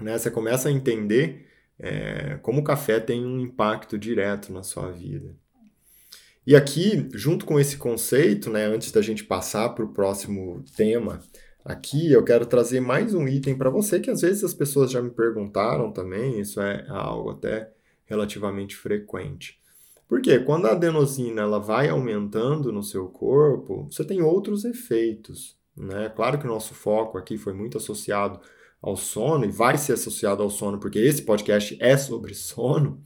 né, 0.00 0.18
você 0.18 0.30
começa 0.30 0.68
a 0.68 0.72
entender 0.72 1.46
é, 1.78 2.38
como 2.42 2.60
o 2.60 2.64
café 2.64 3.00
tem 3.00 3.24
um 3.24 3.40
impacto 3.40 3.98
direto 3.98 4.52
na 4.52 4.62
sua 4.62 4.90
vida. 4.90 5.34
E 6.46 6.56
aqui, 6.56 7.08
junto 7.14 7.46
com 7.46 7.58
esse 7.58 7.76
conceito, 7.76 8.50
né, 8.50 8.66
antes 8.66 8.90
da 8.90 9.00
gente 9.00 9.24
passar 9.24 9.70
para 9.70 9.84
o 9.84 9.92
próximo 9.92 10.64
tema, 10.76 11.20
Aqui 11.64 12.10
eu 12.10 12.24
quero 12.24 12.44
trazer 12.44 12.80
mais 12.80 13.14
um 13.14 13.28
item 13.28 13.56
para 13.56 13.70
você 13.70 14.00
que 14.00 14.10
às 14.10 14.22
vezes 14.22 14.42
as 14.42 14.52
pessoas 14.52 14.90
já 14.90 15.00
me 15.00 15.10
perguntaram 15.10 15.92
também, 15.92 16.40
isso 16.40 16.60
é 16.60 16.84
algo 16.88 17.30
até 17.30 17.70
relativamente 18.04 18.74
frequente. 18.74 19.60
Porque 20.08 20.40
quando 20.40 20.66
a 20.66 20.72
adenosina 20.72 21.42
ela 21.42 21.60
vai 21.60 21.88
aumentando 21.88 22.72
no 22.72 22.82
seu 22.82 23.06
corpo, 23.06 23.88
você 23.88 24.04
tem 24.04 24.20
outros 24.20 24.64
efeitos. 24.64 25.56
Né? 25.76 26.08
Claro 26.08 26.36
que 26.36 26.46
o 26.46 26.50
nosso 26.50 26.74
foco 26.74 27.16
aqui 27.16 27.38
foi 27.38 27.52
muito 27.52 27.78
associado 27.78 28.40
ao 28.80 28.96
sono 28.96 29.44
e 29.44 29.48
vai 29.48 29.78
ser 29.78 29.92
associado 29.92 30.42
ao 30.42 30.50
sono, 30.50 30.80
porque 30.80 30.98
esse 30.98 31.22
podcast 31.22 31.76
é 31.80 31.96
sobre 31.96 32.34
sono. 32.34 33.00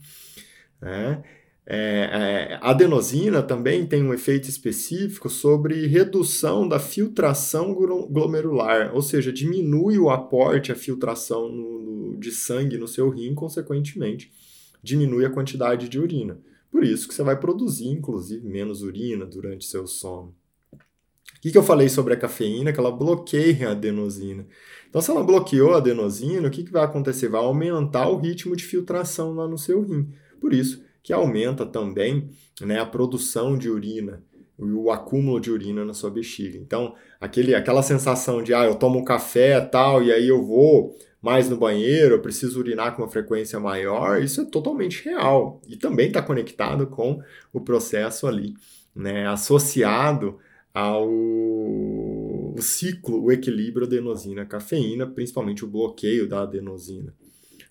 Né? 0.81 1.23
É, 1.69 1.79
é, 1.79 2.59
a 2.63 2.71
adenosina 2.71 3.43
também 3.43 3.85
tem 3.85 4.01
um 4.01 4.15
efeito 4.15 4.49
específico 4.49 5.29
sobre 5.29 5.89
redução 5.89 6.69
da 6.69 6.79
filtração 6.79 7.75
glomerular, 8.09 8.95
ou 8.95 9.03
seja, 9.03 9.33
diminui 9.33 9.99
o 9.99 10.09
aporte, 10.09 10.71
a 10.71 10.77
filtração 10.77 11.49
no, 11.49 11.81
no, 11.81 12.17
de 12.17 12.31
sangue 12.31 12.79
no 12.79 12.87
seu 12.87 13.11
rim, 13.11 13.35
consequentemente, 13.35 14.33
diminui 14.81 15.25
a 15.25 15.31
quantidade 15.31 15.89
de 15.89 15.99
urina. 15.99 16.39
Por 16.71 16.85
isso 16.85 17.09
que 17.09 17.15
você 17.15 17.25
vai 17.25 17.39
produzir, 17.39 17.89
inclusive, 17.89 18.47
menos 18.47 18.83
urina 18.83 19.27
durante 19.27 19.65
seu 19.65 19.89
sono. 19.89 20.33
O 20.73 21.41
que, 21.41 21.51
que 21.51 21.59
eu 21.59 21.63
falei 21.63 21.89
sobre 21.89 22.15
a 22.15 22.17
cafeína? 22.17 22.73
Que 22.73 22.79
ela 22.79 22.91
bloqueia 22.91 23.69
a 23.69 23.73
adenosina. 23.73 24.47
Então, 24.89 25.01
se 25.01 25.11
ela 25.11 25.23
bloqueou 25.23 25.75
a 25.75 25.79
adenosina, 25.79 26.47
o 26.47 26.51
que, 26.51 26.65
que 26.65 26.73
vai 26.73 26.85
acontecer? 26.85 27.29
Vai 27.29 27.41
aumentar 27.41 28.09
o 28.09 28.17
ritmo 28.17 28.55
de 28.55 28.65
filtração 28.65 29.35
lá 29.35 29.49
no 29.49 29.59
seu 29.59 29.83
rim. 29.83 30.13
Por 30.41 30.53
isso, 30.53 30.86
que 31.07 31.13
aumenta 31.13 31.65
também 31.65 32.29
né, 32.61 32.81
a 32.81 32.85
produção 32.85 33.57
de 33.57 33.71
urina 33.71 34.25
e 34.59 34.65
o 34.65 34.91
acúmulo 34.91 35.39
de 35.39 35.53
urina 35.53 35.85
na 35.85 35.95
sua 35.95 36.11
bexiga. 36.11 36.59
Então, 36.59 36.97
aquele, 37.21 37.55
aquela 37.55 37.81
sensação 37.81 38.43
de, 38.43 38.53
ah, 38.53 38.65
eu 38.65 38.75
tomo 38.75 39.05
café 39.05 39.61
tal, 39.61 40.03
e 40.03 40.13
aí 40.13 40.27
eu 40.27 40.45
vou 40.45 40.99
mais 41.23 41.49
no 41.49 41.57
banheiro, 41.57 42.17
eu 42.17 42.21
preciso 42.21 42.59
urinar 42.59 42.97
com 42.97 43.03
uma 43.03 43.09
frequência 43.09 43.61
maior, 43.61 44.21
isso 44.21 44.41
é 44.41 44.45
totalmente 44.47 45.05
real. 45.05 45.61
E 45.69 45.77
também 45.77 46.09
está 46.09 46.21
conectado 46.21 46.89
com 46.89 47.23
o 47.53 47.61
processo 47.61 48.27
ali, 48.27 48.55
né, 48.93 49.29
associado 49.29 50.41
ao 50.75 51.09
o 51.09 52.61
ciclo, 52.61 53.23
o 53.23 53.31
equilíbrio 53.31 53.87
adenosina-cafeína, 53.87 55.07
principalmente 55.07 55.65
o 55.65 55.69
bloqueio 55.69 56.29
da 56.29 56.43
adenosina. 56.43 57.15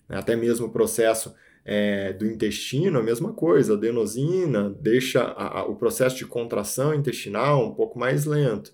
Até 0.08 0.34
mesmo 0.34 0.68
o 0.68 0.72
processo 0.72 1.34
é, 1.68 2.12
do 2.12 2.24
intestino, 2.24 3.00
a 3.00 3.02
mesma 3.02 3.32
coisa. 3.32 3.72
A 3.72 3.76
adenosina 3.76 4.70
deixa 4.80 5.20
a, 5.20 5.58
a, 5.58 5.64
o 5.64 5.74
processo 5.74 6.16
de 6.16 6.24
contração 6.24 6.94
intestinal 6.94 7.66
um 7.66 7.74
pouco 7.74 7.98
mais 7.98 8.24
lento. 8.24 8.72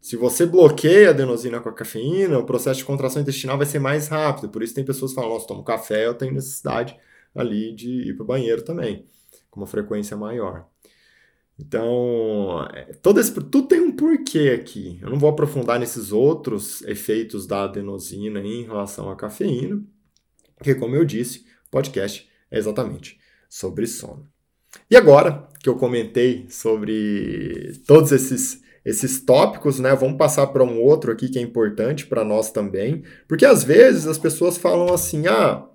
Se 0.00 0.16
você 0.16 0.46
bloqueia 0.46 1.08
a 1.08 1.10
adenosina 1.10 1.60
com 1.60 1.68
a 1.68 1.74
cafeína, 1.74 2.38
o 2.38 2.46
processo 2.46 2.78
de 2.78 2.86
contração 2.86 3.20
intestinal 3.20 3.58
vai 3.58 3.66
ser 3.66 3.78
mais 3.78 4.08
rápido. 4.08 4.48
Por 4.48 4.62
isso 4.62 4.74
tem 4.74 4.82
pessoas 4.82 5.10
que 5.10 5.16
falam, 5.16 5.30
nossa, 5.34 5.46
tomo 5.46 5.62
café, 5.62 6.06
eu 6.06 6.14
tenho 6.14 6.32
necessidade 6.32 6.96
ali 7.34 7.74
de 7.74 8.08
ir 8.08 8.16
para 8.16 8.24
o 8.24 8.26
banheiro 8.26 8.62
também, 8.62 9.04
com 9.50 9.60
uma 9.60 9.66
frequência 9.66 10.16
maior. 10.16 10.66
Então, 11.58 12.66
é, 12.72 12.94
todo 13.02 13.20
esse, 13.20 13.34
tudo 13.34 13.68
tem 13.68 13.80
um 13.80 13.92
porquê 13.92 14.58
aqui. 14.58 14.98
Eu 15.02 15.10
não 15.10 15.18
vou 15.18 15.28
aprofundar 15.28 15.78
nesses 15.78 16.10
outros 16.10 16.80
efeitos 16.82 17.46
da 17.46 17.64
adenosina 17.64 18.40
em 18.40 18.62
relação 18.62 19.10
à 19.10 19.14
cafeína, 19.14 19.84
porque, 20.56 20.74
como 20.74 20.96
eu 20.96 21.04
disse, 21.04 21.40
o 21.66 21.70
podcast 21.70 22.29
é 22.50 22.58
exatamente 22.58 23.18
sobre 23.48 23.86
sono. 23.86 24.28
E 24.90 24.96
agora 24.96 25.48
que 25.60 25.68
eu 25.68 25.76
comentei 25.76 26.46
sobre 26.48 27.72
todos 27.86 28.12
esses 28.12 28.60
esses 28.84 29.20
tópicos, 29.20 29.78
né? 29.78 29.94
Vamos 29.94 30.16
passar 30.16 30.46
para 30.46 30.64
um 30.64 30.80
outro 30.80 31.12
aqui 31.12 31.28
que 31.28 31.38
é 31.38 31.42
importante 31.42 32.06
para 32.06 32.24
nós 32.24 32.50
também, 32.50 33.04
porque 33.28 33.44
às 33.44 33.62
vezes 33.62 34.06
as 34.06 34.16
pessoas 34.16 34.56
falam 34.56 34.92
assim: 34.92 35.26
ah, 35.26 35.66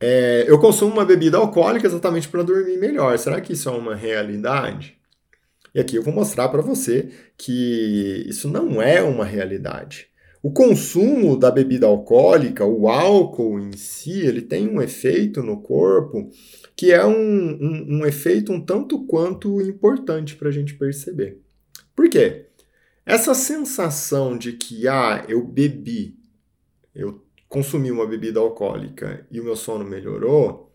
é, 0.00 0.44
eu 0.46 0.58
consumo 0.60 0.92
uma 0.92 1.04
bebida 1.04 1.36
alcoólica 1.36 1.86
exatamente 1.86 2.28
para 2.28 2.42
dormir 2.42 2.78
melhor. 2.78 3.18
Será 3.18 3.40
que 3.40 3.52
isso 3.52 3.68
é 3.68 3.72
uma 3.72 3.94
realidade? 3.94 4.96
E 5.74 5.80
aqui 5.80 5.96
eu 5.96 6.02
vou 6.02 6.14
mostrar 6.14 6.48
para 6.48 6.62
você 6.62 7.10
que 7.36 8.24
isso 8.26 8.48
não 8.48 8.80
é 8.80 9.02
uma 9.02 9.24
realidade. 9.24 10.07
O 10.42 10.52
consumo 10.52 11.36
da 11.36 11.50
bebida 11.50 11.86
alcoólica, 11.86 12.64
o 12.64 12.88
álcool 12.88 13.58
em 13.58 13.72
si, 13.72 14.20
ele 14.20 14.40
tem 14.40 14.68
um 14.68 14.80
efeito 14.80 15.42
no 15.42 15.60
corpo 15.60 16.30
que 16.76 16.92
é 16.92 17.04
um, 17.04 17.12
um, 17.12 17.98
um 17.98 18.06
efeito 18.06 18.52
um 18.52 18.60
tanto 18.60 19.04
quanto 19.04 19.60
importante 19.60 20.36
para 20.36 20.48
a 20.48 20.52
gente 20.52 20.74
perceber. 20.74 21.40
Por 21.94 22.08
quê? 22.08 22.46
Essa 23.04 23.34
sensação 23.34 24.38
de 24.38 24.52
que, 24.52 24.86
ah, 24.86 25.24
eu 25.28 25.44
bebi, 25.44 26.16
eu 26.94 27.24
consumi 27.48 27.90
uma 27.90 28.06
bebida 28.06 28.38
alcoólica 28.38 29.26
e 29.30 29.40
o 29.40 29.44
meu 29.44 29.56
sono 29.56 29.84
melhorou, 29.84 30.72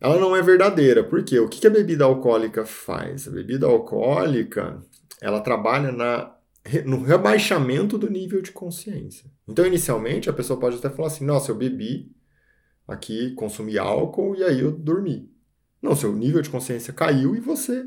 ela 0.00 0.18
não 0.18 0.34
é 0.34 0.40
verdadeira. 0.40 1.04
Por 1.04 1.22
quê? 1.22 1.38
O 1.38 1.48
que 1.48 1.66
a 1.66 1.70
bebida 1.70 2.04
alcoólica 2.04 2.64
faz? 2.64 3.28
A 3.28 3.30
bebida 3.30 3.66
alcoólica, 3.66 4.80
ela 5.20 5.40
trabalha 5.40 5.92
na 5.92 6.34
no 6.84 7.02
rebaixamento 7.02 7.96
do 7.96 8.10
nível 8.10 8.42
de 8.42 8.52
consciência. 8.52 9.30
Então, 9.48 9.66
inicialmente, 9.66 10.28
a 10.28 10.32
pessoa 10.32 10.58
pode 10.58 10.76
até 10.76 10.90
falar 10.90 11.08
assim: 11.08 11.24
nossa, 11.24 11.50
eu 11.50 11.56
bebi 11.56 12.14
aqui, 12.86 13.32
consumi 13.34 13.78
álcool 13.78 14.36
e 14.36 14.44
aí 14.44 14.60
eu 14.60 14.72
dormi. 14.72 15.30
Não, 15.80 15.96
seu 15.96 16.14
nível 16.14 16.42
de 16.42 16.50
consciência 16.50 16.92
caiu 16.92 17.34
e 17.34 17.40
você 17.40 17.86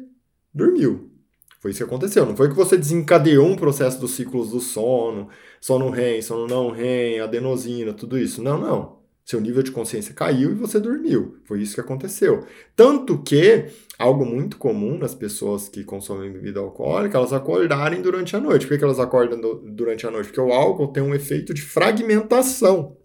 dormiu. 0.54 1.12
Foi 1.60 1.72
isso 1.72 1.78
que 1.78 1.84
aconteceu. 1.86 2.26
Não 2.26 2.36
foi 2.36 2.50
que 2.50 2.56
você 2.56 2.78
desencadeou 2.78 3.48
um 3.48 3.56
processo 3.56 4.00
dos 4.00 4.12
ciclos 4.12 4.50
do 4.50 4.60
sono, 4.60 5.30
sono 5.62 5.90
REM, 5.90 6.22
sono 6.22 6.48
não 6.48 6.72
REM, 6.72 7.20
adenosina, 7.20 7.94
tudo 7.94 8.18
isso. 8.18 8.42
Não, 8.42 8.60
não. 8.60 9.03
Seu 9.26 9.40
nível 9.40 9.64
de 9.64 9.72
consciência 9.72 10.14
caiu 10.14 10.52
e 10.52 10.56
você 10.56 10.80
dormiu. 10.80 11.38
Foi 11.46 11.62
isso 11.62 11.76
que 11.76 11.82
aconteceu. 11.82 12.46
Tanto 12.76 13.22
que 13.24 13.68
algo 13.98 14.26
muito 14.26 14.58
comum 14.58 14.98
nas 14.98 15.16
pessoas 15.16 15.70
que 15.70 15.84
consomem 15.84 16.32
bebida 16.32 16.60
alcoólica, 16.60 17.18
elas 17.18 17.32
acordarem 17.32 18.02
durante 18.02 18.36
a 18.36 18.42
noite. 18.42 18.68
Por 18.68 18.78
que 18.78 18.84
elas 18.84 19.00
acordam 19.00 19.40
durante 19.64 20.06
a 20.06 20.12
noite? 20.12 20.28
Porque 20.28 20.42
o 20.42 20.52
álcool 20.52 20.90
tem 20.90 21.02
um 21.02 21.16
efeito 21.16 21.54
de 21.54 21.62
fragmentação. 21.62 22.98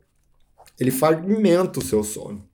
Ele 0.79 0.91
fragmenta 0.91 1.79
o 1.79 1.85
seu 1.85 2.03
sono. 2.03 2.45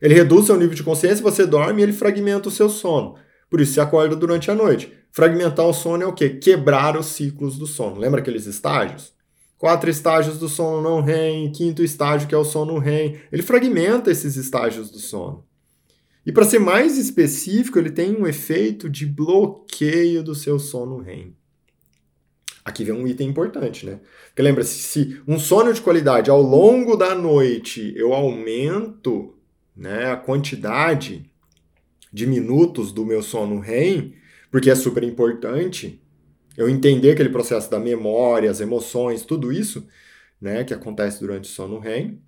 Ele 0.00 0.14
reduz 0.14 0.46
seu 0.46 0.56
nível 0.56 0.74
de 0.74 0.82
consciência, 0.82 1.22
você 1.22 1.46
dorme 1.46 1.80
e 1.80 1.82
ele 1.82 1.92
fragmenta 1.92 2.48
o 2.48 2.52
seu 2.52 2.68
sono. 2.68 3.16
Por 3.50 3.60
isso 3.60 3.72
você 3.72 3.80
acorda 3.80 4.14
durante 4.14 4.50
a 4.50 4.54
noite. 4.54 4.92
Fragmentar 5.10 5.66
o 5.66 5.72
sono 5.72 6.02
é 6.02 6.06
o 6.06 6.12
quê? 6.12 6.28
Quebrar 6.30 6.96
os 6.96 7.06
ciclos 7.06 7.56
do 7.56 7.66
sono. 7.66 7.98
Lembra 7.98 8.20
aqueles 8.20 8.46
estágios? 8.46 9.13
Quatro 9.58 9.88
estágios 9.88 10.38
do 10.38 10.48
sono 10.48 10.82
não 10.82 11.00
REM, 11.00 11.50
quinto 11.52 11.82
estágio 11.82 12.28
que 12.28 12.34
é 12.34 12.38
o 12.38 12.44
sono 12.44 12.78
REM. 12.78 13.18
Ele 13.32 13.42
fragmenta 13.42 14.10
esses 14.10 14.36
estágios 14.36 14.90
do 14.90 14.98
sono. 14.98 15.44
E 16.26 16.32
para 16.32 16.44
ser 16.44 16.58
mais 16.58 16.96
específico, 16.98 17.78
ele 17.78 17.90
tem 17.90 18.16
um 18.16 18.26
efeito 18.26 18.88
de 18.88 19.06
bloqueio 19.06 20.22
do 20.22 20.34
seu 20.34 20.58
sono 20.58 20.98
REM. 20.98 21.34
Aqui 22.64 22.82
vem 22.82 22.94
um 22.94 23.06
item 23.06 23.28
importante, 23.28 23.84
né? 23.84 24.00
Porque 24.28 24.40
lembra, 24.40 24.64
se, 24.64 24.78
se 24.78 25.20
um 25.28 25.38
sono 25.38 25.72
de 25.72 25.82
qualidade 25.82 26.30
ao 26.30 26.40
longo 26.40 26.96
da 26.96 27.14
noite 27.14 27.92
eu 27.94 28.14
aumento 28.14 29.34
né, 29.76 30.10
a 30.10 30.16
quantidade 30.16 31.30
de 32.10 32.26
minutos 32.26 32.90
do 32.90 33.04
meu 33.04 33.22
sono 33.22 33.60
REM, 33.60 34.14
porque 34.50 34.70
é 34.70 34.74
super 34.74 35.02
importante 35.02 36.00
eu 36.56 36.68
entender 36.68 37.12
aquele 37.12 37.28
processo 37.28 37.70
da 37.70 37.78
memória, 37.78 38.50
as 38.50 38.60
emoções, 38.60 39.24
tudo 39.24 39.52
isso, 39.52 39.86
né, 40.40 40.64
que 40.64 40.74
acontece 40.74 41.20
durante 41.20 41.44
o 41.44 41.52
sono 41.52 41.78
REM. 41.78 42.22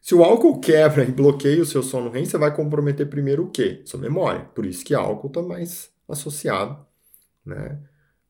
Se 0.00 0.14
o 0.14 0.22
álcool 0.22 0.60
quebra 0.60 1.04
e 1.04 1.12
bloqueia 1.12 1.62
o 1.62 1.66
seu 1.66 1.82
sono 1.82 2.10
REM, 2.10 2.24
você 2.26 2.38
vai 2.38 2.54
comprometer 2.54 3.08
primeiro 3.08 3.44
o 3.44 3.50
quê? 3.50 3.82
Sua 3.84 4.00
memória. 4.00 4.44
Por 4.54 4.66
isso 4.66 4.84
que 4.84 4.94
álcool 4.94 5.28
está 5.28 5.42
mais 5.42 5.90
associado, 6.08 6.86
né? 7.44 7.80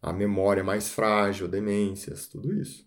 a 0.05 0.13
memória 0.13 0.63
mais 0.63 0.91
frágil, 0.91 1.49
demências, 1.49 2.29
tudo 2.29 2.53
isso. 2.53 2.87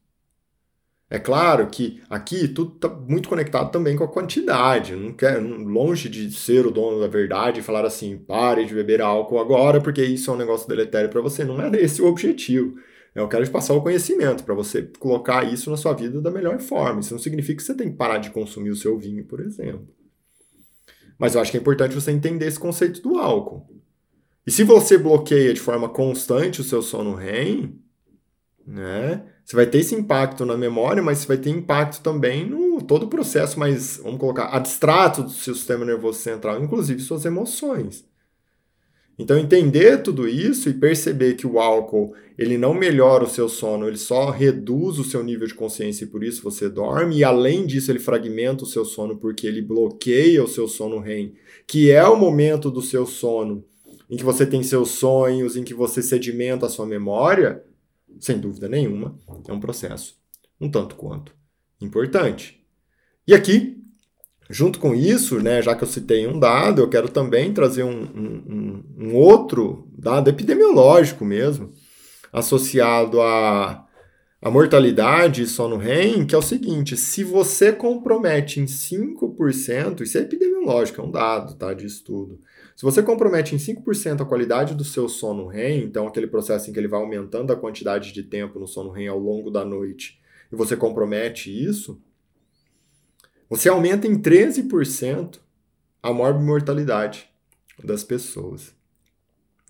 É 1.09 1.17
claro 1.17 1.67
que 1.67 2.01
aqui 2.09 2.49
tudo 2.49 2.75
está 2.75 2.89
muito 2.89 3.29
conectado 3.29 3.71
também 3.71 3.95
com 3.95 4.03
a 4.03 4.09
quantidade. 4.09 4.93
Não 4.93 5.13
quer, 5.13 5.41
longe 5.41 6.09
de 6.09 6.29
ser 6.31 6.65
o 6.65 6.71
dono 6.71 6.99
da 6.99 7.07
verdade 7.07 7.61
e 7.61 7.63
falar 7.63 7.85
assim, 7.85 8.17
pare 8.17 8.65
de 8.65 8.73
beber 8.73 9.01
álcool 9.01 9.39
agora, 9.39 9.79
porque 9.79 10.03
isso 10.03 10.29
é 10.29 10.33
um 10.33 10.37
negócio 10.37 10.67
deletério 10.67 11.09
para 11.09 11.21
você. 11.21 11.45
Não 11.45 11.61
é 11.61 11.69
esse 11.79 12.01
o 12.01 12.07
objetivo. 12.07 12.75
Eu 13.15 13.27
quero 13.27 13.45
te 13.45 13.49
passar 13.49 13.73
o 13.73 13.81
conhecimento 13.81 14.43
para 14.43 14.53
você 14.53 14.83
colocar 14.99 15.43
isso 15.43 15.71
na 15.71 15.77
sua 15.77 15.93
vida 15.93 16.21
da 16.21 16.29
melhor 16.29 16.59
forma. 16.59 16.99
Isso 16.99 17.13
não 17.13 17.19
significa 17.19 17.57
que 17.57 17.63
você 17.63 17.73
tem 17.73 17.89
que 17.89 17.97
parar 17.97 18.17
de 18.17 18.29
consumir 18.29 18.69
o 18.69 18.75
seu 18.75 18.97
vinho, 18.99 19.23
por 19.23 19.39
exemplo. 19.39 19.87
Mas 21.17 21.33
eu 21.33 21.41
acho 21.41 21.49
que 21.51 21.57
é 21.57 21.59
importante 21.59 21.95
você 21.95 22.11
entender 22.11 22.45
esse 22.45 22.59
conceito 22.59 23.01
do 23.01 23.17
álcool. 23.17 23.65
E 24.45 24.51
se 24.51 24.63
você 24.63 24.97
bloqueia 24.97 25.53
de 25.53 25.59
forma 25.59 25.89
constante 25.89 26.61
o 26.61 26.63
seu 26.63 26.81
sono 26.81 27.15
REM, 27.15 27.79
né? 28.65 29.23
Você 29.47 29.55
vai 29.55 29.65
ter 29.65 29.77
esse 29.77 29.95
impacto 29.95 30.45
na 30.45 30.57
memória, 30.57 31.01
mas 31.01 31.19
você 31.19 31.27
vai 31.27 31.37
ter 31.37 31.51
impacto 31.51 32.01
também 32.01 32.45
no 32.45 32.81
todo 32.81 33.03
o 33.03 33.07
processo 33.07 33.57
mais, 33.57 33.95
vamos 34.03 34.19
colocar, 34.19 34.47
abstrato 34.47 35.23
do 35.23 35.29
seu 35.29 35.55
sistema 35.55 35.85
nervoso 35.85 36.19
central, 36.19 36.61
inclusive 36.61 36.99
suas 36.99 37.23
emoções. 37.23 38.03
Então 39.17 39.39
entender 39.39 40.03
tudo 40.03 40.27
isso 40.27 40.69
e 40.69 40.73
perceber 40.73 41.35
que 41.35 41.47
o 41.47 41.61
álcool, 41.61 42.13
ele 42.37 42.57
não 42.57 42.73
melhora 42.73 43.23
o 43.23 43.29
seu 43.29 43.47
sono, 43.47 43.87
ele 43.87 43.97
só 43.97 44.29
reduz 44.31 44.99
o 44.99 45.05
seu 45.05 45.23
nível 45.23 45.47
de 45.47 45.55
consciência 45.55 46.03
e 46.03 46.07
por 46.07 46.25
isso 46.25 46.43
você 46.43 46.67
dorme, 46.67 47.19
e 47.19 47.23
além 47.23 47.65
disso 47.65 47.89
ele 47.89 47.99
fragmenta 47.99 48.65
o 48.65 48.67
seu 48.67 48.83
sono 48.83 49.15
porque 49.15 49.47
ele 49.47 49.61
bloqueia 49.61 50.43
o 50.43 50.47
seu 50.47 50.67
sono 50.67 50.99
REM, 50.99 51.35
que 51.65 51.89
é 51.89 52.05
o 52.05 52.17
momento 52.17 52.69
do 52.69 52.81
seu 52.81 53.05
sono 53.05 53.63
em 54.09 54.17
que 54.17 54.23
você 54.23 54.45
tem 54.45 54.63
seus 54.63 54.91
sonhos, 54.91 55.55
em 55.55 55.63
que 55.63 55.73
você 55.73 56.01
sedimenta 56.01 56.65
a 56.65 56.69
sua 56.69 56.85
memória, 56.85 57.63
sem 58.19 58.39
dúvida 58.39 58.67
nenhuma, 58.67 59.17
é 59.47 59.53
um 59.53 59.59
processo 59.59 60.17
um 60.59 60.69
tanto 60.69 60.95
quanto 60.95 61.33
importante. 61.79 62.59
E 63.27 63.33
aqui, 63.33 63.77
junto 64.49 64.79
com 64.79 64.95
isso, 64.95 65.39
né, 65.39 65.61
já 65.61 65.75
que 65.75 65.83
eu 65.83 65.87
citei 65.87 66.27
um 66.27 66.39
dado, 66.39 66.81
eu 66.81 66.89
quero 66.89 67.09
também 67.09 67.53
trazer 67.53 67.83
um, 67.83 68.03
um, 68.03 68.83
um 68.97 69.15
outro 69.15 69.87
dado 69.97 70.29
epidemiológico 70.29 71.23
mesmo, 71.23 71.71
associado 72.31 73.21
à, 73.21 73.85
à 74.41 74.49
mortalidade 74.49 75.43
e 75.43 75.47
sono 75.47 75.77
REM, 75.77 76.25
que 76.25 76.33
é 76.33 76.37
o 76.37 76.41
seguinte: 76.41 76.97
se 76.97 77.23
você 77.23 77.71
compromete 77.71 78.59
em 78.59 78.65
5%, 78.65 80.01
isso 80.01 80.17
é 80.17 80.21
epidemiológico, 80.21 81.01
é 81.01 81.03
um 81.03 81.11
dado 81.11 81.55
tá, 81.55 81.73
de 81.73 81.85
estudo. 81.85 82.39
Se 82.77 82.85
você 82.85 83.01
compromete 83.01 83.55
em 83.55 83.57
5% 83.57 84.21
a 84.21 84.25
qualidade 84.25 84.75
do 84.75 84.83
seu 84.83 85.09
sono 85.09 85.47
REM, 85.47 85.83
então 85.83 86.05
aquele 86.05 86.27
processo 86.27 86.69
em 86.69 86.73
que 86.73 86.79
ele 86.79 86.87
vai 86.87 86.99
aumentando 86.99 87.51
a 87.51 87.55
quantidade 87.55 88.13
de 88.13 88.21
tempo 88.21 88.59
no 88.59 88.67
sono 88.67 88.91
REM 88.91 89.07
ao 89.07 89.17
longo 89.17 89.49
da 89.49 89.65
noite, 89.65 90.21
e 90.51 90.55
você 90.55 90.77
compromete 90.77 91.49
isso, 91.49 91.99
você 93.49 93.67
aumenta 93.67 94.05
em 94.05 94.21
13% 94.21 95.39
a 96.03 96.13
mortalidade 96.13 97.27
das 97.83 98.03
pessoas. 98.03 98.75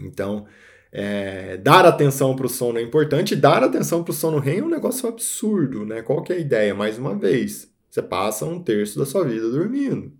Então, 0.01 0.45
é, 0.91 1.55
dar 1.55 1.85
atenção 1.85 2.35
para 2.35 2.47
o 2.47 2.49
sono 2.49 2.77
é 2.77 2.81
importante, 2.81 3.37
dar 3.37 3.63
atenção 3.63 4.03
para 4.03 4.11
o 4.11 4.13
sono 4.13 4.37
REM 4.37 4.59
é 4.59 4.63
um 4.63 4.69
negócio 4.69 5.07
absurdo, 5.07 5.85
né? 5.85 6.01
Qual 6.01 6.21
que 6.21 6.33
é 6.33 6.35
a 6.35 6.39
ideia? 6.39 6.75
Mais 6.75 6.97
uma 6.97 7.17
vez, 7.17 7.73
você 7.89 8.01
passa 8.01 8.45
um 8.45 8.61
terço 8.61 8.99
da 8.99 9.05
sua 9.05 9.23
vida 9.23 9.49
dormindo. 9.49 10.11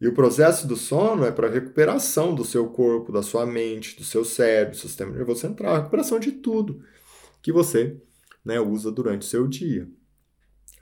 E 0.00 0.06
o 0.06 0.12
processo 0.12 0.66
do 0.66 0.76
sono 0.76 1.24
é 1.24 1.32
para 1.32 1.48
recuperação 1.48 2.34
do 2.34 2.44
seu 2.44 2.68
corpo, 2.68 3.10
da 3.10 3.22
sua 3.22 3.46
mente, 3.46 3.96
do 3.96 4.04
seu 4.04 4.24
cérebro, 4.24 4.74
do 4.74 4.80
sistema 4.80 5.12
nervoso 5.12 5.40
central, 5.40 5.76
recuperação 5.76 6.20
de 6.20 6.32
tudo 6.32 6.82
que 7.40 7.50
você 7.50 7.96
né, 8.44 8.60
usa 8.60 8.92
durante 8.92 9.22
o 9.22 9.30
seu 9.30 9.46
dia. 9.46 9.88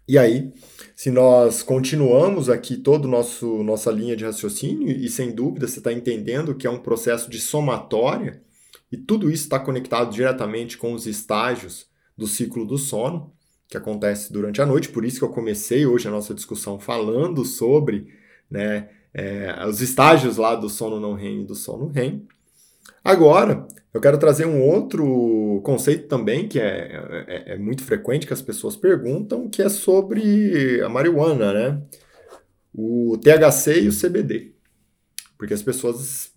E 0.07 0.19
aí, 0.19 0.53
se 0.95 1.11
nós 1.11 1.63
continuamos 1.63 2.51
aqui 2.51 2.77
toda 2.77 3.09
nossa 3.09 3.91
linha 3.91 4.15
de 4.15 4.25
raciocínio, 4.25 4.91
e 4.91 5.09
sem 5.09 5.33
dúvida 5.33 5.67
você 5.67 5.79
está 5.79 5.93
entendendo 5.93 6.55
que 6.55 6.67
é 6.67 6.71
um 6.71 6.81
processo 6.81 7.31
de 7.31 7.41
somatória, 7.41 8.43
e 8.93 8.99
tudo 8.99 9.31
isso 9.31 9.45
está 9.45 9.59
conectado 9.59 10.13
diretamente 10.13 10.77
com 10.77 10.93
os 10.93 11.07
estágios 11.07 11.87
do 12.17 12.27
ciclo 12.27 12.67
do 12.67 12.77
sono, 12.77 13.33
que 13.67 13.79
acontece 13.79 14.31
durante 14.31 14.61
a 14.61 14.67
noite, 14.67 14.91
por 14.91 15.05
isso 15.05 15.19
que 15.19 15.25
eu 15.25 15.31
comecei 15.31 15.87
hoje 15.87 16.07
a 16.07 16.11
nossa 16.11 16.35
discussão 16.35 16.79
falando 16.79 17.45
sobre 17.45 18.09
né, 18.51 18.91
é, 19.15 19.65
os 19.67 19.81
estágios 19.81 20.37
lá 20.37 20.57
do 20.57 20.69
sono 20.69 20.99
não 20.99 21.15
REM 21.15 21.43
e 21.43 21.47
do 21.47 21.55
sono 21.55 21.87
REM. 21.87 22.27
Agora, 23.03 23.67
eu 23.93 24.01
quero 24.01 24.19
trazer 24.19 24.47
um 24.47 24.61
outro 24.61 25.61
conceito 25.63 26.09
também, 26.09 26.49
que 26.49 26.59
é, 26.59 27.25
é, 27.29 27.53
é, 27.53 27.59
muito 27.59 27.85
frequente 27.85 28.27
que 28.27 28.33
as 28.33 28.43
pessoas 28.43 28.77
perguntam, 28.77 29.49
que 29.49 29.63
é 29.63 29.69
sobre 29.69 30.81
a 30.81 30.89
marihuana, 30.89 31.53
né? 31.53 31.83
O 32.75 33.17
THC 33.19 33.83
e 33.83 33.89
o 33.89 33.97
CBD. 33.97 34.53
Porque 35.39 35.55
as 35.55 35.63
pessoas 35.63 36.33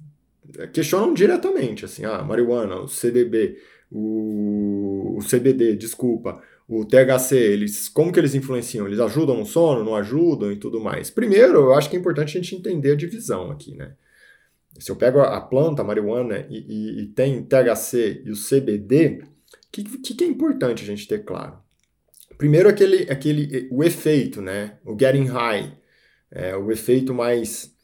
questionam 0.71 1.13
diretamente, 1.13 1.83
assim, 1.83 2.05
ah, 2.05 2.21
marihuana, 2.21 2.75
o 2.75 2.85
CBD, 2.85 3.57
o, 3.91 5.17
o 5.17 5.19
CBD, 5.23 5.75
desculpa, 5.75 6.41
o 6.67 6.83
THC, 6.85 7.35
eles, 7.35 7.87
como 7.87 8.11
que 8.11 8.19
eles 8.19 8.35
influenciam? 8.35 8.85
Eles 8.85 8.99
ajudam 8.99 9.37
no 9.37 9.45
sono, 9.45 9.83
não 9.83 9.95
ajudam 9.95 10.51
e 10.51 10.57
tudo 10.57 10.81
mais? 10.81 11.09
Primeiro, 11.09 11.53
eu 11.53 11.73
acho 11.73 11.89
que 11.89 11.95
é 11.95 11.99
importante 11.99 12.37
a 12.37 12.41
gente 12.41 12.55
entender 12.55 12.91
a 12.91 12.95
divisão 12.95 13.49
aqui, 13.49 13.75
né? 13.75 13.93
Se 14.77 14.91
eu 14.91 14.95
pego 14.95 15.21
a 15.21 15.39
planta, 15.41 15.81
a 15.81 15.85
marihuana, 15.85 16.45
e, 16.49 16.57
e, 16.57 17.01
e 17.01 17.07
tem 17.07 17.41
THC 17.41 18.23
e 18.25 18.31
o 18.31 18.35
CBD, 18.35 19.23
o 19.23 19.71
que, 19.71 19.83
que, 19.83 20.23
é 20.23 20.27
importante 20.27 20.83
a 20.83 20.85
gente 20.85 21.07
ter 21.07 21.23
claro? 21.23 21.57
Primeiro, 22.37 22.69
aquele, 22.69 23.09
aquele, 23.09 23.67
o 23.71 23.83
efeito, 23.83 24.41
né? 24.41 24.77
O 24.85 24.95
getting 24.99 25.25
high, 25.25 25.73
é, 26.29 26.55
o 26.55 26.71
efeito 26.71 27.13
mais 27.13 27.75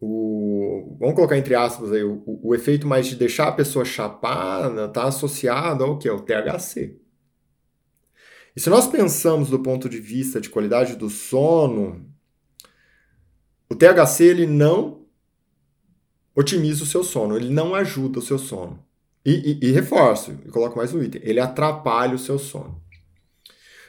o, 0.00 0.96
vamos 1.00 1.14
colocar 1.14 1.36
entre 1.36 1.54
aspas 1.54 1.90
aí, 1.92 2.02
o, 2.02 2.22
o, 2.26 2.54
efeito 2.54 2.86
mais 2.86 3.06
de 3.06 3.16
deixar 3.16 3.48
a 3.48 3.52
pessoa 3.52 3.84
chapada 3.84 4.84
está 4.84 5.04
associado 5.04 5.82
ao 5.82 5.98
que? 5.98 6.08
Ao 6.08 6.20
THC. 6.20 7.03
E 8.56 8.60
se 8.60 8.70
nós 8.70 8.86
pensamos 8.86 9.50
do 9.50 9.58
ponto 9.58 9.88
de 9.88 9.98
vista 9.98 10.40
de 10.40 10.48
qualidade 10.48 10.94
do 10.96 11.10
sono, 11.10 12.06
o 13.68 13.74
THC 13.74 14.24
ele 14.24 14.46
não 14.46 15.04
otimiza 16.34 16.84
o 16.84 16.86
seu 16.86 17.02
sono, 17.02 17.36
ele 17.36 17.50
não 17.50 17.74
ajuda 17.74 18.18
o 18.18 18.22
seu 18.22 18.38
sono. 18.38 18.84
E, 19.24 19.58
e, 19.62 19.68
e 19.68 19.72
reforço, 19.72 20.38
e 20.46 20.50
coloco 20.50 20.76
mais 20.76 20.92
um 20.94 21.02
item, 21.02 21.20
ele 21.24 21.40
atrapalha 21.40 22.14
o 22.14 22.18
seu 22.18 22.38
sono. 22.38 22.82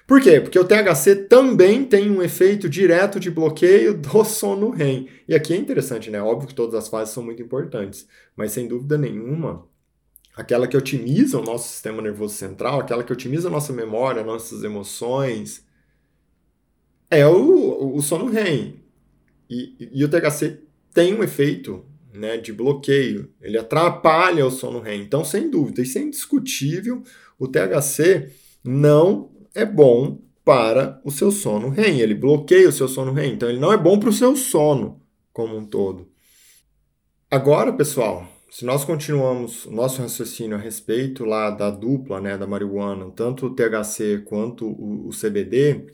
Por 0.07 0.21
quê? 0.21 0.39
Porque 0.39 0.57
o 0.57 0.65
THC 0.65 1.15
também 1.27 1.83
tem 1.83 2.11
um 2.11 2.21
efeito 2.21 2.69
direto 2.69 3.19
de 3.19 3.31
bloqueio 3.31 3.93
do 3.95 4.23
sono 4.23 4.69
REM. 4.69 5.09
E 5.27 5.33
aqui 5.33 5.53
é 5.53 5.57
interessante, 5.57 6.11
né? 6.11 6.21
Óbvio 6.21 6.47
que 6.47 6.53
todas 6.53 6.75
as 6.75 6.87
fases 6.87 7.13
são 7.13 7.23
muito 7.23 7.41
importantes, 7.41 8.07
mas 8.35 8.51
sem 8.51 8.67
dúvida 8.67 8.97
nenhuma, 8.97 9.67
aquela 10.35 10.67
que 10.67 10.75
otimiza 10.75 11.39
o 11.39 11.43
nosso 11.43 11.69
sistema 11.69 12.01
nervoso 12.01 12.35
central, 12.35 12.79
aquela 12.79 13.03
que 13.03 13.13
otimiza 13.13 13.47
a 13.47 13.51
nossa 13.51 13.71
memória, 13.71 14.23
nossas 14.23 14.63
emoções, 14.63 15.65
é 17.09 17.25
o, 17.25 17.95
o 17.95 18.01
sono 18.01 18.27
REM. 18.27 18.81
E, 19.49 19.89
e 19.93 20.03
o 20.03 20.09
THC 20.09 20.59
tem 20.93 21.13
um 21.13 21.23
efeito 21.23 21.85
né, 22.13 22.37
de 22.37 22.51
bloqueio, 22.51 23.31
ele 23.41 23.57
atrapalha 23.57 24.45
o 24.45 24.51
sono 24.51 24.79
REM. 24.79 25.01
Então, 25.01 25.23
sem 25.23 25.49
dúvida, 25.49 25.81
isso 25.81 25.97
é 25.97 26.01
indiscutível, 26.01 27.03
o 27.39 27.47
THC 27.47 28.31
não 28.63 29.31
é 29.53 29.65
bom 29.65 30.21
para 30.43 31.01
o 31.03 31.11
seu 31.11 31.31
sono 31.31 31.69
REM, 31.69 31.99
ele 31.99 32.13
bloqueia 32.13 32.69
o 32.69 32.73
seu 32.73 32.87
sono 32.87 33.13
REM, 33.13 33.33
então 33.33 33.49
ele 33.49 33.59
não 33.59 33.71
é 33.71 33.77
bom 33.77 33.99
para 33.99 34.09
o 34.09 34.13
seu 34.13 34.35
sono 34.35 35.01
como 35.31 35.57
um 35.57 35.65
todo. 35.65 36.07
Agora, 37.29 37.73
pessoal, 37.73 38.27
se 38.55 38.63
nós 38.63 38.85
continuamos 38.85 39.65
nosso 39.65 40.01
raciocínio 40.01 40.55
a 40.55 40.57
respeito 40.57 41.25
lá 41.25 41.49
da 41.49 41.69
dupla, 41.69 42.21
né, 42.21 42.37
da 42.37 42.47
marihuana, 42.47 43.11
tanto 43.13 43.47
o 43.47 43.49
THC 43.53 44.19
quanto 44.23 44.65
o, 44.65 45.09
o 45.09 45.09
CBD, 45.09 45.93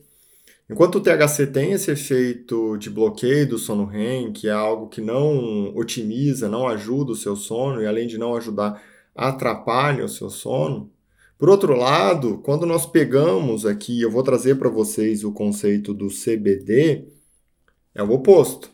enquanto 0.70 1.00
o 1.00 1.02
THC 1.02 1.48
tem 1.48 1.72
esse 1.72 1.90
efeito 1.90 2.78
de 2.78 2.88
bloqueio 2.92 3.50
do 3.50 3.58
sono 3.58 3.86
REM, 3.86 4.32
que 4.32 4.48
é 4.48 4.52
algo 4.52 4.90
que 4.90 5.02
não 5.02 5.76
otimiza, 5.76 6.48
não 6.48 6.68
ajuda 6.68 7.14
o 7.14 7.16
seu 7.16 7.36
sono 7.36 7.82
e 7.82 7.88
além 7.88 8.06
de 8.06 8.20
não 8.20 8.36
ajudar, 8.36 8.80
atrapalha 9.16 10.06
o 10.06 10.08
seu 10.08 10.30
sono. 10.30 10.92
Por 11.40 11.50
outro 11.50 11.76
lado, 11.76 12.38
quando 12.44 12.68
nós 12.68 12.86
pegamos 12.86 13.66
aqui, 13.66 14.00
eu 14.04 14.12
vou 14.12 14.22
trazer 14.22 14.60
para 14.60 14.70
vocês 14.70 15.24
o 15.24 15.32
conceito 15.32 15.96
do 15.96 16.10
CBD, 16.10 17.08
é 17.96 18.04
o 18.04 18.12
oposto. 18.12 18.70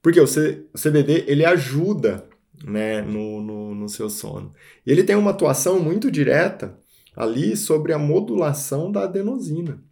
Porque 0.00 0.18
o, 0.18 0.26
C, 0.26 0.64
o 0.72 0.78
CBD 0.80 1.26
ele 1.26 1.44
ajuda 1.44 2.29
né, 2.64 3.02
no, 3.02 3.40
no, 3.40 3.74
no 3.74 3.88
seu 3.88 4.10
sono. 4.10 4.52
E 4.86 4.90
ele 4.90 5.04
tem 5.04 5.16
uma 5.16 5.30
atuação 5.30 5.80
muito 5.80 6.10
direta 6.10 6.78
ali 7.16 7.56
sobre 7.56 7.92
a 7.92 7.98
modulação 7.98 8.90
da 8.90 9.04
adenosina. 9.04 9.82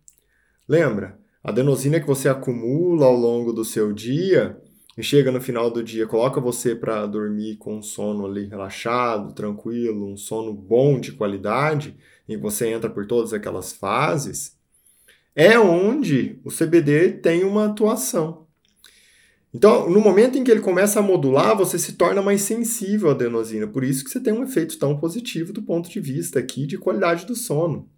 Lembra? 0.69 1.19
A 1.43 1.51
adenosina 1.51 2.01
que 2.01 2.07
você 2.07 2.29
acumula 2.29 3.07
ao 3.07 3.17
longo 3.17 3.53
do 3.53 3.65
seu 3.65 3.93
dia 3.93 4.61
e 4.99 5.03
chega 5.03 5.31
no 5.31 5.41
final 5.41 5.71
do 5.71 5.81
dia, 5.81 6.09
coloca 6.09 6.41
você 6.41 6.75
para 6.75 7.07
dormir 7.07 7.57
com 7.57 7.77
um 7.77 7.83
sono 7.83 8.27
ali 8.27 8.47
relaxado, 8.47 9.33
tranquilo, 9.33 10.13
um 10.13 10.17
sono 10.17 10.53
bom 10.53 10.99
de 10.99 11.13
qualidade, 11.13 11.97
e 12.29 12.37
você 12.37 12.67
entra 12.67 12.91
por 12.91 13.07
todas 13.07 13.33
aquelas 13.33 13.73
fases, 13.73 14.59
é 15.37 15.57
onde 15.57 16.41
o 16.45 16.51
CBD 16.51 17.13
tem 17.13 17.45
uma 17.45 17.67
atuação. 17.67 18.48
Então, 19.53 19.89
no 19.89 20.01
momento 20.01 20.37
em 20.37 20.45
que 20.45 20.51
ele 20.51 20.61
começa 20.61 20.99
a 20.99 21.03
modular, 21.03 21.57
você 21.57 21.79
se 21.79 21.95
torna 21.95 22.21
mais 22.21 22.43
sensível 22.43 23.09
à 23.09 23.13
adenosina. 23.13 23.67
Por 23.67 23.83
isso 23.83 24.05
que 24.05 24.11
você 24.11 24.21
tem 24.21 24.33
um 24.33 24.43
efeito 24.43 24.79
tão 24.79 24.99
positivo 24.99 25.53
do 25.53 25.63
ponto 25.63 25.89
de 25.89 26.01
vista 26.01 26.39
aqui 26.39 26.67
de 26.67 26.77
qualidade 26.77 27.25
do 27.27 27.35
sono, 27.35 27.89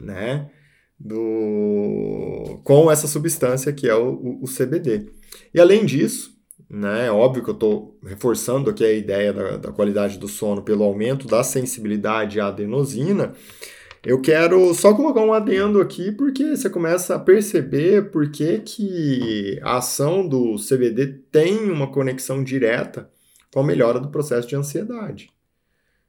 né? 0.00 0.50
Do... 0.98 2.60
Com 2.64 2.90
essa 2.90 3.06
substância 3.06 3.72
que 3.72 3.88
é 3.88 3.94
o, 3.94 4.40
o 4.42 4.44
CBD. 4.44 5.06
E 5.54 5.60
além 5.60 5.86
disso, 5.86 6.36
né, 6.68 7.06
é 7.06 7.10
óbvio 7.10 7.42
que 7.42 7.50
eu 7.50 7.54
estou 7.54 7.98
reforçando 8.04 8.68
aqui 8.68 8.84
a 8.84 8.92
ideia 8.92 9.32
da, 9.32 9.56
da 9.56 9.72
qualidade 9.72 10.18
do 10.18 10.28
sono 10.28 10.62
pelo 10.62 10.84
aumento 10.84 11.26
da 11.26 11.42
sensibilidade 11.42 12.40
à 12.40 12.48
adenosina, 12.48 13.34
eu 14.02 14.20
quero 14.20 14.72
só 14.74 14.94
colocar 14.94 15.20
um 15.20 15.32
adendo 15.32 15.80
aqui, 15.80 16.10
porque 16.10 16.56
você 16.56 16.70
começa 16.70 17.14
a 17.14 17.18
perceber 17.18 18.10
por 18.10 18.30
que, 18.30 18.58
que 18.60 19.60
a 19.62 19.76
ação 19.76 20.26
do 20.26 20.56
CBD 20.56 21.06
tem 21.30 21.70
uma 21.70 21.90
conexão 21.90 22.42
direta 22.42 23.10
com 23.52 23.60
a 23.60 23.64
melhora 23.64 24.00
do 24.00 24.08
processo 24.08 24.48
de 24.48 24.56
ansiedade. 24.56 25.30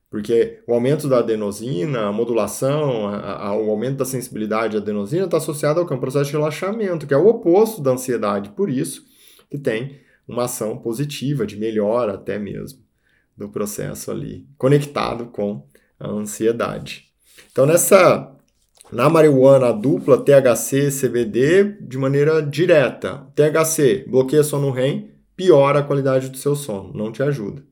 Porque 0.10 0.62
o 0.68 0.74
aumento 0.74 1.08
da 1.08 1.20
adenosina, 1.20 2.08
a 2.08 2.12
modulação, 2.12 3.08
a, 3.08 3.48
a, 3.48 3.56
o 3.58 3.70
aumento 3.70 3.98
da 3.98 4.06
sensibilidade 4.06 4.78
à 4.78 4.80
adenosina 4.80 5.26
está 5.26 5.38
associado 5.38 5.80
ao 5.80 5.88
que 5.88 5.94
é 5.94 5.96
um 5.96 6.02
processo 6.02 6.26
de 6.26 6.38
relaxamento, 6.38 7.08
que 7.08 7.14
é 7.14 7.18
o 7.18 7.28
oposto 7.28 7.82
da 7.82 7.92
ansiedade. 7.92 8.50
Por 8.52 8.70
isso 8.70 9.06
que 9.50 9.58
tem 9.58 10.00
uma 10.28 10.46
ação 10.46 10.78
positiva, 10.78 11.46
de 11.46 11.58
melhora 11.58 12.14
até 12.14 12.40
mesmo, 12.40 12.80
do 13.36 13.50
processo 13.50 14.12
ali, 14.12 14.48
conectado 14.58 15.28
com 15.28 15.66
a 16.00 16.10
ansiedade. 16.10 17.11
Então, 17.52 17.66
nessa 17.66 18.32
na 18.92 19.10
marihuana 19.10 19.72
dupla 19.72 20.18
THC 20.18 20.90
CBD 20.92 21.64
de 21.80 21.98
maneira 21.98 22.42
direta. 22.42 23.26
THC 23.36 24.06
bloqueia 24.08 24.44
sono 24.44 24.70
REM, 24.70 25.12
piora 25.36 25.80
a 25.80 25.84
qualidade 25.84 26.30
do 26.30 26.38
seu 26.38 26.56
sono, 26.56 26.92
não 26.94 27.12
te 27.12 27.24
ajuda, 27.24 27.64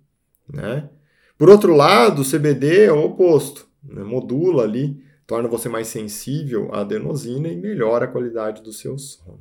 né? 0.52 0.90
Por 1.38 1.50
outro 1.50 1.76
lado, 1.76 2.22
o 2.22 2.26
CBD 2.26 2.86
é 2.86 2.92
o 2.92 3.04
oposto, 3.04 3.68
né? 3.84 4.04
modula 4.04 4.64
ali, 4.64 5.02
torna 5.28 5.48
você 5.48 5.70
mais 5.70 5.88
sensível 5.88 6.70
à 6.74 6.82
adenosina 6.82 7.48
e 7.48 7.56
melhora 7.56 8.06
a 8.06 8.10
qualidade 8.10 8.62
do 8.62 8.74
seu 8.74 8.98
sono. 8.98 9.40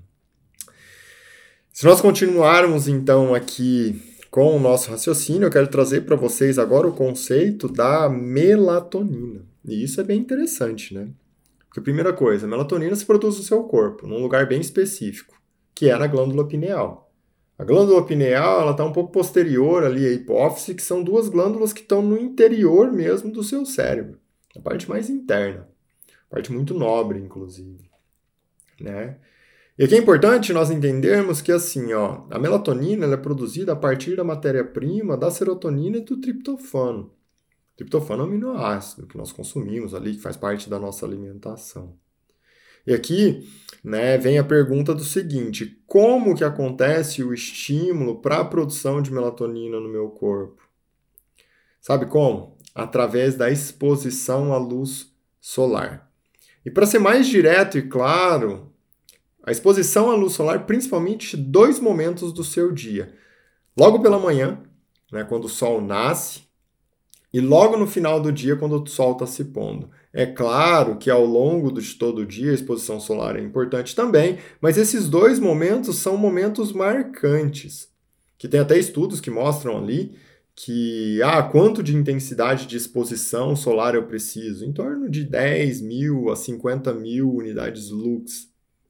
Se 1.72 1.84
nós 1.84 2.00
continuarmos 2.00 2.88
então 2.88 3.34
aqui 3.34 4.00
com 4.30 4.56
o 4.56 4.60
nosso 4.60 4.90
raciocínio, 4.90 5.46
eu 5.46 5.50
quero 5.50 5.68
trazer 5.68 6.02
para 6.02 6.16
vocês 6.16 6.58
agora 6.58 6.88
o 6.88 6.92
conceito 6.92 7.68
da 7.68 8.08
melatonina. 8.08 9.44
E 9.68 9.84
isso 9.84 10.00
é 10.00 10.04
bem 10.04 10.18
interessante, 10.18 10.94
né? 10.94 11.08
Porque, 11.66 11.82
primeira 11.82 12.12
coisa, 12.12 12.46
a 12.46 12.48
melatonina 12.48 12.96
se 12.96 13.04
produz 13.04 13.36
no 13.36 13.42
seu 13.42 13.64
corpo, 13.64 14.06
num 14.06 14.22
lugar 14.22 14.48
bem 14.48 14.60
específico, 14.60 15.38
que 15.74 15.90
é 15.90 15.96
na 15.96 16.06
glândula 16.06 16.48
pineal. 16.48 17.12
A 17.58 17.64
glândula 17.64 18.04
pineal 18.06 18.70
está 18.70 18.84
um 18.84 18.92
pouco 18.92 19.12
posterior 19.12 19.84
ali 19.84 20.06
à 20.06 20.12
hipófise, 20.12 20.74
que 20.74 20.82
são 20.82 21.02
duas 21.02 21.28
glândulas 21.28 21.72
que 21.72 21.82
estão 21.82 22.00
no 22.00 22.16
interior 22.16 22.90
mesmo 22.90 23.30
do 23.30 23.44
seu 23.44 23.66
cérebro, 23.66 24.18
a 24.56 24.60
parte 24.60 24.88
mais 24.88 25.10
interna, 25.10 25.68
parte 26.30 26.50
muito 26.50 26.72
nobre, 26.72 27.18
inclusive. 27.18 27.90
Né? 28.80 29.18
E 29.78 29.84
aqui 29.84 29.94
é 29.94 29.98
importante 29.98 30.52
nós 30.52 30.70
entendermos 30.70 31.42
que 31.42 31.52
assim, 31.52 31.92
ó, 31.92 32.26
a 32.30 32.38
melatonina 32.38 33.06
é 33.06 33.16
produzida 33.16 33.72
a 33.72 33.76
partir 33.76 34.16
da 34.16 34.24
matéria-prima 34.24 35.16
da 35.16 35.30
serotonina 35.30 35.98
e 35.98 36.00
do 36.00 36.16
triptofano. 36.16 37.12
Triptofano 37.78 38.24
é 38.24 38.26
um 38.26 38.28
aminoácido 38.28 39.06
que 39.06 39.16
nós 39.16 39.30
consumimos 39.30 39.94
ali, 39.94 40.16
que 40.16 40.20
faz 40.20 40.36
parte 40.36 40.68
da 40.68 40.80
nossa 40.80 41.06
alimentação. 41.06 41.96
E 42.84 42.92
aqui 42.92 43.48
né, 43.84 44.18
vem 44.18 44.36
a 44.36 44.42
pergunta 44.42 44.92
do 44.92 45.04
seguinte: 45.04 45.80
como 45.86 46.34
que 46.34 46.42
acontece 46.42 47.22
o 47.22 47.32
estímulo 47.32 48.20
para 48.20 48.40
a 48.40 48.44
produção 48.44 49.00
de 49.00 49.12
melatonina 49.12 49.78
no 49.78 49.88
meu 49.88 50.10
corpo? 50.10 50.60
Sabe 51.80 52.06
como? 52.06 52.58
Através 52.74 53.36
da 53.36 53.48
exposição 53.48 54.52
à 54.52 54.58
luz 54.58 55.14
solar. 55.40 56.10
E 56.66 56.72
para 56.72 56.84
ser 56.84 56.98
mais 56.98 57.28
direto 57.28 57.78
e 57.78 57.82
claro, 57.82 58.72
a 59.44 59.52
exposição 59.52 60.10
à 60.10 60.16
luz 60.16 60.32
solar, 60.32 60.66
principalmente 60.66 61.36
dois 61.36 61.78
momentos 61.78 62.32
do 62.32 62.42
seu 62.42 62.72
dia. 62.72 63.14
Logo 63.76 64.00
pela 64.02 64.18
manhã, 64.18 64.60
né, 65.12 65.22
quando 65.22 65.44
o 65.44 65.48
sol 65.48 65.80
nasce, 65.80 66.47
e 67.38 67.40
logo 67.40 67.76
no 67.76 67.86
final 67.86 68.20
do 68.20 68.32
dia, 68.32 68.56
quando 68.56 68.82
o 68.82 68.86
sol 68.88 69.12
está 69.12 69.24
se 69.24 69.44
pondo. 69.44 69.88
É 70.12 70.26
claro 70.26 70.96
que 70.96 71.08
ao 71.08 71.24
longo 71.24 71.70
de 71.70 71.94
todo 71.94 72.22
o 72.22 72.26
dia 72.26 72.50
a 72.50 72.54
exposição 72.54 72.98
solar 72.98 73.36
é 73.36 73.40
importante 73.40 73.94
também, 73.94 74.38
mas 74.60 74.76
esses 74.76 75.08
dois 75.08 75.38
momentos 75.38 75.98
são 75.98 76.16
momentos 76.16 76.72
marcantes, 76.72 77.90
que 78.36 78.48
tem 78.48 78.58
até 78.58 78.76
estudos 78.76 79.20
que 79.20 79.30
mostram 79.30 79.78
ali 79.78 80.16
que, 80.52 81.22
ah, 81.22 81.40
quanto 81.40 81.80
de 81.80 81.94
intensidade 81.94 82.66
de 82.66 82.76
exposição 82.76 83.54
solar 83.54 83.94
eu 83.94 84.08
preciso? 84.08 84.64
Em 84.64 84.72
torno 84.72 85.08
de 85.08 85.22
10 85.22 85.80
mil 85.80 86.30
a 86.30 86.34
50 86.34 86.92
mil 86.92 87.32
unidades 87.32 87.90
lux, 87.90 88.48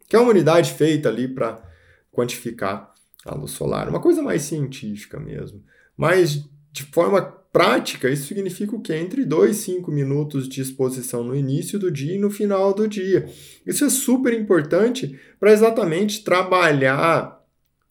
que 0.09 0.17
é 0.17 0.19
uma 0.19 0.31
unidade 0.31 0.73
feita 0.73 1.11
ali 1.11 1.29
para 1.29 1.63
quantificar 2.11 2.95
a 3.27 3.35
luz 3.35 3.51
solar, 3.51 3.91
uma 3.91 4.01
coisa 4.01 4.23
mais 4.23 4.41
científica 4.41 5.21
mesmo. 5.21 5.63
Mas 5.95 6.49
de 6.73 6.85
forma 6.85 7.38
prática, 7.53 8.09
isso 8.09 8.27
significa 8.27 8.77
o 8.77 8.81
quê? 8.81 8.95
Entre 8.95 9.25
2 9.25 9.57
e 9.57 9.61
5 9.61 9.91
minutos 9.91 10.49
de 10.49 10.61
exposição 10.61 11.25
no 11.25 11.35
início 11.35 11.79
do 11.79 11.91
dia 11.91 12.15
e 12.15 12.19
no 12.19 12.31
final 12.31 12.75
do 12.75 12.87
dia. 12.87 13.29
Isso 13.67 13.85
é 13.85 13.89
super 13.89 14.33
importante 14.33 15.19
para 15.41 15.53
exatamente 15.53 16.23
trabalhar 16.23 17.39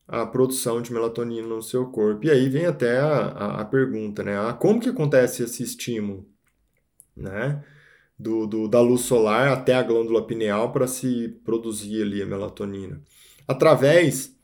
a 0.08 0.26
produção 0.26 0.82
de 0.82 0.94
melatonina 0.94 1.48
no 1.48 1.62
seu 1.62 1.88
corpo. 1.88 2.26
E 2.26 2.32
aí 2.32 2.48
vem 2.48 2.66
até 2.66 3.00
a, 3.00 3.28
a, 3.28 3.62
a 3.62 3.66
pergunta, 3.66 4.24
né? 4.24 4.38
Ah, 4.38 4.54
como 4.54 4.80
que 4.80 4.90
acontece 4.90 5.44
esse 5.44 5.64
estímulo, 5.64 6.26
né? 7.16 7.64
Do, 8.18 8.48
do, 8.48 8.68
da 8.68 8.82
luz 8.82 9.02
solar 9.02 9.50
até 9.50 9.76
a 9.76 9.84
glândula 9.84 10.26
pineal 10.26 10.72
para 10.72 10.88
se 10.88 11.40
produzir 11.44 12.02
ali 12.02 12.22
a 12.22 12.26
melatonina. 12.26 13.02
Através 13.48 14.37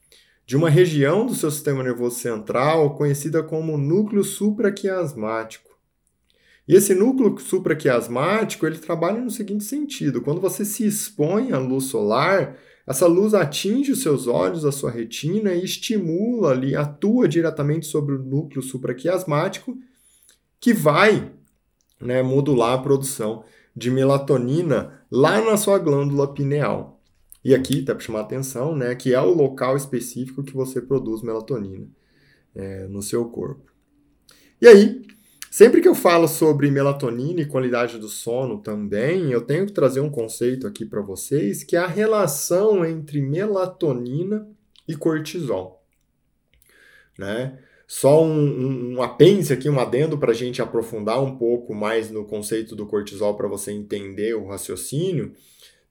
de 0.46 0.58
uma 0.58 0.70
região 0.70 1.26
do 1.26 1.34
seu 1.34 1.50
sistema 1.50 1.84
nervoso 1.84 2.20
central 2.20 2.96
conhecida 2.96 3.42
como 3.42 3.78
núcleo 3.78 4.24
supraquiasmático. 4.24 5.72
E 6.68 6.76
esse 6.76 6.96
núcleo 6.96 7.38
supraquiasmático, 7.40 8.66
ele 8.66 8.78
trabalha 8.78 9.20
no 9.20 9.32
seguinte 9.32 9.64
sentido: 9.64 10.22
quando 10.22 10.42
você 10.42 10.64
se 10.64 10.86
expõe 10.86 11.52
à 11.52 11.58
luz 11.58 11.86
solar, 11.86 12.58
essa 12.86 13.08
luz 13.08 13.34
atinge 13.34 13.92
os 13.92 14.02
seus 14.02 14.28
olhos, 14.28 14.66
a 14.66 14.72
sua 14.72 14.92
retina 14.92 15.54
e 15.54 15.64
estimula 15.64 16.52
ali, 16.52 16.76
atua 16.76 17.28
diretamente 17.28 17.86
sobre 17.86 18.16
o 18.16 18.24
núcleo 18.24 18.62
supraquiasmático, 18.62 19.78
que 20.60 20.74
vai 20.74 21.32
né, 22.00 22.22
modular 22.22 22.74
a 22.74 22.82
produção 22.82 23.44
de 23.76 23.90
melatonina 23.90 25.02
lá 25.10 25.42
na 25.42 25.58
sua 25.58 25.80
glândula 25.80 26.34
pineal. 26.34 26.93
E 27.44 27.54
aqui, 27.54 27.82
tá 27.82 27.94
para 27.94 28.04
chamar 28.04 28.20
a 28.20 28.24
atenção, 28.24 28.76
né, 28.76 28.96
que 28.96 29.14
é 29.14 29.20
o 29.20 29.34
local 29.34 29.76
específico 29.76 30.44
que 30.44 30.54
você 30.54 30.82
produz 30.82 31.22
melatonina 31.22 31.88
é, 32.56 32.88
no 32.88 33.02
seu 33.02 33.26
corpo. 33.26 33.72
E 34.62 34.68
aí, 34.68 35.02
sempre 35.52 35.82
que 35.82 35.88
eu 35.88 35.96
falo 35.96 36.28
sobre 36.28 36.72
melatonina 36.72 37.42
e 37.42 37.46
qualidade 37.46 37.98
do 37.98 38.08
sono 38.08 38.60
também, 38.60 39.32
eu 39.32 39.42
tenho 39.42 39.66
que 39.66 39.74
trazer 39.74 40.00
um 40.00 40.10
conceito 40.10 40.66
aqui 40.66 40.86
para 40.86 41.02
vocês, 41.02 41.64
que 41.64 41.76
é 41.76 41.80
a 41.80 41.88
relação 41.88 42.86
entre 42.86 43.22
melatonina 43.22 44.48
e 44.88 44.96
cortisol. 44.96 45.84
Né? 47.20 47.60
Só 47.86 48.24
um, 48.24 48.34
um, 48.34 48.96
um 48.96 49.04
apêndice 49.04 49.52
aqui, 49.52 49.70
um 49.70 49.80
adendo 49.80 50.18
para 50.18 50.32
a 50.32 50.36
gente 50.36 50.62
aprofundar 50.62 51.22
um 51.22 51.38
pouco 51.38 51.76
mais 51.76 52.10
no 52.10 52.26
conceito 52.26 52.76
do 52.76 52.88
cortisol 52.88 53.36
para 53.36 53.48
você 53.48 53.72
entender 53.72 54.34
o 54.34 54.48
raciocínio. 54.48 55.34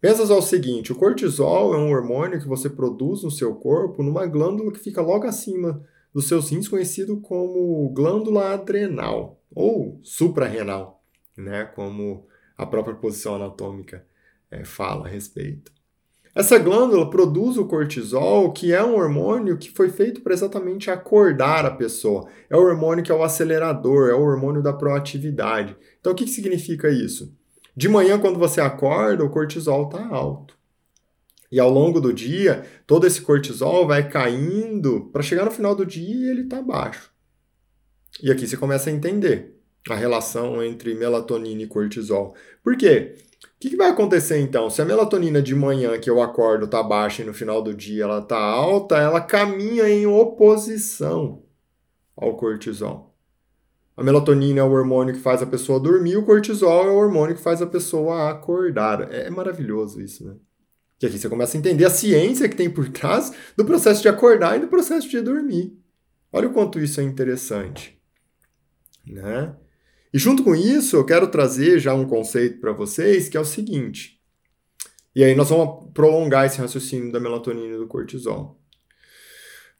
Pensa 0.03 0.27
só 0.27 0.39
o 0.39 0.43
seguinte: 0.43 0.91
o 0.91 0.97
cortisol 0.97 1.73
é 1.75 1.79
um 1.79 1.93
hormônio 1.93 2.41
que 2.41 2.49
você 2.49 2.69
produz 2.69 3.23
no 3.23 3.31
seu 3.31 3.55
corpo 3.55 4.03
numa 4.03 4.27
glândula 4.27 4.73
que 4.73 4.81
fica 4.81 5.01
logo 5.01 5.29
acima 5.29 5.81
dos 6.13 6.27
seus 6.27 6.51
rins, 6.51 6.67
conhecido 6.67 7.21
como 7.21 7.89
glândula 7.91 8.53
adrenal 8.53 9.41
ou 9.55 10.01
suprarrenal, 10.03 11.05
né? 11.37 11.65
Como 11.65 12.27
a 12.59 12.67
própria 12.67 12.97
posição 12.97 13.37
anatômica 13.37 14.05
é, 14.51 14.65
fala 14.65 15.07
a 15.07 15.09
respeito. 15.09 15.71
Essa 16.35 16.59
glândula 16.59 17.09
produz 17.09 17.57
o 17.57 17.67
cortisol, 17.67 18.53
que 18.53 18.73
é 18.73 18.83
um 18.83 18.97
hormônio 18.97 19.57
que 19.57 19.71
foi 19.71 19.89
feito 19.89 20.21
para 20.21 20.33
exatamente 20.33 20.91
acordar 20.91 21.65
a 21.65 21.71
pessoa. 21.71 22.27
É 22.51 22.57
o 22.57 22.61
hormônio 22.61 23.05
que 23.05 23.13
é 23.13 23.15
o 23.15 23.23
acelerador, 23.23 24.09
é 24.09 24.15
o 24.15 24.23
hormônio 24.23 24.63
da 24.63 24.73
proatividade. 24.73 25.77
Então, 26.01 26.13
o 26.13 26.15
que, 26.15 26.25
que 26.25 26.31
significa 26.31 26.89
isso? 26.89 27.33
De 27.75 27.89
manhã, 27.89 28.19
quando 28.19 28.39
você 28.39 28.61
acorda, 28.61 29.25
o 29.25 29.31
cortisol 29.31 29.85
está 29.87 30.07
alto. 30.07 30.57
E 31.51 31.61
ao 31.61 31.71
longo 31.71 32.01
do 32.01 32.13
dia, 32.13 32.65
todo 32.87 33.07
esse 33.07 33.21
cortisol 33.21 33.87
vai 33.87 34.09
caindo 34.09 35.11
para 35.13 35.23
chegar 35.23 35.45
no 35.45 35.51
final 35.51 35.75
do 35.75 35.85
dia 35.85 36.31
ele 36.31 36.43
está 36.43 36.63
baixo. 36.63 37.11
E 38.23 38.31
aqui 38.31 38.47
você 38.47 38.57
começa 38.57 38.89
a 38.89 38.93
entender 38.93 39.55
a 39.91 39.95
relação 39.95 40.63
entre 40.63 40.95
melatonina 40.95 41.63
e 41.63 41.67
cortisol. 41.67 42.35
Por 42.63 42.77
quê? 42.77 43.17
O 43.45 43.61
que, 43.61 43.71
que, 43.71 43.77
vai 43.77 43.91
acontecer 43.91 44.39
então? 44.39 44.71
Se 44.71 44.81
a 44.81 44.85
melatonina 44.85 45.43
de 45.43 45.55
manhã 45.55 45.99
que 45.99 46.09
eu 46.09 46.23
acordo 46.23 46.65
está 46.65 46.83
baixa 46.83 47.23
e 47.23 47.25
no 47.25 47.35
final 47.35 47.63
do 47.63 47.75
dia 47.75 48.05
ela 48.05 48.19
está 48.21 48.39
alta, 48.39 48.97
ela 48.97 49.21
caminha 49.21 49.89
em 49.89 50.07
oposição 50.07 51.43
ao 52.17 52.37
cortisol. 52.37 53.12
A 53.97 54.03
melatonina 54.03 54.61
é 54.61 54.63
o 54.63 54.71
hormônio 54.71 55.15
que 55.15 55.21
faz 55.21 55.43
a 55.43 55.47
pessoa 55.47 55.79
dormir, 55.79 56.17
o 56.17 56.25
cortisol 56.25 56.87
é 56.87 56.91
o 56.91 56.97
hormônio 56.97 57.37
que 57.37 57.43
faz 57.43 57.61
a 57.61 57.67
pessoa 57.67 58.31
acordar. 58.31 59.13
É 59.13 59.29
maravilhoso 59.29 60.01
isso, 60.01 60.27
né? 60.27 60.35
Que 60.99 61.07
aqui 61.07 61.19
você 61.19 61.29
começa 61.29 61.57
a 61.57 61.61
entender 61.61 61.85
a 61.85 61.91
ciência 61.91 62.49
que 62.49 62.57
tem 62.57 62.71
por 62.71 62.89
trás 62.89 63.33
do 63.57 63.65
processo 63.65 64.01
de 64.01 64.09
acordar 64.09 64.57
e 64.57 64.61
do 64.61 64.69
processo 64.69 65.09
de 65.09 65.21
dormir. 65.21 65.77
Olha 66.33 66.49
o 66.49 66.53
quanto 66.53 66.81
isso 66.81 67.01
é 67.01 67.05
interessante, 67.05 68.01
né? 69.07 69.55
E 70.15 70.19
junto 70.19 70.45
com 70.45 70.55
isso, 70.55 70.97
eu 70.97 71.05
quero 71.05 71.27
trazer 71.29 71.79
já 71.79 71.95
um 71.95 72.07
conceito 72.07 72.61
para 72.61 72.73
vocês 72.73 73.29
que 73.29 73.37
é 73.37 73.41
o 73.41 73.45
seguinte. 73.45 74.21
E 75.15 75.23
aí 75.23 75.35
nós 75.35 75.51
vamos 75.51 75.91
prolongar 75.93 76.47
esse 76.47 76.59
raciocínio 76.59 77.13
da 77.13 77.21
melatonina 77.21 77.75
e 77.75 77.79
do 77.79 77.87
cortisol. 77.87 78.62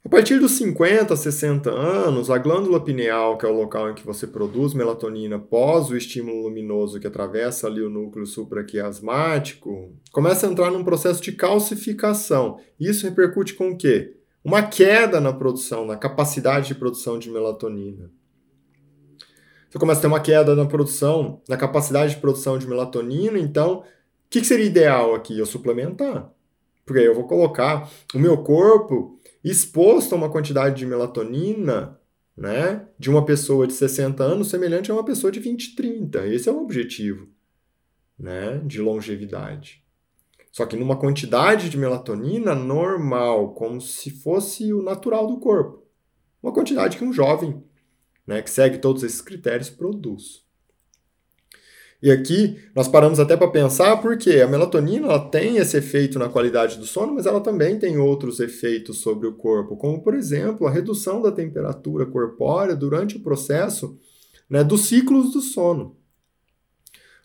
A 0.05 0.09
partir 0.09 0.39
dos 0.39 0.53
50, 0.53 1.15
60 1.15 1.71
anos, 1.71 2.29
a 2.29 2.37
glândula 2.37 2.83
pineal, 2.83 3.39
que 3.39 3.47
é 3.47 3.49
o 3.49 3.55
local 3.55 3.91
em 3.91 3.95
que 3.95 4.05
você 4.05 4.27
produz 4.27 4.75
melatonina 4.75 5.39
pós 5.39 5.91
o 5.91 5.97
estímulo 5.97 6.43
luminoso 6.43 6.99
que 6.99 7.07
atravessa 7.07 7.67
ali 7.67 7.81
o 7.81 7.89
núcleo 7.89 8.27
supraquiasmático, 8.27 9.93
começa 10.11 10.47
a 10.47 10.51
entrar 10.51 10.71
num 10.71 10.85
processo 10.85 11.23
de 11.23 11.33
calcificação. 11.33 12.59
Isso 12.79 13.07
repercute 13.07 13.55
com 13.55 13.71
o 13.71 13.77
quê? 13.77 14.17
Uma 14.45 14.63
queda 14.63 15.21
na 15.21 15.33
produção, 15.33 15.87
na 15.87 15.97
capacidade 15.97 16.67
de 16.67 16.75
produção 16.75 17.19
de 17.19 17.31
melatonina 17.31 18.11
você 19.73 19.79
começa 19.79 20.01
a 20.01 20.03
ter 20.03 20.09
uma 20.09 20.21
queda 20.21 20.55
na 20.55 20.67
produção, 20.67 21.41
na 21.49 21.57
capacidade 21.57 22.15
de 22.15 22.21
produção 22.21 22.59
de 22.59 22.69
melatonina, 22.69 23.39
então 23.39 23.79
o 23.79 23.85
que, 24.29 24.43
que 24.43 24.47
seria 24.47 24.67
ideal 24.67 25.15
aqui? 25.15 25.39
Eu 25.39 25.47
suplementar. 25.47 26.31
Porque 26.85 27.01
aí 27.01 27.07
eu 27.07 27.15
vou 27.15 27.27
colocar 27.27 27.89
o 28.15 28.19
meu 28.19 28.37
corpo 28.43 29.19
exposto 29.43 30.15
a 30.15 30.19
uma 30.19 30.31
quantidade 30.31 30.77
de 30.77 30.87
melatonina 30.87 31.99
né, 32.37 32.87
de 32.99 33.11
uma 33.11 33.25
pessoa 33.25 33.67
de 33.67 33.73
60 33.73 34.23
anos 34.23 34.49
semelhante 34.49 34.91
a 34.91 34.95
uma 34.95 35.05
pessoa 35.05 35.31
de 35.31 35.41
20, 35.41 35.75
30. 35.75 36.27
Esse 36.27 36.49
é 36.49 36.53
o 36.53 36.63
objetivo 36.63 37.29
né, 38.19 38.59
de 38.65 38.81
longevidade. 38.81 39.83
Só 40.51 40.67
que 40.67 40.77
numa 40.77 40.99
quantidade 40.99 41.71
de 41.71 41.79
melatonina 41.79 42.55
normal, 42.55 43.55
como 43.55 43.81
se 43.81 44.11
fosse 44.11 44.73
o 44.73 44.83
natural 44.83 45.27
do 45.27 45.39
corpo. 45.39 45.83
Uma 46.43 46.53
quantidade 46.53 46.99
que 46.99 47.05
um 47.05 47.13
jovem 47.13 47.63
né, 48.27 48.43
que 48.43 48.51
segue 48.51 48.79
todos 48.79 49.03
esses 49.03 49.21
critérios, 49.21 49.71
produz. 49.71 50.42
E 52.03 52.11
aqui 52.11 52.59
nós 52.75 52.89
paramos 52.89 53.21
até 53.21 53.37
para 53.37 53.49
pensar 53.49 53.99
porque 53.99 54.41
a 54.41 54.49
melatonina 54.49 55.07
ela 55.07 55.31
tem 55.31 55.59
esse 55.59 55.77
efeito 55.77 56.19
na 56.19 56.29
qualidade 56.29 56.77
do 56.77 56.85
sono, 56.85 57.15
mas 57.15 57.27
ela 57.27 57.41
também 57.41 57.79
tem 57.79 57.97
outros 57.97 58.41
efeitos 58.41 58.99
sobre 58.99 59.29
o 59.29 59.35
corpo, 59.35 59.77
como 59.77 60.03
por 60.03 60.15
exemplo 60.15 60.67
a 60.67 60.71
redução 60.71 61.23
da 61.23 61.31
temperatura 61.31 62.05
corpórea 62.05 62.75
durante 62.75 63.17
o 63.17 63.21
processo 63.21 63.97
né, 64.51 64.65
dos 64.65 64.87
ciclos 64.87 65.33
do 65.33 65.41
sono. 65.41 65.97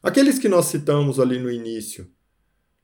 Aqueles 0.03 0.37
que 0.37 0.47
nós 0.47 0.65
citamos 0.65 1.19
ali 1.19 1.39
no 1.39 1.51
início, 1.51 2.07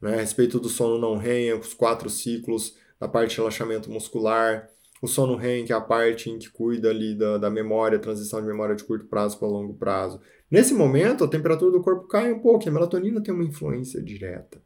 né, 0.02 0.16
a 0.16 0.22
respeito 0.22 0.60
do 0.60 0.70
sono 0.70 0.98
não 0.98 1.16
REM, 1.16 1.54
os 1.54 1.76
quatro 1.76 2.10
ciclos 2.10 2.76
da 3.00 3.08
parte 3.08 3.32
de 3.32 3.38
relaxamento 3.38 3.92
muscular, 3.92 4.68
o 5.04 5.08
sono 5.08 5.36
REM, 5.36 5.66
que 5.66 5.74
é 5.74 5.76
a 5.76 5.82
parte 5.82 6.30
em 6.30 6.40
que 6.40 6.50
cuida 6.50 6.90
ali 6.90 7.14
da, 7.14 7.38
da 7.38 7.50
memória, 7.50 8.00
transição 8.00 8.40
de 8.40 8.48
memória 8.48 8.74
de 8.74 8.86
curto 8.86 9.06
prazo 9.06 9.38
para 9.38 9.50
longo 9.50 9.74
prazo. 9.74 10.22
Nesse 10.50 10.74
momento, 10.74 11.26
a 11.26 11.28
temperatura 11.28 11.74
do 11.74 11.82
corpo 11.82 12.08
cai 12.08 12.32
um 12.32 12.40
pouco, 12.40 12.64
e 12.64 12.70
a 12.70 12.72
melatonina 12.72 13.22
tem 13.22 13.34
uma 13.34 13.44
influência 13.44 14.02
direta 14.02 14.62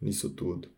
nisso 0.00 0.30
tudo. 0.30 0.68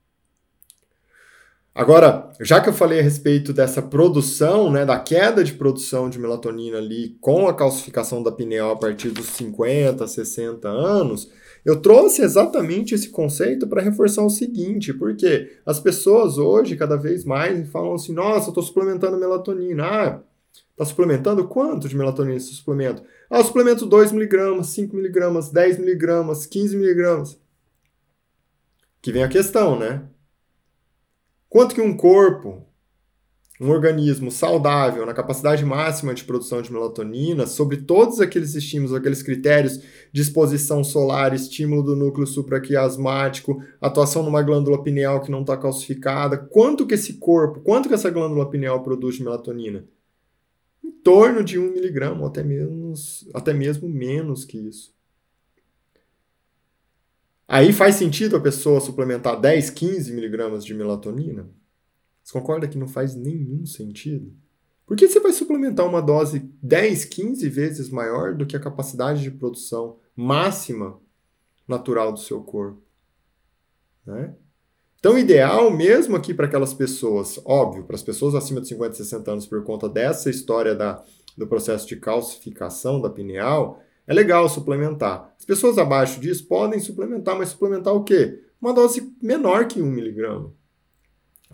Agora, 1.74 2.30
já 2.40 2.62
que 2.62 2.70
eu 2.70 2.72
falei 2.72 3.00
a 3.00 3.02
respeito 3.02 3.52
dessa 3.52 3.82
produção, 3.82 4.70
né, 4.70 4.86
da 4.86 4.98
queda 4.98 5.44
de 5.44 5.52
produção 5.52 6.08
de 6.08 6.18
melatonina 6.18 6.78
ali 6.78 7.18
com 7.20 7.46
a 7.46 7.52
calcificação 7.52 8.22
da 8.22 8.32
pineal 8.32 8.70
a 8.70 8.76
partir 8.76 9.10
dos 9.10 9.26
50, 9.26 10.06
60 10.06 10.66
anos, 10.66 11.30
eu 11.64 11.80
trouxe 11.80 12.22
exatamente 12.22 12.94
esse 12.94 13.08
conceito 13.08 13.66
para 13.66 13.82
reforçar 13.82 14.22
o 14.22 14.30
seguinte, 14.30 14.92
porque 14.92 15.58
as 15.64 15.80
pessoas 15.80 16.36
hoje, 16.36 16.76
cada 16.76 16.96
vez 16.96 17.24
mais, 17.24 17.70
falam 17.70 17.94
assim: 17.94 18.12
nossa, 18.12 18.48
eu 18.48 18.50
estou 18.50 18.62
suplementando 18.62 19.18
melatonina. 19.18 19.84
Ah, 19.84 20.22
está 20.72 20.84
suplementando 20.84 21.48
quanto 21.48 21.88
de 21.88 21.96
melatonina 21.96 22.36
esse 22.36 22.52
suplemento? 22.54 23.02
Ah, 23.30 23.38
eu 23.38 23.44
suplemento 23.44 23.88
2mg, 23.88 24.60
5mg, 24.60 25.52
10mg, 25.52 26.48
15mg. 26.48 27.38
Que 29.00 29.12
vem 29.12 29.22
a 29.22 29.28
questão, 29.28 29.78
né? 29.78 30.06
Quanto 31.48 31.74
que 31.74 31.80
um 31.80 31.96
corpo 31.96 32.66
um 33.60 33.70
organismo 33.70 34.32
saudável, 34.32 35.06
na 35.06 35.14
capacidade 35.14 35.64
máxima 35.64 36.12
de 36.12 36.24
produção 36.24 36.60
de 36.60 36.72
melatonina, 36.72 37.46
sobre 37.46 37.78
todos 37.78 38.20
aqueles 38.20 38.54
estímulos, 38.54 38.92
aqueles 38.92 39.22
critérios 39.22 39.80
de 40.12 40.22
exposição 40.22 40.82
solar, 40.82 41.32
estímulo 41.32 41.82
do 41.82 41.94
núcleo 41.94 42.26
supraquiasmático, 42.26 43.62
atuação 43.80 44.24
numa 44.24 44.42
glândula 44.42 44.82
pineal 44.82 45.20
que 45.20 45.30
não 45.30 45.42
está 45.42 45.56
calcificada, 45.56 46.36
quanto 46.36 46.86
que 46.86 46.94
esse 46.94 47.14
corpo, 47.14 47.60
quanto 47.60 47.88
que 47.88 47.94
essa 47.94 48.10
glândula 48.10 48.50
pineal 48.50 48.82
produz 48.82 49.16
de 49.16 49.22
melatonina? 49.22 49.84
Em 50.82 50.90
torno 50.90 51.44
de 51.44 51.58
1 51.58 51.72
miligrama, 51.72 52.26
até, 52.26 52.42
menos, 52.42 53.28
até 53.32 53.54
mesmo 53.54 53.88
menos 53.88 54.44
que 54.44 54.58
isso. 54.58 54.92
Aí 57.46 57.72
faz 57.72 57.94
sentido 57.94 58.36
a 58.36 58.40
pessoa 58.40 58.80
suplementar 58.80 59.40
10, 59.40 59.70
15 59.70 60.12
miligramas 60.12 60.64
de 60.64 60.74
melatonina? 60.74 61.48
Você 62.24 62.32
concorda 62.32 62.66
que 62.66 62.78
não 62.78 62.88
faz 62.88 63.14
nenhum 63.14 63.66
sentido? 63.66 64.32
Por 64.86 64.96
que 64.96 65.06
você 65.06 65.20
vai 65.20 65.32
suplementar 65.32 65.86
uma 65.86 66.00
dose 66.00 66.50
10, 66.62 67.04
15 67.04 67.48
vezes 67.50 67.90
maior 67.90 68.34
do 68.34 68.46
que 68.46 68.56
a 68.56 68.60
capacidade 68.60 69.22
de 69.22 69.30
produção 69.30 69.98
máxima 70.16 70.98
natural 71.68 72.12
do 72.12 72.18
seu 72.18 72.42
corpo? 72.42 72.82
Né? 74.06 74.34
Então, 74.98 75.18
ideal 75.18 75.70
mesmo 75.70 76.16
aqui 76.16 76.32
para 76.32 76.46
aquelas 76.46 76.72
pessoas, 76.72 77.38
óbvio, 77.44 77.84
para 77.84 77.96
as 77.96 78.02
pessoas 78.02 78.34
acima 78.34 78.60
de 78.60 78.68
50, 78.68 78.94
60 78.94 79.30
anos, 79.30 79.46
por 79.46 79.62
conta 79.62 79.86
dessa 79.86 80.30
história 80.30 80.74
da, 80.74 81.04
do 81.36 81.46
processo 81.46 81.86
de 81.86 81.96
calcificação 81.96 83.02
da 83.02 83.10
pineal, 83.10 83.82
é 84.06 84.14
legal 84.14 84.48
suplementar. 84.48 85.34
As 85.38 85.44
pessoas 85.44 85.76
abaixo 85.76 86.20
disso 86.20 86.46
podem 86.46 86.80
suplementar, 86.80 87.36
mas 87.36 87.50
suplementar 87.50 87.94
o 87.94 88.02
quê? 88.02 88.42
Uma 88.60 88.72
dose 88.72 89.14
menor 89.20 89.66
que 89.66 89.80
1 89.80 89.86
miligrama. 89.90 90.52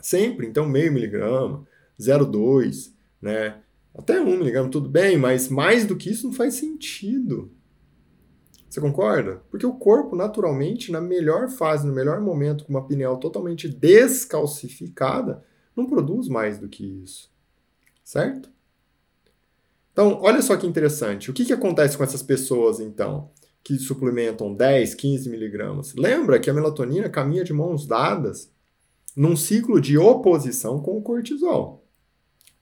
Sempre, 0.03 0.47
então, 0.47 0.67
meio 0.67 0.93
miligrama, 0.93 1.67
0,2, 1.99 2.93
né? 3.21 3.61
Até 3.95 4.21
1 4.21 4.25
miligrama, 4.25 4.71
tudo 4.71 4.89
bem, 4.89 5.17
mas 5.17 5.49
mais 5.49 5.85
do 5.85 5.97
que 5.97 6.11
isso 6.11 6.27
não 6.27 6.33
faz 6.33 6.55
sentido. 6.55 7.53
Você 8.69 8.81
concorda? 8.81 9.43
Porque 9.51 9.67
o 9.67 9.75
corpo, 9.75 10.15
naturalmente, 10.15 10.93
na 10.93 11.01
melhor 11.01 11.49
fase, 11.49 11.85
no 11.85 11.93
melhor 11.93 12.21
momento, 12.21 12.65
com 12.65 12.73
uma 12.73 12.87
pineal 12.87 13.19
totalmente 13.19 13.69
descalcificada, 13.69 15.45
não 15.75 15.87
produz 15.87 16.29
mais 16.29 16.57
do 16.57 16.69
que 16.69 16.85
isso. 16.85 17.33
Certo? 18.05 18.49
Então, 19.93 20.21
olha 20.23 20.41
só 20.41 20.57
que 20.57 20.69
interessante. 20.69 21.31
O 21.31 21.35
que, 21.35 21.45
que 21.45 21.53
acontece 21.53 21.97
com 21.97 22.05
essas 22.05 22.23
pessoas, 22.23 22.79
então, 22.79 23.31
que 23.63 23.77
suplementam 23.77 24.55
10, 24.55 24.95
15 24.95 25.29
miligramas? 25.29 25.93
Lembra 25.95 26.39
que 26.39 26.49
a 26.49 26.55
melatonina 26.55 27.09
caminha 27.09 27.43
de 27.43 27.53
mãos 27.53 27.87
dadas 27.87 28.53
num 29.17 29.37
ciclo 29.37 29.81
de 29.81 29.99
oposição 29.99 30.81
com 30.81 30.97
o 30.99 31.03
cortisol. 31.03 31.85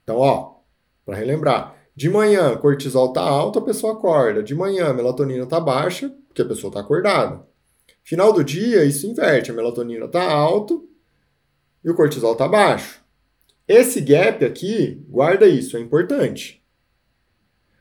Então, 0.03 0.17
ó, 0.17 0.57
para 1.05 1.17
relembrar, 1.17 1.77
De 1.99 2.09
manhã, 2.09 2.57
cortisol 2.57 3.09
está 3.09 3.23
alto, 3.23 3.59
a 3.59 3.63
pessoa 3.63 3.95
acorda. 3.95 4.41
De 4.41 4.55
manhã, 4.55 4.87
a 4.87 4.95
melatonina 4.95 5.43
está 5.43 5.59
baixa, 5.59 6.15
porque 6.29 6.43
a 6.43 6.45
pessoa 6.45 6.71
está 6.71 6.79
acordada. 6.79 7.45
Final 8.05 8.33
do 8.33 8.45
dia, 8.45 8.85
isso 8.85 9.05
inverte. 9.05 9.51
A 9.51 9.55
melatonina 9.55 10.07
está 10.07 10.23
alto 10.31 10.89
e 11.85 11.91
o 11.91 11.97
cortisol 11.97 12.35
está 12.35 12.47
baixo. 12.47 13.03
Esse 13.67 14.01
gap 14.01 14.45
aqui, 14.45 15.05
guarda 15.09 15.49
isso, 15.49 15.77
é 15.77 15.81
importante. 15.81 16.63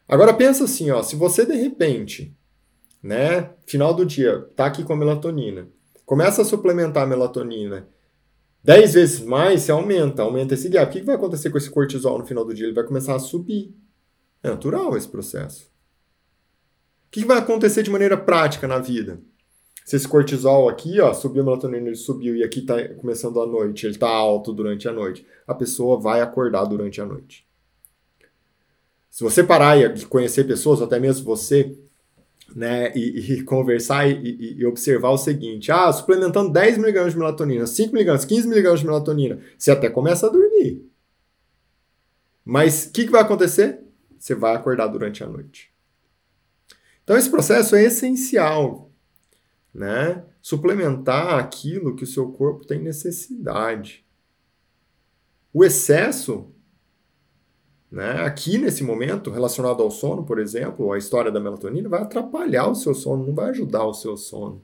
Agora 0.08 0.34
pensa 0.34 0.64
assim, 0.64 0.90
ó, 0.90 1.04
se 1.04 1.16
você 1.16 1.46
de 1.46 1.56
repente, 1.56 2.36
né, 3.04 3.52
final 3.68 3.94
do 3.94 4.04
dia, 4.04 4.50
tá 4.56 4.66
aqui 4.66 4.84
com 4.84 4.94
a 4.94 4.98
melatonina, 4.98 5.70
começa 6.08 6.42
a 6.42 6.46
suplementar 6.46 7.04
a 7.04 7.08
melatonina 7.08 7.88
10 8.68 8.96
vezes 8.96 9.22
mais, 9.22 9.62
você 9.62 9.72
aumenta, 9.72 10.24
aumenta 10.24 10.54
esse 10.54 10.68
gap. 10.68 10.90
O 10.90 10.92
que 10.92 11.06
vai 11.06 11.16
acontecer 11.16 11.50
com 11.50 11.58
esse 11.58 11.70
cortisol 11.70 12.20
no 12.20 12.26
final 12.26 12.44
do 12.44 12.54
dia? 12.54 12.66
Ele 12.66 12.76
vai 12.76 12.84
começar 12.84 13.16
a 13.16 13.20
subir. 13.20 13.74
É 14.44 14.50
natural 14.50 14.98
esse 14.98 15.08
processo. 15.08 15.72
O 17.08 17.12
que 17.12 17.24
vai 17.24 17.38
acontecer 17.38 17.82
de 17.82 17.90
maneira 17.90 18.18
prática 18.18 18.68
na 18.68 18.78
vida? 18.78 19.22
Se 19.86 19.96
esse 19.96 20.06
cortisol 20.06 20.68
aqui, 20.68 21.00
ó, 21.00 21.14
subiu 21.14 21.44
a 21.44 21.46
melatonina, 21.46 21.88
ele 21.88 21.96
subiu 21.96 22.36
e 22.36 22.44
aqui 22.44 22.60
está 22.60 22.90
começando 22.96 23.40
a 23.42 23.48
noite, 23.48 23.86
ele 23.86 23.94
está 23.94 24.10
alto 24.10 24.52
durante 24.52 24.86
a 24.86 24.92
noite, 24.92 25.26
a 25.48 25.56
pessoa 25.56 25.98
vai 25.98 26.20
acordar 26.20 26.66
durante 26.66 27.00
a 27.00 27.06
noite. 27.06 27.48
Se 29.10 29.24
você 29.24 29.46
parar 29.46 29.78
e 29.78 30.06
conhecer 30.08 30.44
pessoas, 30.44 30.82
até 30.82 31.00
mesmo 31.00 31.24
você, 31.24 31.80
né, 32.56 32.92
e, 32.96 33.34
e 33.34 33.44
conversar 33.46 34.10
e, 34.10 34.58
e, 34.60 34.66
observar 34.66 35.10
o 35.10 35.18
seguinte: 35.18 35.72
ah, 35.72 35.92
suplementando 35.92 36.52
10 36.52 36.78
mg 36.78 37.10
de 37.10 37.18
melatonina, 37.18 37.68
5 37.68 37.96
mg, 37.96 38.26
15 38.26 38.48
mg 38.48 38.76
de 38.78 38.86
melatonina, 38.86 39.40
você 39.58 39.72
até 39.72 39.90
começa 39.90 40.28
a 40.28 40.30
dormir. 40.30 40.86
Mas 42.44 42.86
o 42.86 42.92
que, 42.92 43.06
que 43.06 43.12
vai 43.12 43.22
acontecer? 43.22 43.82
Você 44.18 44.34
vai 44.34 44.56
acordar 44.56 44.88
durante 44.88 45.24
a 45.24 45.28
noite. 45.28 45.72
Então, 47.04 47.18
esse 47.18 47.30
processo 47.30 47.76
é 47.76 47.84
essencial 47.84 48.88
né? 49.78 50.26
Suplementar 50.42 51.38
aquilo 51.38 51.96
que 51.96 52.04
o 52.04 52.08
seu 52.08 52.32
corpo 52.32 52.66
tem 52.66 52.82
necessidade. 52.82 54.04
O 55.54 55.64
excesso, 55.64 56.52
né, 57.92 58.22
aqui 58.22 58.58
nesse 58.58 58.84
momento, 58.84 59.32
relacionado 59.32 59.82
ao 59.82 59.90
sono, 59.90 60.24
por 60.24 60.40
exemplo, 60.40 60.92
a 60.92 60.98
história 60.98 61.32
da 61.32 61.40
melatonina, 61.40 61.88
vai 61.88 62.02
atrapalhar 62.02 62.70
o 62.70 62.76
seu 62.76 62.94
sono, 62.94 63.26
não 63.26 63.34
vai 63.34 63.50
ajudar 63.50 63.86
o 63.86 63.94
seu 63.94 64.18
sono. 64.18 64.62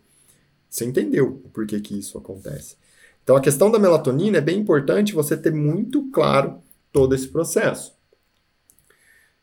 Você 0.69 0.86
entendeu 0.86 1.41
o 1.45 1.49
porquê 1.49 1.80
que 1.80 1.97
isso 1.97 2.17
acontece. 2.17 2.76
Então, 3.24 3.36
a 3.36 3.41
questão 3.41 3.71
da 3.71 3.80
melatonina 3.80 4.39
é 4.39 4.41
bem 4.41 4.59
importante 4.59 5.13
você 5.13 5.38
ter 5.38 5.53
muito 5.53 6.09
claro 6.11 6.61
todo 6.91 7.15
esse 7.15 7.28
processo. 7.28 7.95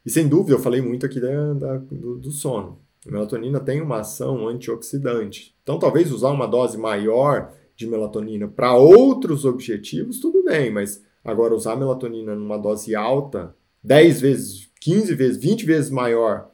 E 0.04 0.10
sem 0.10 0.28
dúvida, 0.28 0.56
eu 0.56 0.60
falei 0.60 0.82
muito 0.82 1.06
aqui 1.06 1.20
da, 1.20 1.54
da 1.54 1.76
do, 1.78 2.18
do 2.18 2.30
sono. 2.30 2.78
A 3.06 3.10
melatonina 3.10 3.60
tem 3.60 3.80
uma 3.80 4.00
ação 4.00 4.46
antioxidante. 4.46 5.54
Então, 5.62 5.78
talvez 5.78 6.12
usar 6.12 6.30
uma 6.30 6.46
dose 6.46 6.76
maior 6.76 7.52
de 7.74 7.86
melatonina 7.86 8.46
para 8.46 8.74
outros 8.74 9.46
objetivos, 9.46 10.20
tudo 10.20 10.44
bem, 10.44 10.70
mas 10.70 11.02
agora 11.24 11.54
usar 11.54 11.76
melatonina 11.76 12.34
numa 12.34 12.58
dose 12.58 12.94
alta, 12.94 13.54
10 13.82 14.20
vezes, 14.20 14.70
15 14.80 15.14
vezes, 15.14 15.42
20 15.42 15.64
vezes 15.64 15.90
maior, 15.90 16.50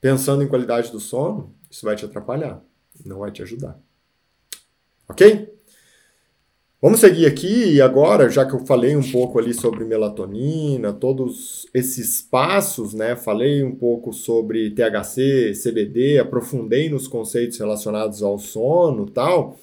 pensando 0.00 0.42
em 0.42 0.48
qualidade 0.48 0.90
do 0.90 1.00
sono, 1.00 1.54
isso 1.70 1.84
vai 1.84 1.96
te 1.96 2.04
atrapalhar, 2.04 2.62
não 3.04 3.18
vai 3.18 3.30
te 3.30 3.42
ajudar. 3.42 3.78
Ok? 5.08 5.56
Vamos 6.80 7.00
seguir 7.00 7.26
aqui 7.26 7.72
e 7.72 7.80
agora, 7.80 8.28
já 8.28 8.44
que 8.44 8.54
eu 8.54 8.66
falei 8.66 8.94
um 8.94 9.10
pouco 9.10 9.38
ali 9.38 9.54
sobre 9.54 9.84
melatonina, 9.84 10.92
todos 10.92 11.66
esses 11.72 12.20
passos, 12.20 12.92
né? 12.92 13.16
Falei 13.16 13.62
um 13.64 13.74
pouco 13.74 14.12
sobre 14.12 14.70
THC, 14.70 15.52
CBD, 15.54 16.18
aprofundei 16.18 16.90
nos 16.90 17.08
conceitos 17.08 17.58
relacionados 17.58 18.22
ao 18.22 18.38
sono, 18.38 19.06
tal. 19.06 19.58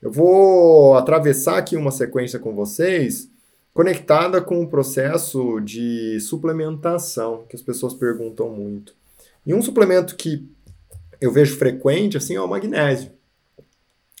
Eu 0.00 0.12
vou 0.12 0.94
atravessar 0.94 1.56
aqui 1.56 1.74
uma 1.74 1.90
sequência 1.90 2.38
com 2.38 2.54
vocês 2.54 3.30
conectada 3.78 4.40
com 4.40 4.60
o 4.60 4.66
processo 4.66 5.60
de 5.60 6.18
suplementação, 6.18 7.44
que 7.48 7.54
as 7.54 7.62
pessoas 7.62 7.94
perguntam 7.94 8.50
muito. 8.50 8.92
E 9.46 9.54
um 9.54 9.62
suplemento 9.62 10.16
que 10.16 10.50
eu 11.20 11.30
vejo 11.30 11.56
frequente 11.56 12.16
assim 12.16 12.34
é 12.34 12.40
o 12.40 12.48
magnésio. 12.48 13.12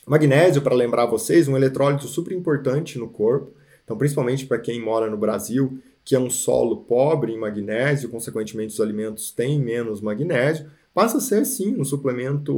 Magnésio, 0.06 0.62
para 0.62 0.76
lembrar 0.76 1.06
vocês, 1.06 1.48
um 1.48 1.56
eletrólito 1.56 2.06
super 2.06 2.32
importante 2.32 3.00
no 3.00 3.08
corpo. 3.08 3.52
Então, 3.82 3.98
principalmente 3.98 4.46
para 4.46 4.60
quem 4.60 4.80
mora 4.80 5.10
no 5.10 5.16
Brasil, 5.16 5.82
que 6.04 6.14
é 6.14 6.20
um 6.20 6.30
solo 6.30 6.84
pobre 6.84 7.32
em 7.32 7.36
magnésio, 7.36 8.10
consequentemente 8.10 8.74
os 8.74 8.80
alimentos 8.80 9.32
têm 9.32 9.58
menos 9.58 10.00
magnésio, 10.00 10.70
passa 10.94 11.18
a 11.18 11.20
ser 11.20 11.44
sim 11.44 11.74
um 11.80 11.84
suplemento 11.84 12.54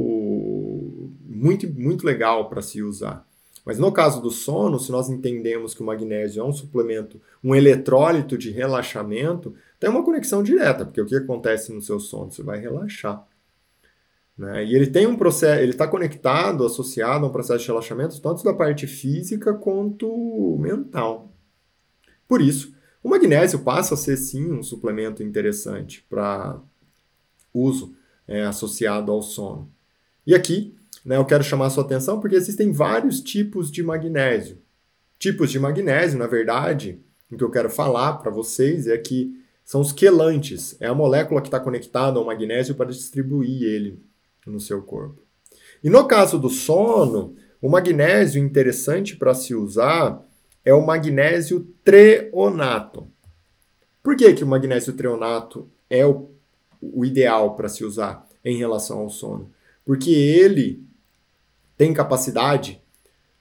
muito, 1.27 1.67
muito 1.67 2.05
legal 2.05 2.47
para 2.47 2.61
se 2.61 2.83
usar. 2.83 3.27
Mas 3.65 3.77
no 3.77 3.91
caso 3.91 4.21
do 4.21 4.31
sono, 4.31 4.79
se 4.79 4.91
nós 4.91 5.09
entendemos 5.09 5.73
que 5.73 5.81
o 5.81 5.85
magnésio 5.85 6.41
é 6.41 6.43
um 6.43 6.51
suplemento, 6.51 7.21
um 7.43 7.53
eletrólito 7.53 8.37
de 8.37 8.49
relaxamento, 8.49 9.53
tem 9.79 9.89
uma 9.89 10.03
conexão 10.03 10.41
direta, 10.41 10.85
porque 10.85 11.01
o 11.01 11.05
que 11.05 11.15
acontece 11.15 11.71
no 11.71 11.81
seu 11.81 11.99
sono? 11.99 12.31
Você 12.31 12.41
vai 12.41 12.59
relaxar. 12.59 13.25
Né? 14.37 14.65
E 14.65 14.75
ele 14.75 14.87
tem 14.87 15.05
um 15.05 15.15
processo, 15.15 15.61
ele 15.61 15.71
está 15.71 15.87
conectado, 15.87 16.65
associado 16.65 17.25
a 17.25 17.29
um 17.29 17.31
processo 17.31 17.59
de 17.59 17.67
relaxamento, 17.67 18.19
tanto 18.19 18.43
da 18.43 18.53
parte 18.53 18.87
física 18.87 19.53
quanto 19.53 20.57
mental. 20.59 21.31
Por 22.27 22.41
isso, 22.41 22.73
o 23.03 23.09
magnésio 23.09 23.59
passa 23.59 23.93
a 23.93 23.97
ser 23.97 24.17
sim 24.17 24.51
um 24.51 24.63
suplemento 24.63 25.21
interessante 25.21 26.03
para 26.09 26.59
uso 27.53 27.93
é, 28.27 28.43
associado 28.43 29.11
ao 29.11 29.21
sono. 29.21 29.69
E 30.25 30.33
aqui, 30.33 30.75
né, 31.03 31.17
eu 31.17 31.25
quero 31.25 31.43
chamar 31.43 31.67
a 31.67 31.69
sua 31.69 31.83
atenção 31.83 32.19
porque 32.19 32.35
existem 32.35 32.71
vários 32.71 33.21
tipos 33.21 33.71
de 33.71 33.81
magnésio. 33.81 34.57
Tipos 35.17 35.51
de 35.51 35.59
magnésio, 35.59 36.17
na 36.17 36.27
verdade, 36.27 36.99
o 37.31 37.37
que 37.37 37.43
eu 37.43 37.51
quero 37.51 37.69
falar 37.69 38.13
para 38.13 38.31
vocês 38.31 38.87
é 38.87 38.97
que 38.97 39.39
são 39.63 39.81
os 39.81 39.91
quelantes, 39.91 40.75
é 40.79 40.87
a 40.87 40.93
molécula 40.93 41.41
que 41.41 41.47
está 41.47 41.59
conectada 41.59 42.19
ao 42.19 42.25
magnésio 42.25 42.75
para 42.75 42.89
distribuir 42.89 43.63
ele 43.63 43.99
no 44.45 44.59
seu 44.59 44.81
corpo. 44.81 45.21
E 45.83 45.89
no 45.89 46.05
caso 46.07 46.37
do 46.37 46.49
sono, 46.49 47.35
o 47.61 47.69
magnésio 47.69 48.43
interessante 48.43 49.15
para 49.15 49.33
se 49.33 49.55
usar 49.55 50.21
é 50.65 50.73
o 50.73 50.85
magnésio 50.85 51.67
treonato. 51.83 53.07
Por 54.03 54.15
que, 54.15 54.33
que 54.33 54.43
o 54.43 54.47
magnésio 54.47 54.93
treonato 54.93 55.69
é 55.89 56.05
o, 56.05 56.29
o 56.81 57.05
ideal 57.05 57.55
para 57.55 57.69
se 57.69 57.83
usar 57.83 58.27
em 58.43 58.57
relação 58.57 58.99
ao 58.99 59.09
sono? 59.09 59.51
Porque 59.85 60.11
ele 60.11 60.83
tem 61.81 61.95
capacidade 61.95 62.79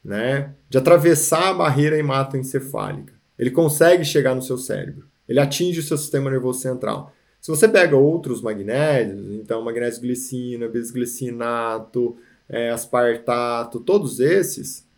né, 0.02 0.54
de 0.66 0.78
atravessar 0.78 1.50
a 1.50 1.52
barreira 1.52 1.98
hematoencefálica. 1.98 3.12
Ele 3.38 3.50
consegue 3.50 4.02
chegar 4.02 4.34
no 4.34 4.40
seu 4.40 4.56
cérebro. 4.56 5.06
Ele 5.28 5.38
atinge 5.38 5.78
o 5.78 5.82
seu 5.82 5.98
sistema 5.98 6.30
nervoso 6.30 6.60
central. 6.60 7.12
Se 7.38 7.50
você 7.50 7.68
pega 7.68 7.94
outros 7.94 8.40
magnésios, 8.40 9.20
então 9.34 9.60
magnésio 9.60 10.00
glicina, 10.00 10.68
bisglicinato, 10.68 12.16
é, 12.48 12.70
aspartato, 12.70 13.78
todos 13.78 14.20
esses, 14.20 14.88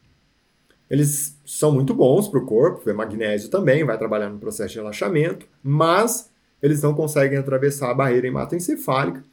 eles 0.88 1.36
são 1.44 1.72
muito 1.72 1.92
bons 1.92 2.28
para 2.28 2.38
o 2.38 2.46
corpo, 2.46 2.88
é 2.88 2.92
magnésio 2.92 3.50
também, 3.50 3.82
vai 3.82 3.98
trabalhar 3.98 4.30
no 4.30 4.38
processo 4.38 4.74
de 4.74 4.78
relaxamento, 4.78 5.48
mas 5.60 6.30
eles 6.62 6.80
não 6.80 6.94
conseguem 6.94 7.38
atravessar 7.38 7.90
a 7.90 7.94
barreira 7.94 8.28
hematoencefálica. 8.28 9.24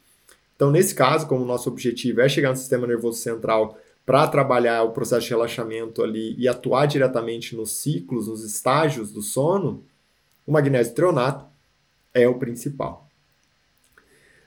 Então, 0.56 0.72
nesse 0.72 0.96
caso, 0.96 1.28
como 1.28 1.44
o 1.44 1.46
nosso 1.46 1.70
objetivo 1.70 2.20
é 2.20 2.28
chegar 2.28 2.50
no 2.50 2.56
sistema 2.56 2.88
nervoso 2.88 3.18
central 3.18 3.78
para 4.04 4.26
trabalhar 4.26 4.82
o 4.82 4.92
processo 4.92 5.26
de 5.26 5.30
relaxamento 5.30 6.02
ali 6.02 6.34
e 6.38 6.48
atuar 6.48 6.86
diretamente 6.86 7.54
nos 7.54 7.72
ciclos, 7.76 8.28
nos 8.28 8.44
estágios 8.44 9.12
do 9.12 9.22
sono, 9.22 9.84
o 10.46 10.52
magnésio 10.52 10.94
treonato 10.94 11.44
é 12.12 12.26
o 12.26 12.38
principal. 12.38 13.08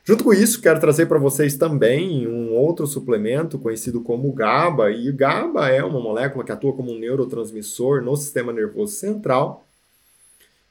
Junto 0.05 0.25
com 0.25 0.33
isso, 0.33 0.61
quero 0.61 0.81
trazer 0.81 1.05
para 1.05 1.17
vocês 1.17 1.55
também 1.55 2.27
um 2.27 2.51
outro 2.53 2.85
suplemento 2.85 3.57
conhecido 3.57 4.01
como 4.01 4.33
GABA. 4.33 4.91
E 4.91 5.09
GABA 5.13 5.69
é 5.69 5.81
uma 5.81 6.01
molécula 6.01 6.43
que 6.43 6.51
atua 6.51 6.73
como 6.73 6.91
um 6.91 6.99
neurotransmissor 6.99 8.01
no 8.01 8.13
sistema 8.17 8.51
nervoso 8.51 8.93
central 8.95 9.65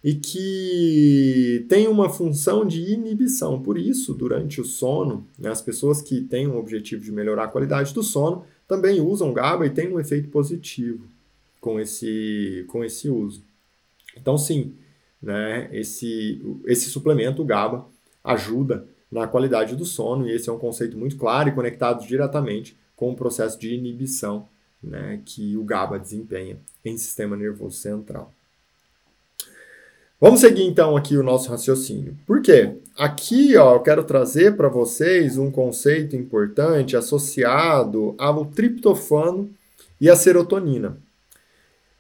e 0.05 0.15
que 0.15 1.65
tem 1.67 1.89
uma 1.89 2.11
função 2.11 2.67
de 2.67 2.93
inibição. 2.93 3.63
Por 3.63 3.79
isso, 3.79 4.13
durante 4.13 4.61
o 4.61 4.67
sono, 4.67 5.27
né, 5.39 5.49
as 5.49 5.63
pessoas 5.63 6.03
que 6.03 6.21
têm 6.21 6.47
o 6.47 6.59
objetivo 6.59 7.03
de 7.03 7.11
melhorar 7.11 7.45
a 7.45 7.49
qualidade 7.49 7.95
do 7.95 8.03
sono 8.03 8.45
também 8.73 9.03
usam 9.03 9.35
GABA 9.35 9.67
e 9.67 9.71
tem 9.71 9.93
um 9.93 10.01
efeito 10.01 10.31
positivo 10.31 11.07
com 11.61 11.79
esse, 11.79 12.65
com 12.69 12.83
esse 12.83 13.11
uso. 13.11 13.43
Então, 14.17 14.39
sim, 14.39 14.75
né, 15.21 15.69
esse, 15.73 16.41
esse 16.65 16.89
suplemento, 16.89 17.43
o 17.43 17.45
GABA, 17.45 17.85
ajuda 18.25 18.89
na 19.11 19.27
qualidade 19.27 19.77
do 19.77 19.85
sono, 19.85 20.27
e 20.27 20.33
esse 20.33 20.49
é 20.49 20.53
um 20.53 20.59
conceito 20.59 20.97
muito 20.97 21.17
claro 21.17 21.51
e 21.51 21.53
conectado 21.53 22.07
diretamente 22.07 22.75
com 22.97 23.11
o 23.11 23.15
processo 23.15 23.61
de 23.61 23.75
inibição 23.75 24.49
né, 24.83 25.21
que 25.23 25.55
o 25.55 25.65
GABA 25.65 25.99
desempenha 25.99 26.57
em 26.83 26.97
sistema 26.97 27.37
nervoso 27.37 27.77
central. 27.77 28.33
Vamos 30.23 30.39
seguir 30.39 30.63
então 30.63 30.97
aqui 30.97 31.17
o 31.17 31.23
nosso 31.25 31.51
raciocínio. 31.51 32.17
Por 32.25 32.41
quê? 32.41 32.77
Aqui 32.97 33.57
ó, 33.57 33.75
eu 33.75 33.81
quero 33.81 34.05
trazer 34.05 34.57
para 34.57 34.69
vocês 34.69 35.37
um 35.37 35.51
conceito 35.51 36.15
importante 36.15 36.97
associado 36.97 38.15
ao 38.17 38.45
triptofano 38.45 39.51
e 40.01 40.09
à 40.09 40.15
serotonina. 40.15 40.97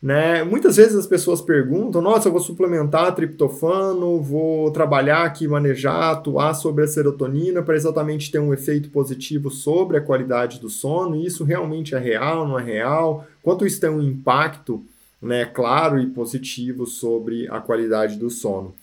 Né? 0.00 0.44
Muitas 0.44 0.76
vezes 0.76 0.94
as 0.94 1.06
pessoas 1.08 1.40
perguntam: 1.40 2.00
nossa, 2.00 2.28
eu 2.28 2.32
vou 2.32 2.40
suplementar 2.40 3.12
triptofano, 3.12 4.22
vou 4.22 4.70
trabalhar 4.70 5.24
aqui, 5.24 5.48
manejar, 5.48 6.12
atuar 6.12 6.54
sobre 6.54 6.84
a 6.84 6.88
serotonina 6.88 7.60
para 7.60 7.74
exatamente 7.74 8.30
ter 8.30 8.38
um 8.38 8.54
efeito 8.54 8.88
positivo 8.90 9.50
sobre 9.50 9.96
a 9.96 10.00
qualidade 10.00 10.60
do 10.60 10.70
sono. 10.70 11.16
E 11.16 11.26
isso 11.26 11.42
realmente 11.42 11.96
é 11.96 11.98
real, 11.98 12.46
não 12.46 12.56
é 12.56 12.62
real? 12.62 13.26
Quanto 13.42 13.66
isso 13.66 13.80
tem 13.80 13.90
um 13.90 14.00
impacto 14.00 14.80
né, 15.22 15.44
claro 15.44 16.00
e 16.00 16.06
positivo 16.08 16.86
sobre 16.86 17.48
a 17.48 17.60
qualidade 17.60 18.18
do 18.18 18.28
sono? 18.28 18.74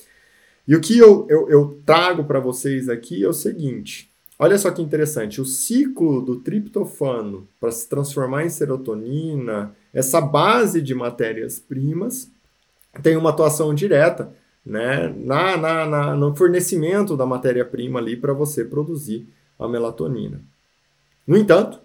E 0.67 0.75
o 0.75 0.81
que 0.81 0.97
eu, 0.97 1.27
eu, 1.29 1.49
eu 1.49 1.81
trago 1.85 2.23
para 2.23 2.39
vocês 2.39 2.87
aqui 2.89 3.23
é 3.23 3.27
o 3.27 3.33
seguinte: 3.33 4.09
olha 4.37 4.57
só 4.57 4.71
que 4.71 4.81
interessante, 4.81 5.41
o 5.41 5.45
ciclo 5.45 6.21
do 6.21 6.37
triptofano 6.37 7.47
para 7.59 7.71
se 7.71 7.89
transformar 7.89 8.45
em 8.45 8.49
serotonina 8.49 9.75
essa 9.93 10.21
base 10.21 10.81
de 10.81 10.93
matérias-primas 10.93 12.31
tem 13.01 13.17
uma 13.17 13.31
atuação 13.31 13.73
direta 13.73 14.31
né, 14.65 15.13
na, 15.17 15.57
na, 15.57 15.85
na 15.85 16.15
no 16.15 16.35
fornecimento 16.35 17.17
da 17.17 17.25
matéria-prima 17.25 17.99
ali 17.99 18.15
para 18.15 18.33
você 18.33 18.63
produzir 18.63 19.27
a 19.57 19.67
melatonina. 19.67 20.41
No 21.25 21.37
entanto, 21.37 21.79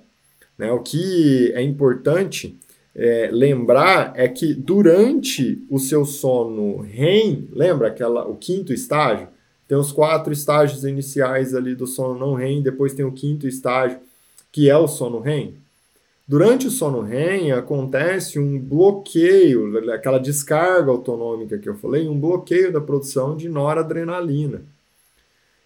né, 0.56 0.70
o 0.70 0.80
que 0.80 1.52
é 1.54 1.62
importante 1.62 2.58
é, 2.96 3.28
lembrar 3.32 4.12
é 4.14 4.28
que 4.28 4.54
durante 4.54 5.64
o 5.68 5.78
seu 5.78 6.04
sono 6.04 6.80
REM, 6.80 7.48
lembra 7.52 7.88
aquela, 7.88 8.26
o 8.26 8.36
quinto 8.36 8.72
estágio? 8.72 9.28
Tem 9.66 9.76
os 9.76 9.90
quatro 9.90 10.32
estágios 10.32 10.84
iniciais 10.84 11.54
ali 11.54 11.74
do 11.74 11.86
sono 11.86 12.18
não 12.18 12.34
REM, 12.34 12.62
depois 12.62 12.94
tem 12.94 13.04
o 13.04 13.12
quinto 13.12 13.48
estágio, 13.48 13.98
que 14.52 14.70
é 14.70 14.76
o 14.76 14.86
sono 14.86 15.20
REM. 15.20 15.54
Durante 16.26 16.66
o 16.66 16.70
sono 16.70 17.02
REM 17.02 17.52
acontece 17.52 18.38
um 18.38 18.58
bloqueio, 18.58 19.92
aquela 19.92 20.18
descarga 20.18 20.90
autonômica 20.90 21.58
que 21.58 21.68
eu 21.68 21.74
falei, 21.74 22.08
um 22.08 22.18
bloqueio 22.18 22.72
da 22.72 22.80
produção 22.80 23.36
de 23.36 23.48
noradrenalina. 23.48 24.62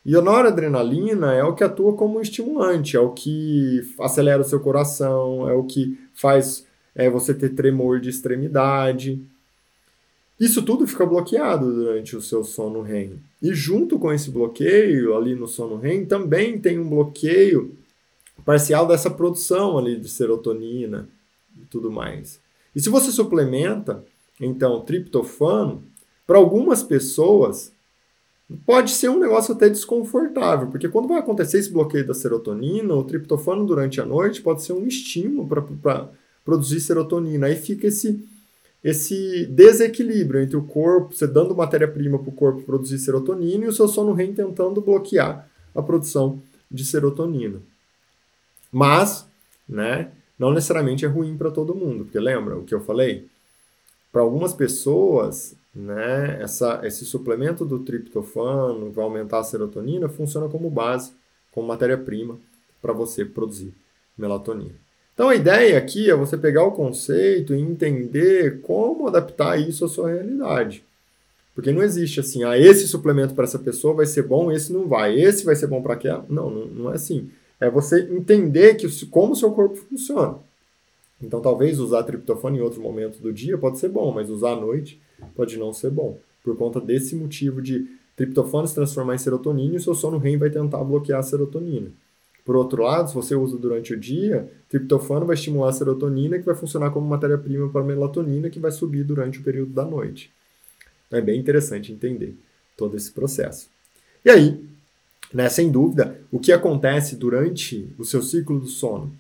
E 0.05 0.17
a 0.17 0.23
noradrenalina 0.23 1.35
é 1.35 1.45
o 1.45 1.55
que 1.55 1.63
atua 1.63 1.93
como 1.93 2.21
estimulante, 2.21 2.97
é 2.97 3.01
o 3.01 3.11
que 3.11 3.83
acelera 4.01 4.41
o 4.41 4.45
seu 4.45 4.59
coração, 4.59 5.49
é 5.49 5.53
o 5.53 5.65
que 5.65 5.99
faz 6.15 6.67
é, 6.99 7.09
você 7.09 7.33
ter 7.33 7.51
tremor 7.51 8.01
de 8.01 8.11
extremidade. 8.11 9.23
Isso 10.39 10.63
tudo 10.63 10.85
fica 10.85 11.07
bloqueado 11.07 11.73
durante 11.73 12.17
o 12.17 12.21
seu 12.21 12.43
sono 12.43 12.83
REM. 12.83 13.21
E 13.41 13.55
junto 13.55 14.01
com 14.01 14.13
esse 14.13 14.31
bloqueio 14.31 15.17
ali 15.17 15.37
no 15.37 15.47
sono 15.47 15.77
REM 15.77 16.05
também 16.05 16.59
tem 16.59 16.77
um 16.77 16.89
bloqueio 16.89 17.77
parcial 18.45 18.85
dessa 18.87 19.09
produção 19.09 19.79
ali 19.79 19.97
de 19.97 20.09
serotonina 20.09 21.09
e 21.57 21.65
tudo 21.67 21.91
mais. 21.91 22.41
E 22.75 22.81
se 22.81 22.91
você 22.91 23.13
suplementa, 23.13 24.05
então, 24.41 24.81
triptofano, 24.81 25.85
para 26.27 26.39
algumas 26.39 26.83
pessoas 26.83 27.73
pode 28.67 28.91
ser 28.91 29.09
um 29.09 29.19
negócio 29.19 29.55
até 29.55 29.69
desconfortável, 29.69 30.69
porque 30.69 30.89
quando 30.89 31.07
vai 31.07 31.19
acontecer 31.19 31.59
esse 31.59 31.71
bloqueio 31.71 32.07
da 32.07 32.15
serotonina, 32.15 32.95
o 32.95 33.05
triptofano 33.05 33.65
durante 33.67 34.01
a 34.01 34.07
noite 34.07 34.41
pode 34.41 34.63
ser 34.63 34.73
um 34.73 34.87
estímulo 34.87 35.47
para 35.47 35.63
produzir 36.49 36.81
serotonina. 36.81 37.47
Aí 37.47 37.57
fica 37.57 37.89
esse, 37.89 38.27
esse 38.83 39.45
desequilíbrio 39.45 40.41
entre 40.41 40.57
o 40.57 40.63
corpo, 40.63 41.15
você 41.15 41.27
dando 41.27 41.55
matéria-prima 41.55 42.19
para 42.19 42.31
o 42.31 42.33
corpo 42.33 42.63
produzir 42.63 42.99
serotonina 42.99 43.67
e 43.67 43.69
o 43.69 43.73
seu 43.73 43.87
sono 43.87 44.15
REM 44.15 44.33
tentando 44.33 44.81
bloquear 44.81 45.47
a 45.75 45.83
produção 45.83 46.41
de 46.71 46.87
serotonina. 46.87 47.61
Mas, 48.73 49.29
né, 49.69 50.11
não 50.39 50.51
necessariamente 50.51 51.05
é 51.05 51.09
ruim 51.09 51.37
para 51.37 51.51
todo 51.51 51.75
mundo, 51.75 52.05
porque 52.05 52.19
lembra 52.19 52.57
o 52.57 52.65
que 52.65 52.75
eu 52.75 52.81
falei? 52.81 53.29
Para 54.11 54.23
algumas 54.23 54.55
pessoas, 54.55 55.55
né, 55.75 56.41
essa, 56.41 56.81
esse 56.83 57.05
suplemento 57.05 57.63
do 57.63 57.81
triptofano 57.81 58.91
vai 58.91 59.05
aumentar 59.05 59.41
a 59.41 59.45
serotonina, 59.45 60.09
funciona 60.09 60.49
como 60.49 60.71
base, 60.71 61.13
como 61.53 61.69
matéria-prima 61.69 62.39
para 62.81 62.95
você 62.95 63.23
produzir 63.23 63.75
melatonina. 64.17 64.88
Então 65.19 65.31
a 65.31 65.35
ideia 65.35 65.77
aqui 65.77 66.09
é 66.09 66.15
você 66.15 66.39
pegar 66.39 66.63
o 66.63 66.71
conceito 66.71 67.53
e 67.53 67.61
entender 67.61 68.61
como 68.61 69.09
adaptar 69.09 69.61
isso 69.61 69.85
à 69.85 69.89
sua 69.89 70.13
realidade. 70.13 70.85
Porque 71.57 71.73
não 71.73 71.83
existe 71.83 72.21
assim, 72.21 72.45
ah, 72.45 72.57
esse 72.57 72.87
suplemento 72.87 73.35
para 73.35 73.43
essa 73.43 73.59
pessoa 73.59 73.95
vai 73.95 74.07
ser 74.07 74.23
bom, 74.23 74.53
esse 74.53 74.73
não 74.73 74.87
vai, 74.87 75.21
esse 75.21 75.45
vai 75.45 75.57
ser 75.57 75.67
bom 75.67 75.83
para 75.83 75.95
aquela. 75.95 76.25
Não, 76.29 76.49
não, 76.49 76.67
não 76.67 76.93
é 76.93 76.95
assim. 76.95 77.33
É 77.59 77.69
você 77.69 78.03
entender 78.03 78.77
que, 78.77 78.87
como 79.07 79.33
o 79.33 79.37
seu 79.37 79.51
corpo 79.51 79.75
funciona. 79.75 80.37
Então, 81.21 81.41
talvez 81.41 81.81
usar 81.81 82.05
triptofano 82.05 82.57
em 82.57 82.61
outro 82.61 82.81
momento 82.81 83.21
do 83.21 83.33
dia 83.33 83.59
pode 83.59 83.81
ser 83.81 83.89
bom, 83.89 84.13
mas 84.13 84.31
usar 84.31 84.53
à 84.53 84.61
noite 84.61 85.01
pode 85.35 85.57
não 85.57 85.73
ser 85.73 85.91
bom. 85.91 86.17
Por 86.45 86.57
conta 86.57 86.81
desse 86.81 87.17
motivo 87.17 87.61
de 87.61 87.89
triptofano 88.15 88.69
se 88.69 88.75
transformar 88.77 89.17
em 89.17 89.19
serotonina 89.19 89.75
e 89.75 89.79
o 89.79 89.83
seu 89.83 89.97
sono 89.97 90.19
REM 90.19 90.37
vai 90.39 90.49
tentar 90.49 90.85
bloquear 90.85 91.19
a 91.19 91.25
serotonina. 91.25 91.91
Por 92.49 92.57
outro 92.57 92.83
lado, 92.83 93.11
se 93.11 93.15
você 93.15 93.35
usa 93.35 93.59
durante 93.59 93.93
o 93.93 94.01
dia, 94.01 94.51
triptofano 94.71 95.27
vai 95.27 95.35
estimular 95.35 95.69
a 95.69 95.73
serotonina, 95.75 96.39
que 96.39 96.47
vai 96.47 96.55
funcionar 96.55 96.91
como 96.91 97.07
matéria-prima 97.07 97.69
para 97.69 97.83
a 97.83 97.85
melatonina, 97.85 98.49
que 98.49 98.59
vai 98.59 98.71
subir 98.71 99.05
durante 99.05 99.39
o 99.39 99.43
período 99.43 99.75
da 99.75 99.85
noite. 99.85 100.31
Então, 101.07 101.19
é 101.19 101.21
bem 101.21 101.39
interessante 101.39 101.93
entender 101.93 102.35
todo 102.75 102.97
esse 102.97 103.13
processo. 103.13 103.69
E 104.25 104.31
aí, 104.31 104.65
né? 105.31 105.47
Sem 105.51 105.71
dúvida, 105.71 106.19
o 106.33 106.39
que 106.39 106.51
acontece 106.51 107.17
durante 107.17 107.87
o 107.99 108.05
seu 108.07 108.23
ciclo 108.23 108.59
do 108.59 108.67
sono, 108.67 109.13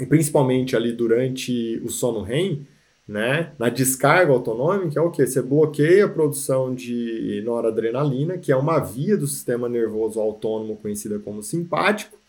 e 0.00 0.06
principalmente 0.06 0.74
ali 0.74 0.90
durante 0.90 1.82
o 1.84 1.90
sono 1.90 2.22
REM, 2.22 2.66
né? 3.06 3.52
na 3.58 3.68
descarga 3.68 4.32
autonômica, 4.32 4.98
é 4.98 5.02
o 5.02 5.10
que? 5.10 5.26
Você 5.26 5.42
bloqueia 5.42 6.06
a 6.06 6.08
produção 6.08 6.74
de 6.74 7.42
noradrenalina, 7.44 8.38
que 8.38 8.50
é 8.50 8.56
uma 8.56 8.78
via 8.78 9.18
do 9.18 9.26
sistema 9.26 9.68
nervoso 9.68 10.18
autônomo 10.18 10.76
conhecida 10.76 11.18
como 11.18 11.42
simpático, 11.42 12.23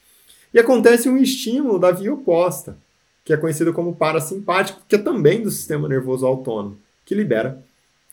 e 0.56 0.60
acontece 0.60 1.10
um 1.10 1.18
estímulo 1.18 1.78
da 1.78 1.92
via 1.92 2.14
oposta, 2.14 2.78
que 3.26 3.34
é 3.34 3.38
conhecida 3.38 3.74
como 3.74 3.94
parasimpático, 3.94 4.84
que 4.88 4.96
é 4.96 4.98
também 4.98 5.44
do 5.44 5.52
sistema 5.52 5.90
nervoso 5.90 6.26
autônomo, 6.26 6.78
que 7.06 7.14
libera 7.14 7.62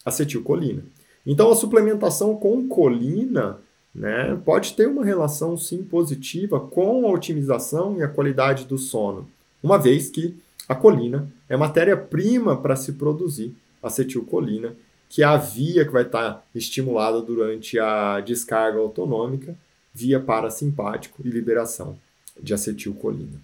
acetilcolina. 0.04 0.82
Então, 1.24 1.52
a 1.52 1.54
suplementação 1.54 2.34
com 2.34 2.66
colina 2.66 3.60
né, 3.94 4.36
pode 4.44 4.72
ter 4.72 4.88
uma 4.88 5.04
relação 5.04 5.56
sim 5.56 5.84
positiva 5.84 6.58
com 6.58 7.06
a 7.06 7.12
otimização 7.12 7.96
e 7.98 8.02
a 8.02 8.08
qualidade 8.08 8.64
do 8.64 8.76
sono, 8.76 9.28
uma 9.62 9.78
vez 9.78 10.10
que 10.10 10.36
a 10.68 10.74
colina 10.74 11.30
é 11.48 11.56
matéria-prima 11.56 12.56
para 12.56 12.74
se 12.74 12.94
produzir 12.94 13.54
acetilcolina, 13.80 14.74
que 15.08 15.22
é 15.22 15.26
a 15.26 15.36
via 15.36 15.84
que 15.84 15.92
vai 15.92 16.02
estar 16.02 16.44
estimulada 16.52 17.22
durante 17.22 17.78
a 17.78 18.18
descarga 18.18 18.80
autonômica 18.80 19.54
via 19.94 20.18
parasimpático 20.18 21.22
e 21.24 21.30
liberação 21.30 21.96
de 22.40 22.54
acetilcolina. 22.54 23.40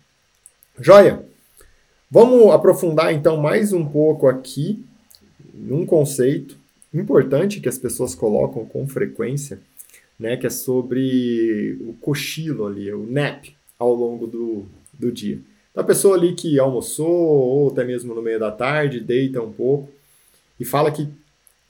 Joia! 0.79 1.25
Vamos 2.11 2.51
aprofundar 2.53 3.13
então 3.13 3.37
mais 3.37 3.73
um 3.73 3.85
pouco 3.85 4.29
aqui 4.29 4.83
num 5.53 5.85
conceito 5.85 6.57
importante 6.93 7.61
que 7.61 7.69
as 7.69 7.79
pessoas 7.79 8.15
colocam 8.15 8.65
com 8.65 8.89
frequência, 8.89 9.61
né, 10.19 10.37
que 10.37 10.47
é 10.47 10.51
sobre 10.51 11.77
o 11.81 11.93
cochilo 12.01 12.67
ali, 12.67 12.93
o 12.93 13.07
nap 13.07 13.45
ao 13.79 13.95
longo 13.95 14.27
do, 14.27 14.67
do 14.93 15.13
dia. 15.13 15.39
A 15.77 15.85
pessoa 15.85 16.17
ali 16.17 16.35
que 16.35 16.59
almoçou, 16.59 17.09
ou 17.09 17.71
até 17.71 17.85
mesmo 17.85 18.15
no 18.15 18.23
meio 18.23 18.41
da 18.41 18.51
tarde, 18.51 19.01
deita 19.01 19.43
um 19.43 19.53
pouco 19.53 19.91
e 20.59 20.65
fala 20.65 20.91
que 20.91 21.09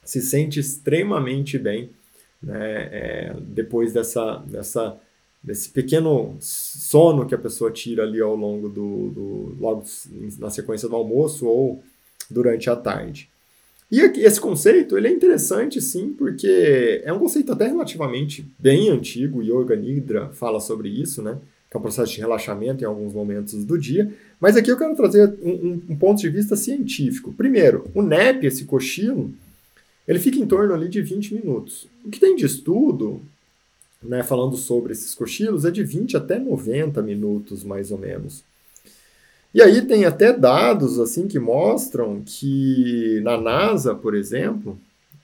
se 0.03 0.21
sente 0.21 0.59
extremamente 0.59 1.57
bem 1.59 1.89
né, 2.41 2.89
é, 2.91 3.35
depois 3.39 3.93
dessa, 3.93 4.37
dessa, 4.47 4.97
desse 5.41 5.69
pequeno 5.69 6.35
sono 6.39 7.25
que 7.25 7.33
a 7.33 7.37
pessoa 7.37 7.71
tira 7.71 8.03
ali 8.03 8.21
ao 8.21 8.35
longo 8.35 8.67
do, 8.67 9.09
do 9.09 9.55
logo 9.59 9.83
na 10.37 10.49
sequência 10.49 10.89
do 10.89 10.95
almoço 10.95 11.45
ou 11.45 11.81
durante 12.29 12.69
a 12.69 12.75
tarde. 12.75 13.29
E 13.91 14.01
esse 14.01 14.39
conceito 14.39 14.95
ele 14.97 15.07
é 15.07 15.11
interessante, 15.11 15.81
sim, 15.81 16.13
porque 16.13 17.01
é 17.03 17.11
um 17.11 17.17
conceito 17.17 17.51
até 17.51 17.67
relativamente 17.67 18.45
bem 18.59 18.89
antigo, 18.89 19.41
Yoga 19.41 19.75
Nidra 19.75 20.29
fala 20.29 20.59
sobre 20.59 20.89
isso, 20.89 21.23
né? 21.23 21.39
Que 21.71 21.75
é 21.75 21.79
um 21.79 21.81
processo 21.81 22.13
de 22.13 22.19
relaxamento 22.19 22.83
em 22.83 22.87
alguns 22.87 23.13
momentos 23.13 23.63
do 23.65 23.77
dia. 23.77 24.13
Mas 24.39 24.55
aqui 24.55 24.71
eu 24.71 24.77
quero 24.77 24.95
trazer 24.95 25.33
um, 25.41 25.81
um 25.89 25.95
ponto 25.95 26.19
de 26.19 26.29
vista 26.29 26.55
científico. 26.55 27.33
Primeiro, 27.33 27.85
o 27.95 28.03
NEP, 28.03 28.45
esse 28.45 28.65
cochilo, 28.65 29.33
ele 30.07 30.19
fica 30.19 30.37
em 30.37 30.45
torno 30.45 30.73
ali 30.73 30.87
de 30.87 31.01
20 31.01 31.33
minutos. 31.33 31.87
O 32.05 32.09
que 32.09 32.19
tem 32.19 32.35
de 32.35 32.45
estudo, 32.45 33.21
né, 34.01 34.23
falando 34.23 34.55
sobre 34.57 34.93
esses 34.93 35.13
cochilos, 35.13 35.65
é 35.65 35.71
de 35.71 35.83
20 35.83 36.17
até 36.17 36.39
90 36.39 37.01
minutos, 37.01 37.63
mais 37.63 37.91
ou 37.91 37.97
menos. 37.97 38.43
E 39.53 39.61
aí 39.61 39.81
tem 39.81 40.05
até 40.05 40.31
dados 40.31 40.99
assim 40.99 41.27
que 41.27 41.39
mostram 41.39 42.21
que 42.25 43.19
na 43.23 43.39
NASA, 43.39 43.95
por 43.95 44.15
exemplo, 44.15 44.77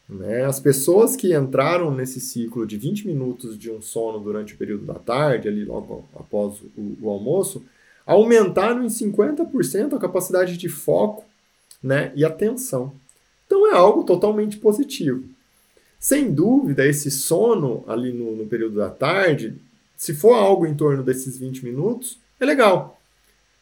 Né? 0.07 0.45
As 0.45 0.59
pessoas 0.59 1.15
que 1.15 1.35
entraram 1.35 1.91
nesse 1.93 2.19
ciclo 2.19 2.65
de 2.65 2.77
20 2.77 3.07
minutos 3.07 3.57
de 3.57 3.71
um 3.71 3.81
sono 3.81 4.19
durante 4.19 4.53
o 4.53 4.57
período 4.57 4.85
da 4.85 4.95
tarde, 4.95 5.47
ali 5.47 5.65
logo 5.65 6.05
após 6.15 6.61
o, 6.77 6.97
o 7.01 7.09
almoço, 7.09 7.63
aumentaram 8.05 8.83
em 8.83 8.87
50% 8.87 9.93
a 9.93 9.99
capacidade 9.99 10.57
de 10.57 10.69
foco 10.69 11.25
né, 11.81 12.11
e 12.15 12.23
atenção. 12.23 12.93
Então 13.45 13.67
é 13.71 13.75
algo 13.75 14.03
totalmente 14.03 14.57
positivo. 14.57 15.23
Sem 15.99 16.31
dúvida, 16.31 16.85
esse 16.85 17.09
sono 17.09 17.83
ali 17.87 18.11
no, 18.11 18.35
no 18.35 18.45
período 18.45 18.75
da 18.75 18.89
tarde, 18.89 19.55
se 19.97 20.13
for 20.13 20.33
algo 20.33 20.65
em 20.65 20.75
torno 20.75 21.03
desses 21.03 21.37
20 21.37 21.63
minutos, 21.63 22.19
é 22.39 22.45
legal. 22.45 22.99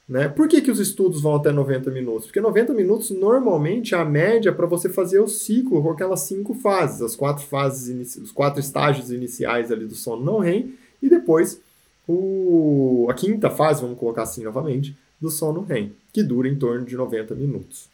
Né? 0.07 0.27
Por 0.27 0.47
que, 0.49 0.61
que 0.61 0.71
os 0.71 0.79
estudos 0.79 1.21
vão 1.21 1.35
até 1.35 1.51
90 1.51 1.89
minutos? 1.89 2.25
Porque 2.25 2.41
90 2.41 2.73
minutos 2.73 3.09
normalmente 3.11 3.95
é 3.95 3.97
a 3.97 4.03
média 4.03 4.51
para 4.51 4.67
você 4.67 4.89
fazer 4.89 5.19
o 5.19 5.27
ciclo 5.27 5.81
com 5.81 5.91
aquelas 5.91 6.21
cinco 6.21 6.53
fases, 6.53 7.01
as 7.01 7.15
quatro 7.15 7.45
fases, 7.45 8.17
os 8.17 8.31
quatro 8.31 8.59
estágios 8.59 9.11
iniciais 9.11 9.71
ali 9.71 9.85
do 9.85 9.95
sono 9.95 10.23
não 10.23 10.39
REM 10.39 10.73
e 11.01 11.09
depois 11.09 11.61
o, 12.07 13.07
a 13.09 13.13
quinta 13.13 13.49
fase, 13.49 13.81
vamos 13.81 13.97
colocar 13.97 14.23
assim 14.23 14.43
novamente, 14.43 14.95
do 15.21 15.29
sono 15.29 15.61
REM, 15.61 15.93
que 16.11 16.21
dura 16.21 16.49
em 16.49 16.55
torno 16.55 16.85
de 16.85 16.97
90 16.97 17.33
minutos. 17.35 17.87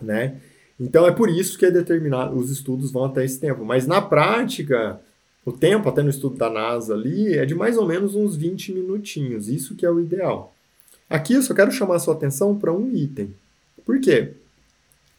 Né? 0.00 0.40
Então 0.80 1.06
é 1.06 1.12
por 1.12 1.28
isso 1.28 1.58
que 1.58 1.66
é 1.66 1.70
determinado, 1.70 2.34
os 2.34 2.50
estudos 2.50 2.90
vão 2.90 3.04
até 3.04 3.22
esse 3.22 3.38
tempo. 3.38 3.62
Mas 3.64 3.86
na 3.86 4.00
prática, 4.00 4.98
o 5.44 5.52
tempo, 5.52 5.88
até 5.90 6.02
no 6.02 6.08
estudo 6.08 6.36
da 6.36 6.48
NASA 6.48 6.94
ali, 6.94 7.34
é 7.34 7.44
de 7.44 7.54
mais 7.54 7.76
ou 7.76 7.86
menos 7.86 8.14
uns 8.14 8.34
20 8.34 8.72
minutinhos. 8.72 9.48
Isso 9.48 9.74
que 9.74 9.84
é 9.84 9.90
o 9.90 10.00
ideal. 10.00 10.54
Aqui 11.08 11.34
eu 11.34 11.42
só 11.42 11.52
quero 11.52 11.70
chamar 11.70 11.96
a 11.96 11.98
sua 11.98 12.14
atenção 12.14 12.56
para 12.56 12.72
um 12.72 12.90
item. 12.96 13.34
Por 13.84 14.00
quê? 14.00 14.32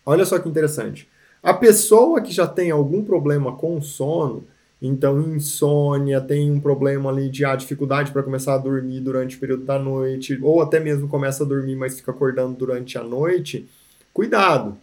Olha 0.04 0.26
só 0.26 0.40
que 0.40 0.50
interessante. 0.50 1.08
A 1.44 1.54
pessoa 1.54 2.22
que 2.22 2.32
já 2.32 2.48
tem 2.48 2.72
algum 2.72 3.04
problema 3.04 3.56
com 3.56 3.80
sono, 3.82 4.44
então 4.82 5.22
insônia, 5.22 6.20
tem 6.20 6.50
um 6.50 6.60
problema 6.60 7.12
ali 7.12 7.30
de 7.30 7.46
ah, 7.46 7.56
dificuldade 7.56 8.12
para 8.12 8.24
começar 8.24 8.56
a 8.56 8.58
dormir 8.58 9.00
durante 9.00 9.38
o 9.38 9.40
período 9.40 9.64
da 9.64 9.78
noite, 9.78 10.40
ou 10.42 10.62
até 10.62 10.80
mesmo 10.80 11.08
começa 11.08 11.44
a 11.44 11.48
dormir, 11.48 11.76
mas 11.76 11.98
fica 11.98 12.10
acordando 12.10 12.56
durante 12.56 12.98
a 12.98 13.04
noite, 13.04 13.68
cuidado 14.12 14.76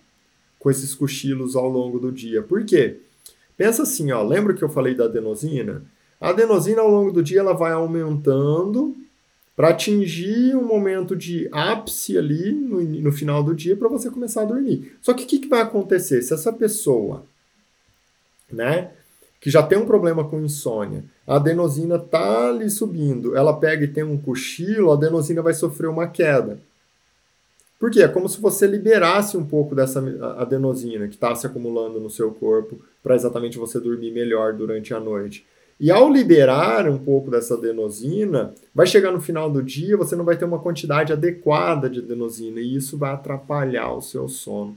com 0.68 0.70
esses 0.70 0.94
cochilos 0.94 1.56
ao 1.56 1.66
longo 1.66 1.98
do 1.98 2.12
dia. 2.12 2.42
Por 2.42 2.62
quê? 2.62 2.98
Pensa 3.56 3.84
assim, 3.84 4.12
ó, 4.12 4.22
lembra 4.22 4.52
que 4.52 4.62
eu 4.62 4.68
falei 4.68 4.94
da 4.94 5.04
adenosina? 5.04 5.82
A 6.20 6.28
adenosina 6.28 6.82
ao 6.82 6.90
longo 6.90 7.10
do 7.10 7.22
dia 7.22 7.40
ela 7.40 7.54
vai 7.54 7.72
aumentando 7.72 8.94
para 9.56 9.70
atingir 9.70 10.54
um 10.54 10.66
momento 10.66 11.16
de 11.16 11.48
ápice 11.50 12.18
ali 12.18 12.52
no, 12.52 12.82
no 12.82 13.10
final 13.10 13.42
do 13.42 13.54
dia 13.54 13.74
para 13.76 13.88
você 13.88 14.10
começar 14.10 14.42
a 14.42 14.44
dormir. 14.44 14.92
Só 15.00 15.14
que 15.14 15.24
o 15.24 15.26
que, 15.26 15.38
que 15.38 15.48
vai 15.48 15.62
acontecer? 15.62 16.20
Se 16.20 16.34
essa 16.34 16.52
pessoa, 16.52 17.24
né, 18.52 18.90
que 19.40 19.50
já 19.50 19.62
tem 19.62 19.78
um 19.78 19.86
problema 19.86 20.22
com 20.22 20.38
insônia, 20.38 21.02
a 21.26 21.36
adenosina 21.36 21.98
tá 21.98 22.50
ali 22.50 22.68
subindo, 22.68 23.34
ela 23.34 23.58
pega 23.58 23.84
e 23.84 23.88
tem 23.88 24.04
um 24.04 24.18
cochilo, 24.18 24.90
a 24.90 24.94
adenosina 24.94 25.40
vai 25.40 25.54
sofrer 25.54 25.88
uma 25.88 26.08
queda. 26.08 26.60
Por 27.78 27.90
quê? 27.90 28.02
É 28.02 28.08
como 28.08 28.28
se 28.28 28.40
você 28.40 28.66
liberasse 28.66 29.36
um 29.36 29.44
pouco 29.44 29.74
dessa 29.74 30.00
adenosina 30.36 31.06
que 31.06 31.14
está 31.14 31.34
se 31.34 31.46
acumulando 31.46 32.00
no 32.00 32.10
seu 32.10 32.32
corpo 32.32 32.80
para 33.02 33.14
exatamente 33.14 33.56
você 33.56 33.78
dormir 33.78 34.10
melhor 34.10 34.52
durante 34.52 34.92
a 34.92 34.98
noite. 34.98 35.46
E 35.80 35.92
ao 35.92 36.12
liberar 36.12 36.88
um 36.88 36.98
pouco 36.98 37.30
dessa 37.30 37.54
adenosina, 37.54 38.52
vai 38.74 38.84
chegar 38.84 39.12
no 39.12 39.20
final 39.20 39.48
do 39.48 39.62
dia, 39.62 39.96
você 39.96 40.16
não 40.16 40.24
vai 40.24 40.36
ter 40.36 40.44
uma 40.44 40.58
quantidade 40.58 41.12
adequada 41.12 41.88
de 41.88 42.00
adenosina 42.00 42.58
e 42.60 42.74
isso 42.74 42.98
vai 42.98 43.12
atrapalhar 43.12 43.92
o 43.92 44.00
seu 44.00 44.28
sono 44.28 44.76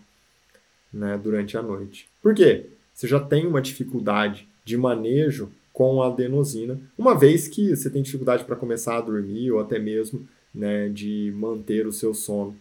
né, 0.93 1.19
durante 1.21 1.57
a 1.57 1.61
noite. 1.63 2.07
Por 2.21 2.35
quê? 2.35 2.67
Você 2.93 3.07
já 3.07 3.19
tem 3.19 3.47
uma 3.47 3.61
dificuldade 3.61 4.47
de 4.63 4.77
manejo 4.77 5.49
com 5.73 6.03
a 6.03 6.07
adenosina, 6.07 6.79
uma 6.95 7.17
vez 7.17 7.47
que 7.47 7.75
você 7.75 7.89
tem 7.89 8.03
dificuldade 8.03 8.43
para 8.43 8.55
começar 8.55 8.97
a 8.97 9.01
dormir 9.01 9.51
ou 9.51 9.59
até 9.59 9.79
mesmo 9.79 10.27
né, 10.53 10.87
de 10.89 11.33
manter 11.35 11.87
o 11.87 11.91
seu 11.91 12.13
sono 12.13 12.55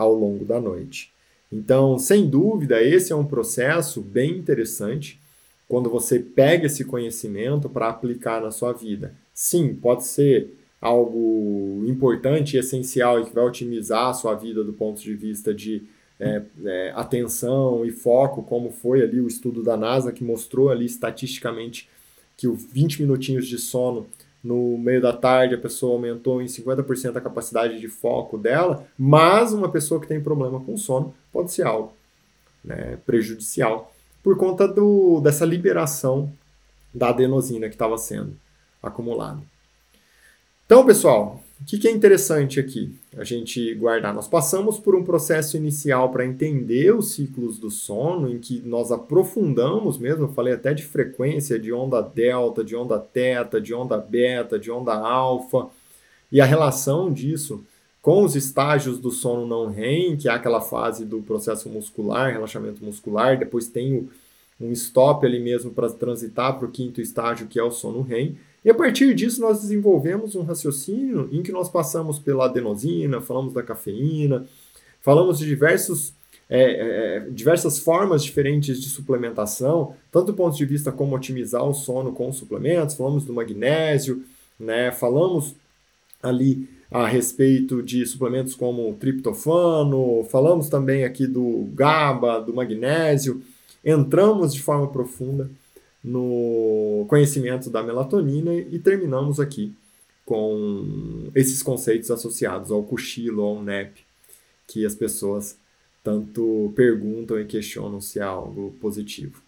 ao 0.00 0.14
longo 0.14 0.46
da 0.46 0.58
noite. 0.58 1.12
Então, 1.52 1.98
sem 1.98 2.26
dúvida, 2.26 2.82
esse 2.82 3.12
é 3.12 3.16
um 3.16 3.26
processo 3.26 4.00
bem 4.00 4.38
interessante 4.38 5.20
quando 5.68 5.90
você 5.90 6.18
pega 6.18 6.66
esse 6.66 6.84
conhecimento 6.84 7.68
para 7.68 7.88
aplicar 7.88 8.40
na 8.40 8.50
sua 8.50 8.72
vida. 8.72 9.14
Sim, 9.34 9.74
pode 9.74 10.06
ser 10.06 10.56
algo 10.80 11.84
importante 11.86 12.56
e 12.56 12.60
essencial 12.60 13.20
e 13.20 13.26
que 13.26 13.34
vai 13.34 13.44
otimizar 13.44 14.08
a 14.08 14.14
sua 14.14 14.34
vida 14.34 14.64
do 14.64 14.72
ponto 14.72 15.02
de 15.02 15.14
vista 15.14 15.52
de 15.52 15.82
é, 16.18 16.42
é, 16.64 16.92
atenção 16.94 17.84
e 17.84 17.90
foco, 17.90 18.42
como 18.42 18.70
foi 18.70 19.02
ali 19.02 19.20
o 19.20 19.28
estudo 19.28 19.62
da 19.62 19.76
NASA 19.76 20.12
que 20.12 20.24
mostrou 20.24 20.70
ali 20.70 20.86
estatisticamente 20.86 21.88
que 22.38 22.48
os 22.48 22.64
20 22.64 23.02
minutinhos 23.02 23.46
de 23.46 23.58
sono 23.58 24.06
no 24.42 24.78
meio 24.78 25.00
da 25.00 25.12
tarde 25.12 25.54
a 25.54 25.58
pessoa 25.58 25.94
aumentou 25.94 26.40
em 26.40 26.46
50% 26.46 27.16
a 27.16 27.20
capacidade 27.20 27.78
de 27.78 27.88
foco 27.88 28.38
dela, 28.38 28.86
mas 28.98 29.52
uma 29.52 29.68
pessoa 29.68 30.00
que 30.00 30.06
tem 30.06 30.20
problema 30.20 30.60
com 30.60 30.76
sono 30.76 31.14
pode 31.32 31.52
ser 31.52 31.66
algo 31.66 31.92
né, 32.64 32.98
prejudicial 33.04 33.92
por 34.22 34.36
conta 34.36 34.66
do, 34.66 35.20
dessa 35.20 35.44
liberação 35.44 36.32
da 36.92 37.10
adenosina 37.10 37.68
que 37.68 37.74
estava 37.74 37.96
sendo 37.96 38.36
acumulada. 38.82 39.40
Então, 40.66 40.84
pessoal, 40.84 41.42
o 41.60 41.64
que, 41.64 41.78
que 41.78 41.86
é 41.86 41.90
interessante 41.90 42.58
aqui 42.58 42.94
a 43.16 43.22
gente 43.22 43.74
guardar? 43.74 44.14
Nós 44.14 44.26
passamos 44.26 44.78
por 44.78 44.94
um 44.94 45.04
processo 45.04 45.56
inicial 45.56 46.10
para 46.10 46.24
entender 46.24 46.94
os 46.94 47.12
ciclos 47.12 47.58
do 47.58 47.70
sono, 47.70 48.30
em 48.30 48.38
que 48.38 48.62
nós 48.64 48.90
aprofundamos 48.90 49.98
mesmo, 49.98 50.24
eu 50.24 50.32
falei 50.32 50.54
até 50.54 50.72
de 50.72 50.82
frequência, 50.82 51.58
de 51.58 51.70
onda 51.72 52.00
delta, 52.00 52.64
de 52.64 52.74
onda 52.74 52.98
teta, 52.98 53.60
de 53.60 53.74
onda 53.74 53.98
beta, 53.98 54.58
de 54.58 54.70
onda 54.70 54.94
alfa, 54.94 55.68
e 56.32 56.40
a 56.40 56.46
relação 56.46 57.12
disso 57.12 57.62
com 58.00 58.24
os 58.24 58.34
estágios 58.34 58.98
do 58.98 59.10
sono 59.10 59.46
não 59.46 59.70
REM, 59.70 60.16
que 60.16 60.28
é 60.28 60.32
aquela 60.32 60.62
fase 60.62 61.04
do 61.04 61.20
processo 61.20 61.68
muscular, 61.68 62.32
relaxamento 62.32 62.82
muscular, 62.82 63.38
depois 63.38 63.68
tem 63.68 64.08
um 64.58 64.72
stop 64.72 65.26
ali 65.26 65.38
mesmo 65.38 65.70
para 65.70 65.90
transitar 65.90 66.58
para 66.58 66.66
o 66.66 66.70
quinto 66.70 67.00
estágio, 67.00 67.46
que 67.46 67.58
é 67.58 67.62
o 67.62 67.70
sono 67.70 68.00
REM. 68.00 68.36
E 68.64 68.70
a 68.70 68.74
partir 68.74 69.14
disso 69.14 69.40
nós 69.40 69.62
desenvolvemos 69.62 70.34
um 70.34 70.42
raciocínio 70.42 71.28
em 71.32 71.42
que 71.42 71.50
nós 71.50 71.68
passamos 71.68 72.18
pela 72.18 72.44
adenosina, 72.44 73.20
falamos 73.20 73.54
da 73.54 73.62
cafeína, 73.62 74.46
falamos 75.00 75.38
de 75.38 75.46
diversos, 75.46 76.12
é, 76.48 76.62
é, 76.62 77.16
é 77.16 77.20
diversas 77.30 77.78
formas 77.78 78.22
diferentes 78.22 78.80
de 78.80 78.88
suplementação, 78.90 79.94
tanto 80.12 80.26
do 80.26 80.34
ponto 80.34 80.56
de 80.56 80.64
vista 80.66 80.92
como 80.92 81.16
otimizar 81.16 81.64
o 81.64 81.72
sono 81.72 82.12
com 82.12 82.30
suplementos, 82.32 82.94
falamos 82.94 83.24
do 83.24 83.32
magnésio, 83.32 84.22
né, 84.58 84.92
falamos 84.92 85.54
ali 86.22 86.68
a 86.90 87.06
respeito 87.06 87.82
de 87.82 88.04
suplementos 88.04 88.54
como 88.54 88.92
triptofano, 88.94 90.24
falamos 90.24 90.68
também 90.68 91.04
aqui 91.04 91.26
do 91.26 91.68
GABA, 91.72 92.40
do 92.40 92.52
magnésio, 92.52 93.40
entramos 93.82 94.52
de 94.52 94.60
forma 94.60 94.88
profunda 94.88 95.48
no 96.02 97.04
conhecimento 97.08 97.68
da 97.70 97.82
melatonina 97.82 98.54
e 98.54 98.78
terminamos 98.78 99.38
aqui 99.38 99.74
com 100.24 101.30
esses 101.34 101.62
conceitos 101.62 102.10
associados 102.10 102.70
ao 102.70 102.82
cochilo, 102.82 103.42
ao 103.42 103.62
NEP, 103.62 104.00
que 104.66 104.86
as 104.86 104.94
pessoas 104.94 105.58
tanto 106.02 106.72
perguntam 106.74 107.38
e 107.38 107.44
questionam 107.44 108.00
se 108.00 108.18
é 108.18 108.22
algo 108.22 108.74
positivo. 108.80 109.42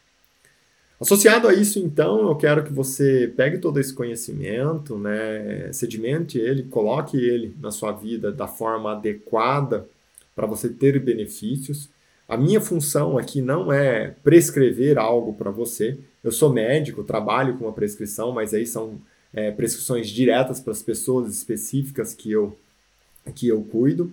Associado 1.01 1.49
a 1.49 1.55
isso, 1.55 1.81
então, 1.81 2.29
eu 2.29 2.37
quero 2.37 2.63
que 2.63 2.73
você 2.73 3.33
pegue 3.37 3.59
todo 3.59 3.81
esse 3.81 3.93
conhecimento, 3.93 4.97
né, 4.97 5.73
sedimente 5.73 6.39
ele, 6.39 6.63
coloque 6.65 7.17
ele 7.17 7.57
na 7.61 7.73
sua 7.73 7.91
vida 7.91 8.31
da 8.31 8.47
forma 8.47 8.93
adequada 8.93 9.89
para 10.35 10.47
você 10.47 10.69
ter 10.69 11.01
benefícios. 11.01 11.91
A 12.33 12.37
minha 12.39 12.63
função 12.63 13.19
aqui 13.19 13.43
não 13.43 13.71
é 13.71 14.15
prescrever 14.25 14.97
algo 14.97 15.35
para 15.35 15.51
você. 15.51 15.99
Eu 16.25 16.33
sou 16.33 16.51
médico, 16.51 17.05
trabalho 17.05 17.59
com 17.59 17.67
uma 17.67 17.75
prescrição, 17.75 18.33
mas 18.33 18.55
aí 18.55 18.67
são 18.67 18.99
é, 19.35 19.51
prescrições 19.51 20.09
diretas 20.09 20.59
para 20.59 20.73
as 20.73 20.83
pessoas 20.83 21.31
específicas 21.31 22.15
que 22.15 22.33
eu, 22.33 22.57
que 23.35 23.49
eu 23.49 23.63
cuido. 23.65 24.11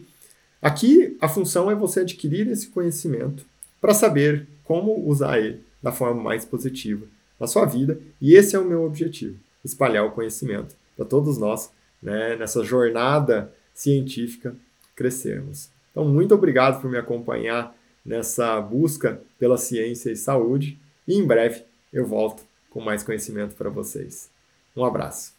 Aqui 0.61 1.15
a 1.21 1.29
função 1.29 1.71
é 1.71 1.75
você 1.75 2.01
adquirir 2.01 2.45
esse 2.49 2.67
conhecimento 2.67 3.45
para 3.79 3.93
saber 3.93 4.45
como 4.65 5.07
usar 5.07 5.39
ele 5.39 5.63
da 5.81 5.93
forma 5.93 6.21
mais 6.21 6.43
positiva 6.43 7.05
na 7.39 7.47
sua 7.47 7.63
vida. 7.63 8.01
E 8.19 8.35
esse 8.35 8.53
é 8.53 8.59
o 8.59 8.67
meu 8.67 8.83
objetivo: 8.83 9.39
espalhar 9.63 10.05
o 10.05 10.11
conhecimento 10.11 10.75
para 10.93 11.05
todos 11.05 11.37
nós, 11.37 11.71
né, 12.03 12.35
nessa 12.35 12.65
jornada 12.65 13.49
científica, 13.73 14.53
crescermos. 14.93 15.69
Então, 15.91 16.03
muito 16.03 16.35
obrigado 16.35 16.81
por 16.81 16.91
me 16.91 16.97
acompanhar 16.97 17.78
nessa 18.05 18.59
busca 18.61 19.21
pela 19.37 19.57
ciência 19.57 20.11
e 20.11 20.15
saúde. 20.15 20.79
E 21.07 21.15
em 21.15 21.25
breve 21.25 21.63
eu 21.91 22.05
volto 22.05 22.43
com 22.69 22.79
mais 22.79 23.03
conhecimento 23.03 23.55
para 23.55 23.69
vocês. 23.69 24.29
Um 24.75 24.85
abraço. 24.85 25.38